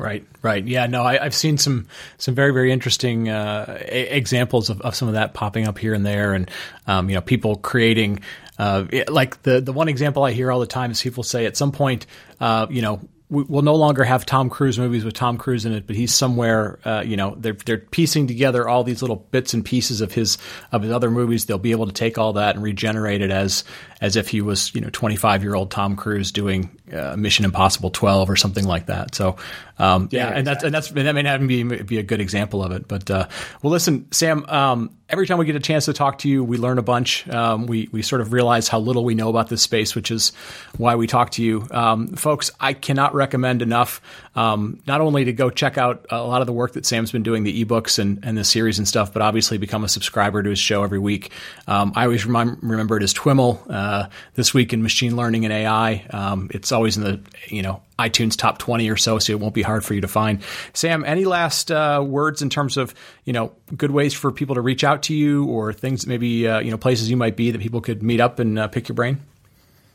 Right, 0.01 0.25
right. 0.41 0.65
Yeah, 0.65 0.87
no, 0.87 1.03
I, 1.03 1.23
have 1.23 1.35
seen 1.35 1.59
some 1.59 1.87
some 2.17 2.33
very 2.33 2.51
very 2.51 2.71
interesting 2.71 3.29
uh, 3.29 3.79
a- 3.79 4.17
examples 4.17 4.71
of, 4.71 4.81
of 4.81 4.95
some 4.95 5.07
of 5.07 5.13
that 5.13 5.35
popping 5.35 5.67
up 5.67 5.77
here 5.77 5.93
and 5.93 6.03
there, 6.03 6.33
and 6.33 6.49
um, 6.87 7.07
you 7.07 7.15
know, 7.15 7.21
people 7.21 7.55
creating 7.57 8.21
uh, 8.57 8.85
like 9.07 9.43
the 9.43 9.61
the 9.61 9.73
one 9.73 9.87
example 9.87 10.23
I 10.23 10.31
hear 10.31 10.51
all 10.51 10.59
the 10.59 10.65
time 10.65 10.89
is 10.89 11.01
people 11.01 11.21
say 11.21 11.45
at 11.45 11.55
some 11.55 11.71
point, 11.71 12.07
uh, 12.39 12.65
you 12.71 12.81
know, 12.81 12.99
we'll 13.31 13.61
no 13.61 13.75
longer 13.75 14.03
have 14.03 14.25
Tom 14.25 14.49
Cruise 14.49 14.77
movies 14.77 15.05
with 15.05 15.13
Tom 15.13 15.37
Cruise 15.37 15.65
in 15.65 15.71
it, 15.71 15.87
but 15.87 15.95
he's 15.95 16.13
somewhere. 16.13 16.79
Uh, 16.83 17.01
you 17.05 17.15
know, 17.15 17.35
they're 17.37 17.53
they're 17.53 17.77
piecing 17.77 18.27
together 18.27 18.67
all 18.67 18.83
these 18.83 19.01
little 19.01 19.15
bits 19.15 19.53
and 19.53 19.63
pieces 19.63 20.01
of 20.01 20.11
his 20.13 20.37
of 20.71 20.83
his 20.83 20.91
other 20.91 21.09
movies. 21.09 21.45
They'll 21.45 21.57
be 21.57 21.71
able 21.71 21.87
to 21.87 21.93
take 21.93 22.17
all 22.17 22.33
that 22.33 22.55
and 22.55 22.63
regenerate 22.63 23.21
it 23.21 23.31
as 23.31 23.63
as 24.01 24.15
if 24.15 24.27
he 24.27 24.41
was 24.41 24.75
you 24.75 24.81
know 24.81 24.89
25 24.91 25.43
year 25.43 25.55
old 25.55 25.71
Tom 25.71 25.95
Cruise 25.95 26.31
doing 26.31 26.69
uh, 26.93 27.15
Mission 27.17 27.45
Impossible 27.45 27.89
12 27.89 28.29
or 28.29 28.35
something 28.35 28.65
like 28.65 28.87
that. 28.87 29.15
So 29.15 29.37
um, 29.81 30.09
yeah, 30.11 30.29
yeah, 30.29 30.37
and 30.37 30.47
that's 30.47 30.63
and 30.63 30.73
that's 30.73 30.89
that 30.89 31.15
may 31.15 31.23
not 31.23 31.45
be 31.47 31.63
be 31.63 31.97
a 31.97 32.03
good 32.03 32.21
example 32.21 32.63
of 32.63 32.71
it. 32.71 32.87
But 32.87 33.09
uh, 33.09 33.27
well, 33.61 33.71
listen, 33.71 34.11
Sam. 34.11 34.45
Um, 34.47 34.95
every 35.09 35.25
time 35.25 35.39
we 35.39 35.45
get 35.45 35.55
a 35.55 35.59
chance 35.59 35.85
to 35.85 35.93
talk 35.93 36.19
to 36.19 36.29
you, 36.29 36.43
we 36.43 36.57
learn 36.57 36.77
a 36.77 36.83
bunch. 36.83 37.27
Um, 37.27 37.65
we 37.65 37.89
we 37.91 38.03
sort 38.03 38.21
of 38.21 38.31
realize 38.31 38.67
how 38.67 38.79
little 38.79 39.03
we 39.03 39.15
know 39.15 39.29
about 39.29 39.49
this 39.49 39.63
space, 39.63 39.95
which 39.95 40.11
is 40.11 40.33
why 40.77 40.95
we 40.95 41.07
talk 41.07 41.31
to 41.31 41.43
you, 41.43 41.67
um, 41.71 42.09
folks. 42.09 42.51
I 42.59 42.73
cannot 42.73 43.15
recommend 43.15 43.61
enough. 43.63 44.01
Um, 44.35 44.81
not 44.85 45.01
only 45.01 45.25
to 45.25 45.33
go 45.33 45.49
check 45.49 45.77
out 45.77 46.05
a 46.09 46.21
lot 46.21 46.41
of 46.41 46.47
the 46.47 46.53
work 46.53 46.73
that 46.73 46.85
Sam's 46.85 47.11
been 47.11 47.23
doing, 47.23 47.43
the 47.43 47.65
ebooks 47.65 47.97
and 47.97 48.19
and 48.23 48.37
the 48.37 48.43
series 48.43 48.77
and 48.77 48.87
stuff, 48.87 49.11
but 49.11 49.23
obviously 49.23 49.57
become 49.57 49.83
a 49.83 49.89
subscriber 49.89 50.43
to 50.43 50.49
his 50.51 50.59
show 50.59 50.83
every 50.83 50.99
week. 50.99 51.31
Um, 51.67 51.91
I 51.95 52.03
always 52.03 52.25
remember 52.25 52.97
it 52.97 53.03
as 53.03 53.15
TWIML. 53.15 53.65
Uh, 53.67 54.09
this 54.35 54.53
week 54.53 54.73
in 54.73 54.83
machine 54.83 55.15
learning 55.15 55.45
and 55.45 55.53
AI, 55.53 56.05
um, 56.11 56.49
it's 56.53 56.71
always 56.71 56.80
in 56.85 57.03
the 57.03 57.19
you 57.47 57.61
know 57.61 57.81
iTunes 58.01 58.35
top 58.35 58.57
20 58.57 58.89
or 58.89 58.97
so, 58.97 59.19
so 59.19 59.33
it 59.33 59.39
won't 59.39 59.53
be 59.53 59.61
hard 59.61 59.85
for 59.85 59.93
you 59.93 60.01
to 60.01 60.07
find. 60.07 60.41
Sam, 60.73 61.03
any 61.05 61.25
last 61.25 61.71
uh, 61.71 62.03
words 62.05 62.41
in 62.41 62.49
terms 62.49 62.77
of, 62.77 62.93
you 63.25 63.33
know, 63.33 63.51
good 63.77 63.91
ways 63.91 64.13
for 64.13 64.31
people 64.31 64.55
to 64.55 64.61
reach 64.61 64.83
out 64.83 65.03
to 65.03 65.13
you 65.13 65.45
or 65.45 65.71
things, 65.71 66.07
maybe, 66.07 66.47
uh, 66.47 66.59
you 66.59 66.71
know, 66.71 66.77
places 66.77 67.09
you 67.09 67.17
might 67.17 67.35
be 67.35 67.51
that 67.51 67.61
people 67.61 67.81
could 67.81 68.01
meet 68.01 68.19
up 68.19 68.39
and 68.39 68.57
uh, 68.57 68.67
pick 68.67 68.89
your 68.89 68.95
brain? 68.95 69.21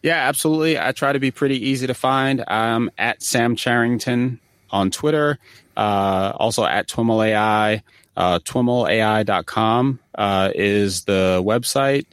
Yeah, 0.02 0.28
absolutely. 0.28 0.78
I 0.78 0.92
try 0.92 1.12
to 1.12 1.18
be 1.18 1.30
pretty 1.30 1.68
easy 1.68 1.88
to 1.88 1.94
find. 1.94 2.44
I'm 2.46 2.90
at 2.96 3.22
Sam 3.22 3.56
Charrington 3.56 4.38
on 4.70 4.90
Twitter, 4.90 5.38
uh, 5.76 6.32
also 6.36 6.64
at 6.64 6.88
TWIML 6.88 7.26
AI. 7.26 7.82
Uh, 8.16 8.38
TWIMLAI.com 8.38 9.98
uh, 10.14 10.50
is 10.54 11.04
the 11.04 11.42
website. 11.44 12.06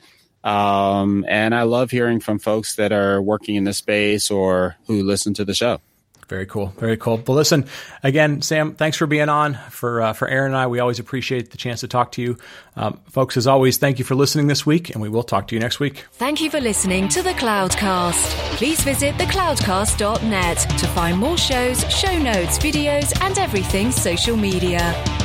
Um, 0.43 1.25
and 1.27 1.55
I 1.55 1.63
love 1.63 1.91
hearing 1.91 2.19
from 2.19 2.39
folks 2.39 2.75
that 2.75 2.91
are 2.91 3.21
working 3.21 3.55
in 3.55 3.63
the 3.63 3.73
space 3.73 4.29
or 4.29 4.75
who 4.87 5.03
listen 5.03 5.33
to 5.35 5.45
the 5.45 5.53
show. 5.53 5.79
Very 6.27 6.45
cool. 6.45 6.73
Very 6.79 6.97
cool. 6.97 7.17
But 7.17 7.33
listen, 7.33 7.65
again, 8.01 8.41
Sam, 8.41 8.73
thanks 8.73 8.97
for 8.97 9.05
being 9.05 9.29
on. 9.29 9.55
For 9.69 10.01
uh, 10.01 10.13
for 10.13 10.27
Aaron 10.27 10.53
and 10.53 10.57
I, 10.57 10.67
we 10.67 10.79
always 10.79 10.99
appreciate 10.99 11.51
the 11.51 11.57
chance 11.57 11.81
to 11.81 11.87
talk 11.87 12.13
to 12.13 12.21
you. 12.21 12.37
Um, 12.75 12.99
folks, 13.09 13.37
as 13.37 13.45
always, 13.45 13.77
thank 13.77 13.99
you 13.99 14.05
for 14.05 14.15
listening 14.15 14.47
this 14.47 14.65
week, 14.65 14.89
and 14.89 15.01
we 15.01 15.09
will 15.09 15.23
talk 15.23 15.47
to 15.49 15.55
you 15.55 15.59
next 15.59 15.79
week. 15.79 16.05
Thank 16.13 16.41
you 16.41 16.49
for 16.49 16.59
listening 16.59 17.07
to 17.09 17.21
the 17.21 17.33
Cloudcast. 17.33 18.55
Please 18.55 18.81
visit 18.81 19.15
thecloudcast.net 19.15 20.57
to 20.57 20.87
find 20.87 21.17
more 21.17 21.37
shows, 21.37 21.83
show 21.93 22.17
notes, 22.17 22.57
videos, 22.57 23.13
and 23.21 23.37
everything 23.37 23.91
social 23.91 24.37
media. 24.37 25.22